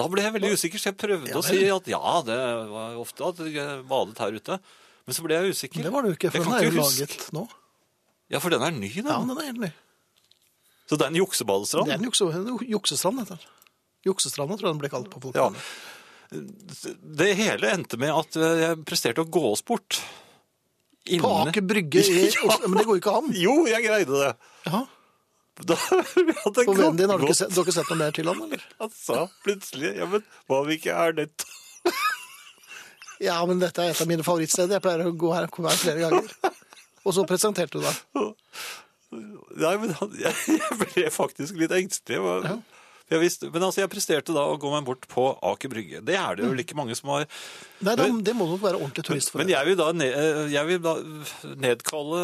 Da 0.00 0.08
ble 0.10 0.24
jeg 0.24 0.34
veldig 0.34 0.50
usikker, 0.56 0.82
så 0.82 0.90
jeg 0.90 0.96
prøvde 0.98 1.30
Ja 1.30 1.38
å 1.38 1.44
si 1.46 1.60
at 1.70 1.90
ja, 1.92 2.00
det 2.26 2.38
var 2.72 2.96
ofte 2.98 3.28
at 3.28 3.42
jeg 3.46 3.84
badet 3.90 4.18
her 4.24 4.34
ute. 4.40 4.58
Men 5.06 5.14
så 5.16 5.22
ble 5.26 5.38
jeg 5.38 5.54
usikker. 5.54 5.84
Det 5.86 5.92
var 5.94 6.02
det 6.06 6.10
jo 6.14 6.18
ikke, 6.18 6.32
for 6.34 6.48
den 6.48 6.56
er 6.58 6.66
jo 6.66 6.74
laget 6.80 7.14
nå. 7.36 7.44
Ja, 8.30 8.40
for 8.42 8.50
den 8.54 8.62
er 8.66 8.74
ny, 8.74 8.90
Ja, 8.96 9.02
den. 9.12 9.28
den 9.30 9.38
er 9.42 9.48
helt 9.52 9.62
ny. 9.68 9.70
Så 10.90 10.96
det 10.98 11.06
er 11.06 11.12
en 11.12 11.20
juksebadestrand? 11.20 11.86
Det 11.86 11.94
er 11.94 12.00
en 12.02 12.08
jukse, 12.08 12.26
en 12.34 12.58
juksestrand, 12.66 13.20
heter 13.22 13.38
den. 13.38 13.56
Juksestranda 14.10 14.56
tror 14.58 14.70
jeg 14.70 14.74
den 14.74 14.82
ble 14.82 14.90
kalt 14.90 15.10
på 15.12 15.34
Ja. 15.36 15.50
Det 16.30 17.30
hele 17.38 17.70
endte 17.74 17.98
med 18.00 18.10
at 18.14 18.36
øh, 18.38 18.60
jeg 18.64 18.82
presterte 18.86 19.22
å 19.24 19.28
gå 19.28 19.42
oss 19.52 19.62
bort. 21.18 21.44
På 21.44 21.48
Aker 21.50 21.64
Brygge 21.66 22.04
i. 22.06 22.28
Oslo. 22.46 22.68
Men 22.68 22.78
det 22.78 22.86
går 22.86 22.96
jo 22.96 23.02
ikke 23.02 23.14
an. 23.18 23.30
Jo, 23.34 23.54
jeg 23.66 23.82
greide 23.88 24.20
det. 24.22 24.30
Ja. 24.70 24.82
Da 25.60 25.76
hadde 25.80 26.64
For 26.64 26.72
vennen 26.78 26.96
din, 26.96 27.10
har 27.10 27.18
du 27.20 27.26
ikke 27.26 27.34
sett, 27.36 27.50
du 27.52 27.58
har 27.60 27.66
ikke 27.66 27.74
sett 27.80 27.90
noe 27.90 27.98
mer 28.00 28.14
til 28.16 28.30
han, 28.30 28.38
eller? 28.46 28.62
Han 28.80 28.92
sa 28.96 29.26
plutselig 29.44 29.90
Ja, 29.98 30.06
men 30.08 30.22
hva 30.48 30.60
om 30.62 30.70
ikke 30.72 30.94
er 30.96 31.12
nødt 31.18 31.44
Ja, 33.20 33.34
men 33.44 33.58
dette 33.60 33.82
er 33.84 33.92
et 33.92 34.00
av 34.00 34.08
mine 34.08 34.24
favorittsteder. 34.24 34.78
Jeg 34.78 34.84
pleier 34.86 35.02
å 35.04 35.12
gå 35.20 35.32
her 35.34 35.44
komme 35.52 35.68
her 35.74 35.76
flere 35.82 36.00
ganger. 36.06 36.54
Og 37.04 37.12
så 37.12 37.26
presenterte 37.28 37.76
du 37.76 37.84
deg. 37.84 38.30
Nei, 39.60 39.74
men 39.82 39.92
han, 39.98 40.14
jeg, 40.16 40.32
jeg 40.56 40.78
ble 40.80 41.04
faktisk 41.12 41.58
litt 41.60 41.74
engstelig. 41.76 42.20
hva- 42.24 42.38
Ja. 42.46 42.54
Jeg 43.10 43.18
visste, 43.24 43.48
men 43.50 43.64
altså, 43.66 43.80
jeg 43.82 43.90
presterte 43.90 44.34
da 44.36 44.44
å 44.46 44.58
gå 44.60 44.70
meg 44.70 44.84
bort 44.86 45.06
på 45.10 45.24
Aker 45.50 45.70
Brygge. 45.72 45.98
Det 46.06 46.14
er 46.14 46.36
det 46.38 46.44
jo 46.46 46.52
ikke 46.62 46.76
mange 46.78 46.94
som 46.94 47.10
har. 47.10 47.24
Nei, 47.82 47.94
da, 47.98 48.06
det 48.06 48.34
må 48.38 48.46
nok 48.46 48.60
være 48.62 48.78
ordentlig 48.78 49.02
turist 49.08 49.32
for 49.32 49.40
Men 49.40 49.50
jeg 49.50 49.66
vil 49.66 49.78
da, 49.80 49.88
ned, 49.96 50.14
jeg 50.52 50.68
vil 50.68 50.82
da 50.84 50.92
nedkalle 51.58 52.20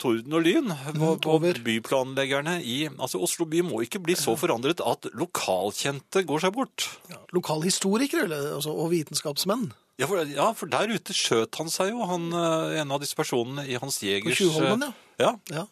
torden 0.00 0.36
og 0.38 0.44
lyn 0.46 0.72
på, 0.96 1.10
på 1.26 1.34
byplanleggerne 1.66 2.60
i 2.62 2.78
Altså, 2.94 3.20
Oslo 3.20 3.44
by 3.50 3.60
må 3.66 3.82
ikke 3.84 4.00
bli 4.00 4.16
så 4.16 4.36
forandret 4.40 4.80
at 4.80 5.10
lokalkjente 5.18 6.22
går 6.28 6.46
seg 6.46 6.54
bort. 6.56 6.86
ja, 7.10 7.20
Lokalhistorikere 7.36 8.28
altså, 8.54 8.72
og 8.72 8.92
vitenskapsmenn. 8.94 9.68
Ja 10.00 10.08
for, 10.08 10.24
ja, 10.24 10.46
for 10.56 10.70
der 10.72 10.94
ute 10.94 11.12
skjøt 11.12 11.58
han 11.60 11.68
seg 11.68 11.90
jo, 11.92 12.06
han, 12.08 12.30
eh, 12.32 12.78
en 12.80 12.94
av 12.94 13.02
disse 13.02 13.18
personene 13.18 13.66
i 13.68 13.76
Hans 13.76 14.00
Jegers 14.00 14.38
På 14.38 14.46
Tjuvholmen, 14.46 14.86
ja. 15.20 15.34
ja. 15.50 15.58
Ja. 15.58 15.66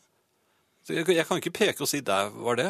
Jeg, 0.89 1.09
jeg 1.17 1.25
kan 1.29 1.41
ikke 1.41 1.55
peke 1.57 1.85
og 1.85 1.89
si 1.89 2.03
der 2.05 2.29
var 2.35 2.61
det. 2.61 2.69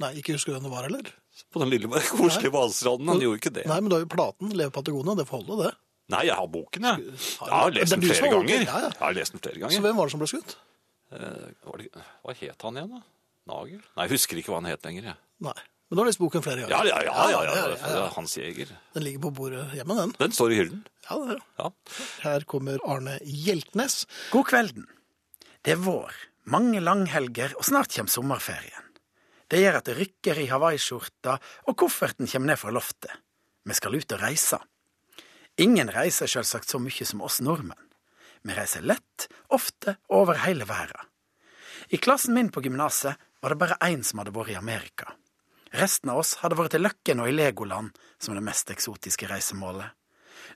Nei, 0.00 0.14
ikke 0.18 0.32
husker 0.38 0.52
du 0.52 0.56
hvem 0.56 0.64
det 0.66 0.72
var, 0.72 0.86
heller? 0.88 1.10
På 1.52 1.60
den 1.62 1.70
lille, 1.72 1.88
koselige 2.16 2.50
hvalstranden. 2.54 3.08
Han 3.12 3.20
gjorde 3.20 3.38
ikke 3.42 3.52
det. 3.58 3.66
Nei, 3.68 3.78
men 3.80 3.90
du 3.92 3.96
har 3.98 4.04
jo 4.06 4.10
platen, 4.12 4.52
Leve 4.56 4.72
Patagonia, 4.74 5.14
det 5.18 5.26
får 5.28 5.42
holde, 5.44 5.66
det. 5.68 5.72
Nei, 6.12 6.24
jeg 6.26 6.36
har 6.36 6.48
boken, 6.50 6.86
jeg. 6.88 7.12
Jeg 7.12 7.52
har 7.52 7.70
lest 7.76 7.94
den 7.94 8.02
flere 8.08 8.30
ganger. 8.34 8.64
ja, 8.66 8.78
ja. 8.86 8.90
Jeg 8.90 9.00
har 9.04 9.14
lest 9.16 9.32
den 9.36 9.40
flere 9.44 9.54
Så 9.58 9.60
ganger. 9.66 9.84
hvem 9.86 9.96
var 10.00 10.08
det 10.08 10.14
som 10.16 10.22
ble 10.24 10.28
skutt? 10.32 10.56
Eh, 11.12 11.44
Var 11.68 11.78
det, 11.82 11.90
hva 12.24 12.34
het 12.40 12.64
han 12.66 12.80
igjen, 12.80 12.90
da? 12.96 13.02
Nagel? 13.52 13.78
Nei, 13.96 14.06
jeg 14.08 14.12
husker 14.16 14.40
ikke 14.40 14.52
hva 14.52 14.58
han 14.62 14.68
het 14.72 14.84
lenger. 14.88 15.06
jeg. 15.12 15.16
Nei. 15.46 15.54
Men 15.92 15.96
du 15.98 16.00
har 16.02 16.08
lest 16.08 16.20
boken 16.22 16.44
flere 16.44 16.62
ganger. 16.64 16.72
Ja, 16.72 16.82
ja, 16.88 16.98
ja. 17.04 17.12
ja, 17.12 17.30
ja, 17.30 17.40
ja, 17.44 17.54
ja, 17.54 17.76
ja, 17.76 17.88
ja. 18.00 18.04
Hans 18.16 18.36
Jæger. 18.38 18.70
Den 18.96 19.04
ligger 19.04 19.20
på 19.26 19.32
bordet 19.36 19.64
hjemme, 19.76 19.96
den. 19.98 20.14
Den 20.18 20.32
står 20.32 20.52
i 20.54 20.60
hyllen. 20.62 20.78
Ja, 21.08 21.18
det 21.20 21.34
er. 21.34 21.40
det. 21.40 21.42
Ja. 21.60 21.98
Her 22.24 22.46
kommer 22.48 22.80
Arne 22.88 23.18
Hjeltnes. 23.28 23.98
God 24.32 24.46
kvelden. 24.48 24.86
Det 25.62 25.74
er 25.76 25.82
vår, 25.84 26.16
mange 26.48 26.80
langhelger, 26.80 27.52
og 27.60 27.66
snart 27.68 27.92
kommer 27.92 28.10
sommerferien. 28.14 28.88
Det 29.52 29.60
gjør 29.60 29.74
at 29.82 29.88
det 29.90 29.98
rykker 29.98 30.38
i 30.40 30.48
hawaiiskjorta, 30.48 31.34
og 31.68 31.76
kofferten 31.76 32.24
kommer 32.24 32.54
ned 32.54 32.60
fra 32.60 32.72
loftet. 32.72 33.12
Vi 33.68 33.74
skal 33.76 33.98
ut 34.00 34.14
og 34.16 34.22
reise. 34.22 34.58
Ingen 35.60 35.92
reiser 35.92 36.30
selvsagt 36.30 36.72
så 36.72 36.80
mye 36.80 37.04
som 37.04 37.20
oss 37.20 37.42
nordmenn. 37.44 37.90
Vi 38.48 38.56
reiser 38.56 38.80
lett, 38.80 39.28
ofte 39.52 39.98
og 40.08 40.22
over 40.22 40.40
hele 40.46 40.64
verden. 40.64 41.04
I 41.92 42.00
klassen 42.00 42.32
min 42.32 42.48
på 42.48 42.62
gymnaset 42.64 43.20
var 43.44 43.52
det 43.52 43.60
bare 43.60 43.76
én 43.84 44.00
som 44.06 44.22
hadde 44.22 44.32
vært 44.32 44.54
i 44.54 44.56
Amerika. 44.56 45.12
Resten 45.76 46.14
av 46.14 46.22
oss 46.22 46.38
hadde 46.40 46.56
vært 46.56 46.72
til 46.72 46.86
Løkken 46.86 47.20
og 47.20 47.28
i 47.28 47.36
Legoland 47.36 47.92
som 48.16 48.32
det 48.32 48.46
mest 48.48 48.72
eksotiske 48.72 49.28
reisemålet. 49.28 49.92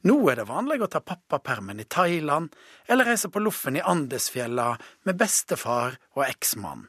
Nå 0.09 0.17
er 0.33 0.41
det 0.41 0.49
vanlig 0.49 0.81
å 0.81 0.89
ta 0.89 1.05
pappapermen 1.05 1.85
i 1.85 1.89
Thailand, 1.89 2.49
eller 2.89 3.13
reise 3.13 3.29
på 3.29 3.45
loffen 3.45 3.77
i 3.77 3.85
Andesfjella 3.85 4.73
med 5.05 5.21
bestefar 5.21 6.01
og 6.17 6.25
eksmann. 6.25 6.89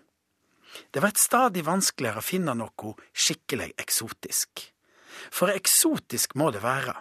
Det 0.92 1.02
blir 1.02 1.18
stadig 1.20 1.66
vanskeligere 1.68 2.22
å 2.22 2.26
finne 2.26 2.56
noe 2.58 2.94
skikkelig 3.14 3.74
eksotisk. 3.82 4.64
For 5.32 5.52
eksotisk 5.54 6.36
må 6.38 6.52
det 6.54 6.64
være. 6.64 6.96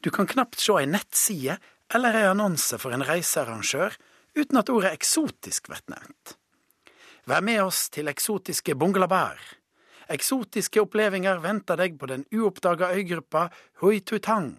Du 0.00 0.10
kan 0.14 0.28
knapt 0.28 0.60
se 0.60 0.76
ei 0.78 0.88
nettside 0.88 1.58
eller 1.94 2.16
ei 2.16 2.28
annonse 2.30 2.78
for 2.78 2.94
en 2.94 3.04
reisearrangør 3.06 3.96
uten 4.38 4.60
at 4.60 4.70
ordet 4.70 4.92
eksotisk 4.94 5.70
blir 5.70 5.82
nevnt. 5.90 6.36
Vær 7.28 7.44
med 7.44 7.62
oss 7.62 7.88
til 7.92 8.08
eksotiske 8.10 8.76
Bungalabær. 8.78 9.38
Eksotiske 10.10 10.82
opplevelser 10.82 11.42
venter 11.42 11.78
deg 11.78 11.98
på 11.98 12.08
den 12.10 12.24
uoppdaga 12.34 12.90
øygruppa 12.96 13.48
Huitutang. 13.82 14.56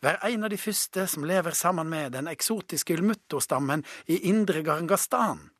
Vær 0.00 0.16
en 0.26 0.46
av 0.46 0.50
de 0.50 0.58
første 0.58 1.04
som 1.12 1.26
lever 1.28 1.54
sammen 1.54 1.90
med 1.90 2.16
den 2.16 2.30
eksotiske 2.30 2.96
ulmutto-stammen 2.96 3.84
i 4.08 4.22
indre 4.30 4.64
Garangastan. 4.66 5.50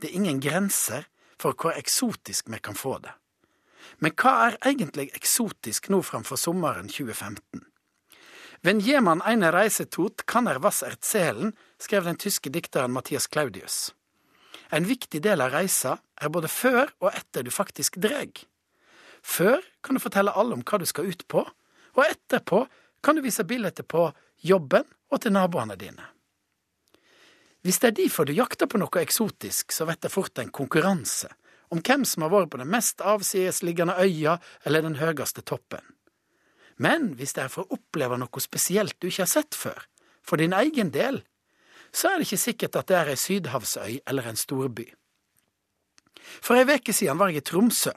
Det 0.00 0.10
er 0.10 0.20
ingen 0.20 0.40
grenser 0.40 1.08
for 1.42 1.58
hvor 1.58 1.74
eksotisk 1.76 2.50
vi 2.52 2.60
kan 2.62 2.78
få 2.78 2.98
det. 3.02 3.12
Men 3.98 4.14
hva 4.14 4.32
er 4.46 4.58
egentlig 4.70 5.10
eksotisk 5.16 5.90
nå 5.90 6.02
framfor 6.06 6.38
sommeren 6.38 6.88
2015? 6.88 7.66
Wenn 8.62 8.80
jemand 8.80 9.24
eine 9.26 9.50
Reise 9.52 9.88
tut, 9.90 10.22
kan 10.26 10.46
er 10.46 10.62
was 10.62 10.82
erzählen, 10.82 11.52
skrev 11.78 12.04
den 12.04 12.16
tyske 12.16 12.50
dikteren 12.50 12.92
Mathias 12.92 13.26
Claudius. 13.26 13.90
En 14.70 14.86
viktig 14.88 15.20
del 15.20 15.42
av 15.44 15.50
reisa 15.52 15.98
er 16.16 16.30
både 16.32 16.48
før 16.48 16.94
og 17.02 17.10
etter 17.10 17.44
du 17.44 17.50
faktisk 17.52 17.98
dreg. 18.00 18.38
Før 19.20 19.60
kan 19.84 19.98
du 19.98 20.00
fortelle 20.00 20.32
alle 20.32 20.56
om 20.56 20.62
hva 20.64 20.78
du 20.80 20.86
skal 20.88 21.10
ut 21.10 21.26
på, 21.28 21.42
og 21.92 22.04
etterpå 22.06 22.62
kan 23.04 23.18
du 23.18 23.20
vise 23.26 23.44
bilder 23.44 23.84
på 23.84 24.06
jobben 24.40 24.86
og 25.12 25.20
til 25.20 25.34
naboene 25.36 25.76
dine. 25.76 26.06
Hvis 27.62 27.78
det 27.78 27.92
er 27.92 27.98
derfor 28.02 28.26
du 28.26 28.34
jakter 28.34 28.66
på 28.66 28.80
noe 28.82 29.02
eksotisk, 29.02 29.70
så 29.70 29.86
blir 29.86 30.00
det 30.02 30.10
fort 30.10 30.38
en 30.42 30.50
konkurranse 30.50 31.30
om 31.72 31.80
hvem 31.80 32.04
som 32.04 32.26
har 32.26 32.32
vært 32.32 32.50
på 32.52 32.60
den 32.60 32.70
mest 32.70 33.00
avsidesliggende 33.00 33.94
øya 34.02 34.36
eller 34.66 34.84
den 34.84 34.98
høyeste 35.00 35.44
toppen. 35.46 35.84
Men 36.76 37.12
hvis 37.16 37.32
det 37.36 37.46
er 37.46 37.52
for 37.52 37.64
å 37.64 37.78
oppleve 37.78 38.18
noe 38.20 38.42
spesielt 38.42 38.98
du 39.00 39.08
ikke 39.08 39.24
har 39.24 39.30
sett 39.30 39.56
før, 39.56 39.86
for 40.26 40.42
din 40.42 40.52
egen 40.56 40.90
del, 40.92 41.22
så 41.92 42.10
er 42.10 42.18
det 42.18 42.26
ikke 42.26 42.44
sikkert 42.44 42.78
at 42.80 42.90
det 42.90 42.98
er 42.98 43.12
ei 43.12 43.20
sydhavsøy 43.20 44.02
eller 44.08 44.28
en 44.28 44.40
storby. 44.40 44.86
For 46.40 46.58
ei 46.58 46.66
uke 46.66 46.94
siden 46.96 47.20
var 47.20 47.32
jeg 47.32 47.42
i 47.42 47.46
Tromsø. 47.46 47.92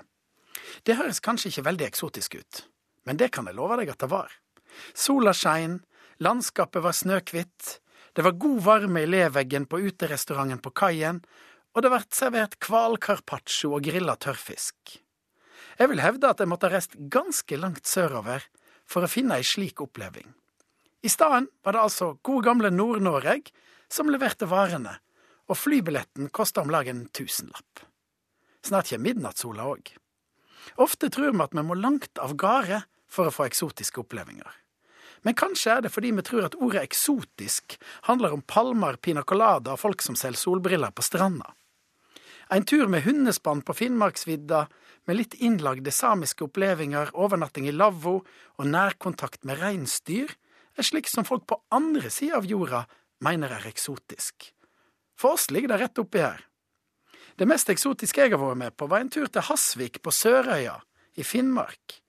Det 0.85 0.97
høres 0.99 1.23
kanskje 1.23 1.51
ikke 1.51 1.67
veldig 1.69 1.87
eksotisk 1.87 2.35
ut, 2.39 2.61
men 3.07 3.17
det 3.17 3.31
kan 3.33 3.47
jeg 3.47 3.57
love 3.57 3.79
deg 3.79 3.91
at 3.93 4.01
det 4.03 4.11
var. 4.11 4.31
Sola 4.93 5.33
skein, 5.33 5.79
landskapet 6.19 6.83
var 6.83 6.95
snøhvitt, 6.95 7.79
det 8.15 8.23
var 8.23 8.37
god 8.39 8.61
varme 8.63 9.01
i 9.03 9.09
leveggen 9.09 9.65
på 9.67 9.81
uterestauranten 9.83 10.61
på 10.63 10.71
kaien, 10.71 11.19
og 11.75 11.83
det 11.83 11.91
ble 11.91 11.99
servert 12.15 12.55
hvalcarpaccio 12.63 13.73
og 13.75 13.83
grilla 13.83 14.15
tørrfisk. 14.15 14.95
Jeg 15.75 15.91
vil 15.91 15.99
hevde 15.99 16.29
at 16.31 16.39
jeg 16.39 16.47
måtte 16.47 16.69
ha 16.69 16.77
reist 16.77 16.95
ganske 17.11 17.59
langt 17.59 17.83
sørover 17.89 18.45
for 18.87 19.03
å 19.03 19.11
finne 19.11 19.35
ei 19.35 19.43
slik 19.43 19.83
oppleving. 19.83 20.29
I 21.03 21.11
stedet 21.11 21.49
var 21.65 21.75
det 21.75 21.83
altså 21.83 22.13
gode 22.23 22.47
gamle 22.47 22.71
Nord-Noreg 22.71 23.51
som 23.91 24.07
leverte 24.09 24.47
varene, 24.47 24.95
og 25.51 25.59
flybilletten 25.59 26.31
kosta 26.33 26.63
om 26.63 26.71
lag 26.71 26.87
en 26.87 27.05
tusenlapp. 27.13 27.83
Snart 28.65 28.89
kommer 28.89 29.11
midnattssola 29.11 29.67
òg. 29.75 29.91
Ofte 30.81 31.11
tror 31.13 31.35
vi 31.35 31.43
at 31.43 31.53
vi 31.53 31.65
må 31.67 31.75
langt 31.77 32.23
av 32.23 32.33
gårde 32.39 32.85
for 33.11 33.27
å 33.27 33.35
få 33.35 33.45
eksotiske 33.51 34.01
opplevelser. 34.01 34.64
Men 35.25 35.33
kanskje 35.33 35.73
er 35.73 35.85
det 35.85 35.91
fordi 35.93 36.11
vi 36.13 36.23
tror 36.25 36.45
at 36.45 36.55
ordet 36.61 36.83
eksotisk 36.85 37.79
handler 38.05 38.35
om 38.35 38.43
palmer, 38.45 38.95
pina 39.01 39.23
og 39.25 39.79
folk 39.81 40.01
som 40.05 40.15
selger 40.15 40.37
solbriller 40.37 40.93
på 40.93 41.01
stranda. 41.01 41.55
En 42.53 42.65
tur 42.65 42.85
med 42.87 43.03
hundespann 43.03 43.63
på 43.65 43.73
Finnmarksvidda, 43.73 44.67
med 45.05 45.17
litt 45.17 45.33
innlagde 45.33 45.91
samiske 45.91 46.45
opplevelser, 46.45 47.09
overnatting 47.13 47.67
i 47.67 47.73
lavvo 47.73 48.19
og 48.21 48.67
nærkontakt 48.69 49.43
med 49.45 49.59
reinsdyr, 49.61 50.29
er 50.77 50.85
slik 50.85 51.09
som 51.09 51.25
folk 51.25 51.47
på 51.49 51.57
andre 51.73 52.09
sida 52.13 52.37
av 52.37 52.45
jorda 52.45 52.85
mener 53.25 53.49
er 53.49 53.65
eksotisk. 53.69 54.51
For 55.17 55.37
oss 55.37 55.49
ligger 55.49 55.73
det 55.73 55.81
rett 55.81 56.01
oppi 56.01 56.21
her. 56.21 56.41
Det 57.35 57.47
mest 57.49 57.69
eksotiske 57.71 58.21
jeg 58.21 58.35
har 58.35 58.41
vært 58.41 58.61
med 58.61 58.77
på, 58.77 58.87
var 58.87 59.01
en 59.01 59.11
tur 59.11 59.27
til 59.27 59.45
Hasvik 59.49 60.01
på 60.03 60.13
Sørøya 60.13 60.77
i 61.17 61.23
Finnmark. 61.25 62.04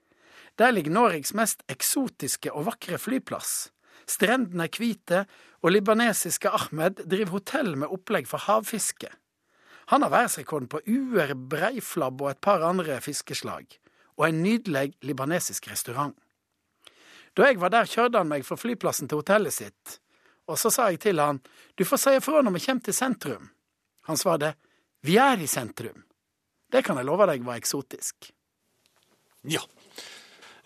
Der 0.59 0.73
ligger 0.73 0.95
Norges 0.95 1.35
mest 1.37 1.63
eksotiske 1.69 2.53
og 2.53 2.67
vakre 2.71 2.99
flyplass. 2.99 3.71
Strendene 4.09 4.69
er 4.69 4.79
hvite, 4.79 5.25
og 5.63 5.73
libanesiske 5.75 6.51
Ahmed 6.53 7.03
driver 7.11 7.37
hotell 7.37 7.75
med 7.77 7.93
opplegg 7.93 8.29
for 8.31 8.45
havfiske. 8.47 9.11
Han 9.91 10.03
har 10.03 10.13
verdensrekorden 10.13 10.69
på 10.71 10.81
uer, 10.87 11.35
breiflabb 11.35 12.23
og 12.23 12.31
et 12.31 12.41
par 12.43 12.63
andre 12.67 13.01
fiskeslag, 13.03 13.67
og 14.17 14.29
en 14.29 14.43
nydelig 14.43 14.95
libanesisk 15.07 15.69
restaurant. 15.71 16.15
Da 17.37 17.51
jeg 17.51 17.61
var 17.61 17.75
der, 17.75 17.89
kjørte 17.91 18.23
han 18.23 18.31
meg 18.31 18.47
fra 18.49 18.57
flyplassen 18.57 19.11
til 19.11 19.21
hotellet 19.21 19.55
sitt, 19.55 19.99
og 20.47 20.59
så 20.59 20.71
sa 20.73 20.89
jeg 20.91 21.03
til 21.03 21.21
han, 21.21 21.43
du 21.77 21.85
får 21.85 22.01
si 22.01 22.15
ifra 22.17 22.41
når 22.43 22.57
vi 22.57 22.65
kommer 22.65 22.87
til 22.87 22.97
sentrum. 22.97 23.51
Han 24.09 24.17
svarte 24.17 24.55
Vi 25.03 25.19
er 25.19 25.39
i 25.43 25.47
sentrum. 25.47 26.05
Det 26.73 26.83
kan 26.85 26.97
jeg 26.99 27.07
love 27.07 27.27
deg 27.29 27.45
var 27.47 27.59
eksotisk. 27.61 28.31
Ja. 29.47 29.63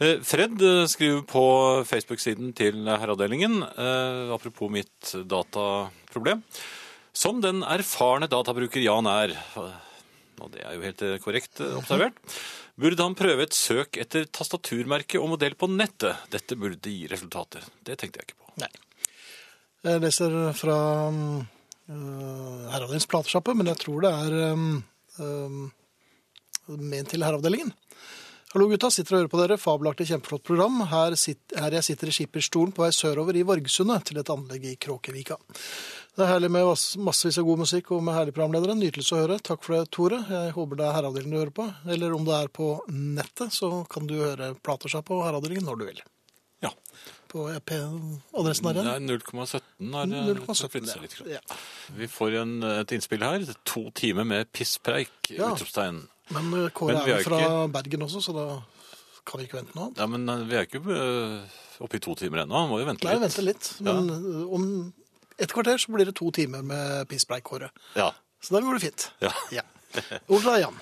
Eh, 0.01 0.21
Fred 0.25 0.63
eh, 0.63 0.87
skriver 0.89 1.25
på 1.29 1.45
Facebook-siden 1.85 2.55
til 2.57 2.87
Herreavdelingen, 2.89 3.59
eh, 3.69 4.31
apropos 4.33 4.73
mitt 4.73 5.13
dataproblem, 5.29 6.41
som 7.13 7.43
den 7.45 7.61
erfarne 7.69 8.31
databruker 8.31 8.81
Jan 8.81 9.09
er, 9.11 9.35
og 10.41 10.49
det 10.55 10.63
er 10.65 10.79
jo 10.79 10.87
helt 10.87 11.05
korrekt 11.21 11.61
observert, 11.67 12.17
burde 12.81 13.05
han 13.05 13.19
prøve 13.19 13.45
et 13.45 13.57
søk 13.57 13.99
etter 14.01 14.25
tastaturmerke 14.33 15.21
og 15.21 15.35
modell 15.35 15.53
på 15.59 15.69
nettet. 15.69 16.17
Dette 16.33 16.57
burde 16.57 16.89
gi 16.89 17.05
resultater. 17.11 17.67
Det 17.85 17.99
tenkte 18.01 18.23
jeg 18.23 18.31
ikke 18.31 18.39
på. 18.41 18.55
Nei. 18.63 18.71
Jeg 19.85 20.01
leser 20.01 20.39
fra 20.57 20.79
um, 21.13 21.43
Herreavdelingens 21.91 23.11
platesjappe, 23.11 23.53
men 23.59 23.69
jeg 23.69 23.83
tror 23.83 24.07
det 24.07 24.15
er 24.17 24.57
um, 24.57 25.69
ment 26.89 27.13
til 27.13 27.27
Herreavdelingen. 27.27 27.75
Hallo 28.51 28.67
gutta, 28.67 28.89
sitter 28.91 29.15
og 29.15 29.21
hører 29.21 29.31
på 29.31 29.39
dere. 29.39 29.57
Fabelaktig, 29.63 30.09
kjempeflott 30.09 30.43
program. 30.49 30.81
Her, 30.91 31.15
sitt, 31.19 31.53
her 31.55 31.71
jeg 31.77 31.87
sitter 31.87 32.11
i 32.11 32.15
skipperstolen 32.17 32.73
på 32.75 32.83
vei 32.83 32.89
sørover 32.95 33.37
i 33.39 33.45
Vargsundet, 33.47 34.09
til 34.09 34.19
et 34.19 34.33
anlegg 34.35 34.65
i 34.67 34.73
Kråkevika. 34.83 35.37
Det 36.19 36.25
er 36.27 36.33
herlig 36.33 36.51
med 36.51 36.67
massevis 37.07 37.39
av 37.39 37.47
god 37.47 37.63
musikk 37.63 37.93
og 37.95 38.03
med 38.03 38.17
herlige 38.19 38.35
programledere. 38.35 38.75
Nytelse 38.75 39.15
å 39.15 39.21
høre. 39.23 39.39
Takk 39.47 39.63
for 39.63 39.77
det, 39.77 39.85
Tore. 39.95 40.19
Jeg 40.27 40.57
håper 40.59 40.81
det 40.83 40.89
er 40.89 40.97
Herreavdelingen 40.99 41.37
du 41.37 41.41
hører 41.45 41.55
på. 41.61 41.69
Eller 41.95 42.17
om 42.19 42.27
det 42.27 42.35
er 42.41 42.51
på 42.59 42.69
nettet, 42.91 43.55
så 43.55 43.71
kan 43.95 44.11
du 44.11 44.17
høre 44.19 44.51
platesjappa 44.67 45.13
på 45.15 45.23
Herreavdelingen 45.29 45.71
når 45.71 45.79
du 45.79 45.87
vil. 45.93 46.03
Ja. 46.67 46.75
På 47.31 47.47
EP-adressen 47.55 48.67
her 48.67 48.81
igjen. 48.83 48.91
Ja, 48.91 49.19
0,17 49.23 49.95
har 49.95 50.11
eh, 50.11 50.33
0,17, 50.35 50.73
flyttet 50.75 51.05
litt. 51.07 51.21
Ja. 51.37 51.61
Vi 52.03 52.11
får 52.11 52.41
en, 52.43 52.57
et 52.83 52.99
innspill 52.99 53.23
her. 53.23 53.47
To 53.77 53.87
timer 53.95 54.27
med 54.27 54.51
pisspreik, 54.51 55.15
Ja. 55.39 55.55
utropstegn. 55.55 56.09
Men 56.35 56.53
uh, 56.55 56.69
Kåre 56.75 57.01
er 57.03 57.09
jo 57.17 57.23
fra 57.27 57.41
ikke- 57.43 57.73
Bergen 57.75 58.07
også, 58.07 58.23
så 58.23 58.35
da 58.37 58.45
kan 59.27 59.41
vi 59.41 59.47
ikke 59.49 59.59
vente 59.61 59.75
noe 59.77 59.89
annet. 59.91 59.99
Ja, 60.01 60.07
men 60.11 60.29
eh, 60.29 60.45
vi 60.49 60.57
er 60.59 60.67
ikke 60.67 60.81
eh, 60.95 61.59
oppe 61.85 61.99
i 61.99 62.03
to 62.03 62.15
timer 62.19 62.45
ennå. 62.45 62.63
Må 62.71 62.79
jo 62.81 62.87
vente 62.89 63.05
litt. 63.05 63.11
Nei, 63.13 63.21
vente 63.27 63.45
litt. 63.45 63.69
Men 63.85 64.09
ja. 64.09 64.47
om 64.57 64.65
et 65.41 65.53
kvarter 65.53 65.79
så 65.81 65.93
blir 65.95 66.09
det 66.09 66.15
to 66.19 66.31
timer 66.35 66.63
med 66.67 67.05
pisspreik, 67.11 67.45
Kåre. 67.47 67.69
Ja. 67.99 68.11
Så 68.41 68.55
da 68.57 68.63
går 68.65 68.79
det 68.79 68.87
fint. 68.89 69.11
ja. 69.25 69.35
Ja. 69.61 69.67
til 69.91 70.45
deg, 70.47 70.61
Jan. 70.63 70.77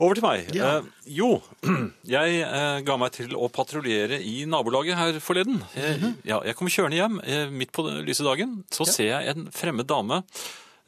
Over 0.00 0.16
til 0.16 0.24
meg. 0.24 0.46
Ja. 0.56 0.68
Eh, 0.78 0.86
jo, 1.18 1.26
jeg 2.16 2.38
eh, 2.42 2.78
ga 2.86 2.96
meg 2.98 3.12
til 3.12 3.34
å 3.36 3.50
patruljere 3.52 4.16
i 4.24 4.46
nabolaget 4.48 4.96
her 4.96 5.18
forleden. 5.20 5.60
Jeg, 5.76 5.98
Mhm. 6.00 6.14
ja, 6.24 6.38
jeg 6.48 6.56
kom 6.56 6.70
kjørende 6.72 6.96
hjem 6.96 7.18
eh, 7.28 7.50
midt 7.52 7.72
på 7.76 7.84
den 7.86 8.00
lyse 8.08 8.24
dagen. 8.24 8.62
Så 8.72 8.86
ser 8.88 9.10
jeg 9.20 9.34
en 9.36 9.50
fremmed 9.52 9.86
dame 9.86 10.22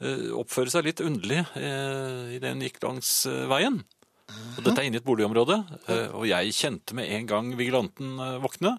eh, 0.01 0.27
oppføre 0.33 0.73
seg 0.73 0.89
litt 0.89 1.03
underlig 1.05 1.43
eh, 1.55 2.35
idet 2.39 2.51
hun 2.55 2.65
gikk 2.65 2.81
langs 2.83 3.11
eh, 3.29 3.45
veien. 3.47 3.83
Og 4.27 4.65
dette 4.65 4.81
er 4.81 4.89
inne 4.89 4.99
i 4.99 5.01
et 5.01 5.07
boligområde, 5.07 5.61
eh, 5.87 6.07
og 6.17 6.25
jeg 6.27 6.55
kjente 6.57 6.97
med 6.97 7.09
en 7.15 7.27
gang 7.29 7.51
vigilanten 7.59 8.17
våkne. 8.43 8.75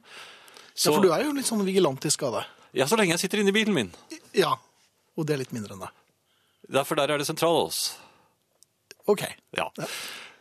Så... 0.74 0.90
Ja, 0.90 0.94
for 0.94 1.04
du 1.06 1.12
er 1.14 1.24
jo 1.24 1.34
litt 1.36 1.48
sånn 1.48 1.64
vigilantisk 1.66 2.26
av 2.28 2.38
deg. 2.38 2.54
Ja, 2.78 2.86
så 2.86 2.98
lenge 3.00 3.16
jeg 3.16 3.24
sitter 3.24 3.40
inne 3.42 3.54
i 3.54 3.56
bilen 3.56 3.74
min. 3.74 3.92
Ja. 4.36 4.52
Og 5.18 5.26
det 5.26 5.34
er 5.34 5.42
litt 5.42 5.54
mindre 5.56 5.74
enn 5.74 5.86
det. 5.86 5.90
Derfor 6.78 6.98
der 7.00 7.14
er 7.14 7.20
det 7.20 7.26
sentralås. 7.26 7.96
OK. 9.08 9.24
Ja. 9.56 9.70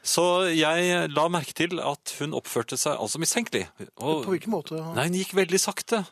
Så 0.07 0.23
jeg 0.51 1.09
la 1.11 1.25
merke 1.31 1.55
til 1.55 1.79
at 1.83 2.13
hun 2.19 2.35
oppførte 2.37 2.77
seg 2.79 2.99
altså 2.99 3.19
mistenkelig. 3.19 3.65
Og, 3.97 4.25
På 4.25 4.33
hvilken 4.35 4.53
måte? 4.53 4.79
nei, 4.95 5.07
hun 5.07 5.17
gikk 5.19 5.33
veldig 5.39 5.59
sakte, 5.61 6.03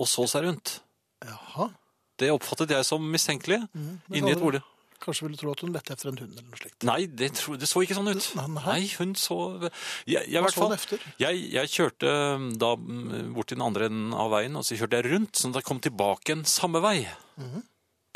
og 0.00 0.08
så 0.10 0.26
seg 0.30 0.48
rundt. 0.48 0.78
Jaha. 1.24 1.70
Det 2.16 2.32
oppfattet 2.32 2.72
jeg 2.72 2.88
som 2.88 3.04
mistenkelig 3.12 3.60
mm, 3.68 3.92
inni 4.16 4.32
et 4.32 4.40
bolig. 4.40 4.62
Kanskje 5.02 5.26
ville 5.26 5.38
tro 5.40 5.52
at 5.52 5.62
hun 5.64 5.72
lette 5.74 5.94
etter 5.94 6.10
en 6.10 6.18
hund 6.20 6.32
eller 6.32 6.46
noe 6.46 6.60
slikt. 6.60 6.78
Nei, 6.88 6.98
det, 7.06 7.30
tro, 7.38 7.54
det 7.60 7.68
så 7.70 7.82
ikke 7.84 7.96
sånn 7.98 8.10
ut. 8.10 8.28
Nei, 8.38 8.46
nei. 8.56 8.64
Nei, 8.66 8.82
hun 8.96 9.14
så 9.20 9.38
jeg, 9.60 10.22
jeg, 10.22 10.42
Hva 10.42 10.50
så 10.52 10.60
fall, 10.62 10.72
hun 10.72 10.78
efter? 10.78 11.06
jeg, 11.22 11.46
jeg 11.54 11.72
kjørte 11.72 12.12
um, 12.36 12.50
da 12.60 12.72
mm, 12.80 13.32
bort 13.36 13.50
til 13.52 13.60
den 13.60 13.66
andre 13.66 13.90
enden 13.90 14.12
av 14.16 14.32
veien, 14.34 14.58
og 14.58 14.66
så 14.66 14.78
kjørte 14.78 15.00
jeg 15.00 15.10
rundt, 15.12 15.40
sånn 15.40 15.54
at 15.54 15.60
jeg 15.60 15.68
kom 15.70 15.82
tilbake 15.84 16.36
en 16.36 16.46
samme 16.50 16.82
vei. 16.84 16.98
Mhm. 17.40 17.64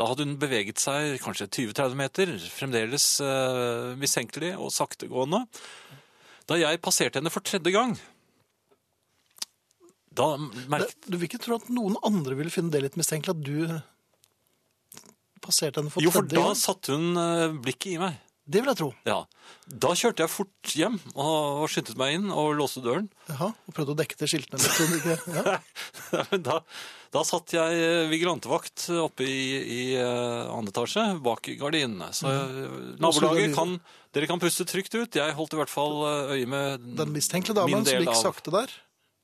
Da 0.00 0.06
hadde 0.08 0.24
hun 0.24 0.38
beveget 0.40 0.80
seg 0.80 1.18
kanskje 1.20 1.50
20-30 1.52 1.98
meter, 2.00 2.30
fremdeles 2.54 3.04
uh, 3.20 3.90
mistenkelig 4.00 4.54
og 4.56 4.72
saktegående. 4.72 5.42
Da 6.48 6.56
jeg 6.56 6.80
passerte 6.80 7.20
henne 7.20 7.32
for 7.34 7.44
tredje 7.44 7.74
gang, 7.74 7.92
da 10.10 10.32
merket 10.40 11.06
Du 11.06 11.16
vil 11.16 11.28
ikke 11.28 11.38
tro 11.42 11.60
at 11.60 11.68
noen 11.70 11.94
andre 12.06 12.34
ville 12.38 12.50
finne 12.50 12.72
det 12.74 12.82
litt 12.82 12.96
mistenkelig 12.98 13.36
at 13.36 13.44
du 13.46 13.89
passerte 15.50 15.82
henne 15.82 15.92
for 15.92 16.06
Jo, 16.06 16.14
for 16.14 16.26
da 16.30 16.48
gang? 16.48 16.58
satte 16.58 16.96
hun 16.96 17.12
uh, 17.18 17.50
blikket 17.60 17.96
i 17.96 18.00
meg. 18.02 18.18
Det 18.50 18.62
vil 18.62 18.70
jeg 18.72 18.78
tro. 18.80 18.88
Ja. 19.06 19.18
Da 19.70 19.92
kjørte 19.94 20.24
jeg 20.24 20.32
fort 20.32 20.72
hjem 20.74 20.96
og, 21.12 21.66
skyndte 21.70 21.94
meg 22.00 22.16
inn 22.16 22.30
og 22.34 22.54
låste 22.58 22.82
døren. 22.82 23.06
Jaha, 23.28 23.50
og 23.54 23.76
prøvde 23.76 23.94
å 23.94 23.98
dekke 24.00 24.16
til 24.18 24.30
skiltene 24.32 24.62
litt. 24.64 24.96
ikke- 24.96 25.18
Ja. 25.36 26.24
Da, 26.48 26.56
da 27.14 27.22
satt 27.26 27.54
jeg 27.54 27.78
eh, 27.78 28.08
vigilantevakt 28.10 28.88
oppe 28.98 29.26
i, 29.28 29.44
i 29.60 29.80
eh, 30.00 30.50
andre 30.50 30.74
etasje, 30.74 31.04
bak 31.22 31.46
gardinene. 31.60 32.10
Så 32.16 32.26
mm. 32.26 32.96
nabolaget 33.02 33.54
kan 33.58 33.78
Dere 34.10 34.26
kan 34.26 34.40
puste 34.42 34.66
trygt 34.66 34.96
ut. 34.96 35.14
Jeg 35.14 35.36
holdt 35.38 35.54
i 35.54 35.60
hvert 35.60 35.70
fall 35.70 36.00
eh, 36.08 36.32
øye 36.40 36.50
med 36.50 36.88
Den 36.98 37.12
mistenkelige 37.14 37.60
damen 37.60 37.86
som 37.86 38.02
gikk 38.02 38.18
sakte 38.18 38.54
der, 38.56 38.72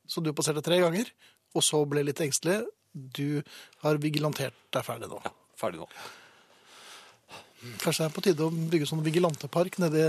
så 0.06 0.22
du 0.22 0.30
passerte 0.36 0.62
tre 0.62 0.78
ganger, 0.84 1.10
og 1.56 1.66
så 1.66 1.82
ble 1.90 2.06
litt 2.06 2.22
engstelig. 2.22 2.60
Du 2.94 3.42
har 3.82 3.98
vigilantert 4.00 4.54
deg 4.72 4.86
ferdig 4.86 5.10
nå. 5.10 5.18
Ja, 5.26 5.34
ferdig 5.58 5.82
nå. 5.82 5.88
Kanskje 7.82 8.04
det 8.04 8.06
er 8.06 8.14
på 8.14 8.24
tide 8.24 8.46
å 8.46 8.68
bygge 8.72 8.88
sånn 8.88 9.04
vigilantepark 9.04 9.80
nedi 9.82 10.06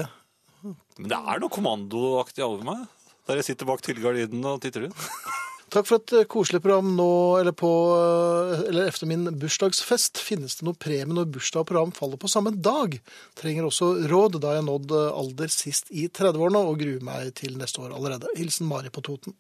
Men 0.61 1.09
det 1.09 1.17
er 1.17 1.41
noe 1.41 1.53
kommandoaktig 1.53 2.45
over 2.45 2.65
meg. 2.67 2.85
Der 3.27 3.39
jeg 3.39 3.51
sitter 3.51 3.69
bak 3.69 3.83
til 3.83 3.99
og 4.05 4.61
titter 4.63 4.87
ut. 4.87 5.03
Takk 5.67 5.83
for 5.83 5.99
et 5.99 6.13
eh, 6.15 6.27
koselig 6.31 6.61
program 6.63 6.93
nå, 6.95 7.09
eller 7.41 7.51
på 7.55 7.69
eh, 7.91 8.61
Eller 8.69 8.87
efter 8.87 9.09
min 9.09 9.27
bursdagsfest. 9.39 10.19
Finnes 10.23 10.55
det 10.55 10.63
noe 10.67 10.77
premie 10.79 11.11
når 11.11 11.27
bursdag 11.33 11.65
og 11.65 11.67
program 11.71 11.91
faller 11.95 12.19
på 12.21 12.29
samme 12.31 12.53
dag? 12.55 12.95
Trenger 13.35 13.67
også 13.67 13.89
råd, 14.07 14.39
da 14.43 14.55
jeg 14.55 14.67
nådd 14.67 14.93
eh, 14.95 15.09
alder 15.19 15.51
sist 15.51 15.91
i 15.91 16.05
30-årene 16.07 16.61
og 16.69 16.79
gruer 16.79 17.03
meg 17.03 17.33
til 17.35 17.59
neste 17.59 17.83
år 17.83 17.97
allerede. 17.97 18.31
Hilsen 18.39 18.69
Mari 18.69 18.93
på 18.93 19.03
Toten. 19.03 19.35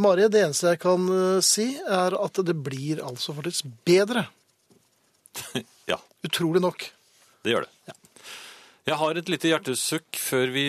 Mari, 0.00 0.24
det 0.32 0.46
eneste 0.46 0.72
jeg 0.72 0.80
kan 0.80 1.04
si, 1.44 1.66
er 1.82 2.16
at 2.16 2.40
det 2.46 2.56
blir 2.64 3.02
altså 3.04 3.36
faktisk 3.36 3.68
bedre. 3.84 4.24
Ja, 5.92 5.98
Utrolig 6.24 6.62
nok. 6.64 6.86
det 7.44 7.52
gjør 7.52 7.66
det. 7.66 7.96
Jeg 8.84 9.00
har 9.00 9.16
et 9.16 9.30
lite 9.32 9.48
hjertesukk 9.48 10.18
før 10.20 10.50
vi 10.52 10.64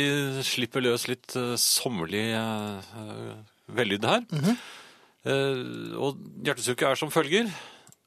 slipper 0.47 0.83
løs 0.83 1.07
litt 1.11 1.35
uh, 1.35 1.55
sommerlig 1.59 2.29
uh, 2.35 3.35
vellyd 3.75 4.07
her. 4.07 4.23
Eh, 5.25 5.95
og 5.97 6.19
hjertesukket 6.45 6.87
er 6.91 6.99
som 6.99 7.11
følger. 7.13 7.49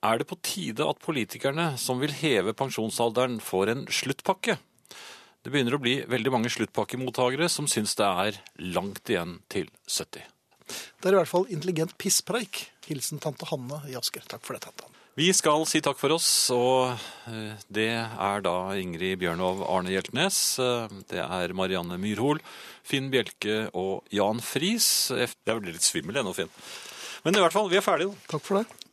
Er 0.07 0.21
det 0.21 0.29
på 0.31 0.39
tide 0.47 0.87
at 0.87 1.01
politikerne 1.03 1.73
som 1.81 1.99
vil 1.99 2.15
heve 2.15 2.55
pensjonsalderen, 2.55 3.41
får 3.43 3.73
en 3.73 3.87
sluttpakke? 3.91 4.59
Det 5.43 5.51
begynner 5.51 5.75
å 5.75 5.83
bli 5.83 5.97
veldig 6.07 6.35
mange 6.35 6.53
sluttpakkemottakere 6.55 7.49
som 7.51 7.67
syns 7.71 7.97
det 7.99 8.07
er 8.07 8.39
langt 8.77 9.11
igjen 9.11 9.39
til 9.51 9.71
70. 9.87 10.23
Det 10.69 11.09
er 11.09 11.17
i 11.17 11.19
hvert 11.19 11.31
fall 11.31 11.49
intelligent 11.51 11.97
pisspreik. 11.99 12.69
Hilsen 12.87 13.23
tante 13.23 13.49
Hanne 13.51 13.83
i 13.91 13.97
Asker. 13.99 14.23
Takk 14.29 14.45
for 14.47 14.55
det, 14.55 14.63
tante 14.69 14.87
Hanne. 14.87 14.97
Vi 15.19 15.33
skal 15.35 15.64
si 15.66 15.81
takk 15.83 15.99
for 15.99 16.14
oss, 16.14 16.27
og 16.55 16.93
eh, 17.27 17.55
det 17.75 17.89
er 17.91 18.43
da 18.45 18.53
Ingrid 18.79 19.19
Bjørnov 19.19 19.64
Arne 19.66 19.91
Hjeltnes. 19.91 20.39
eh, 20.62 20.93
Det 21.11 21.19
er 21.25 21.55
Marianne 21.59 21.99
Myrhol, 21.99 22.39
Finn 22.87 23.09
Bjelke 23.11 23.64
og 23.75 24.07
Jan 24.14 24.39
Friis. 24.39 25.11
Jeg 25.11 25.33
blir 25.59 25.75
litt 25.75 25.83
svimmel 25.87 26.21
ennå, 26.23 26.37
Finn. 26.39 26.53
Men 27.25 27.35
i 27.35 27.43
hvert 27.43 27.57
fall, 27.57 27.66
vi 27.73 27.81
er 27.81 27.83
ferdige. 27.83 28.12
nå. 28.12 28.29
Takk 28.31 28.47
for 28.47 28.61
det. 28.61 28.88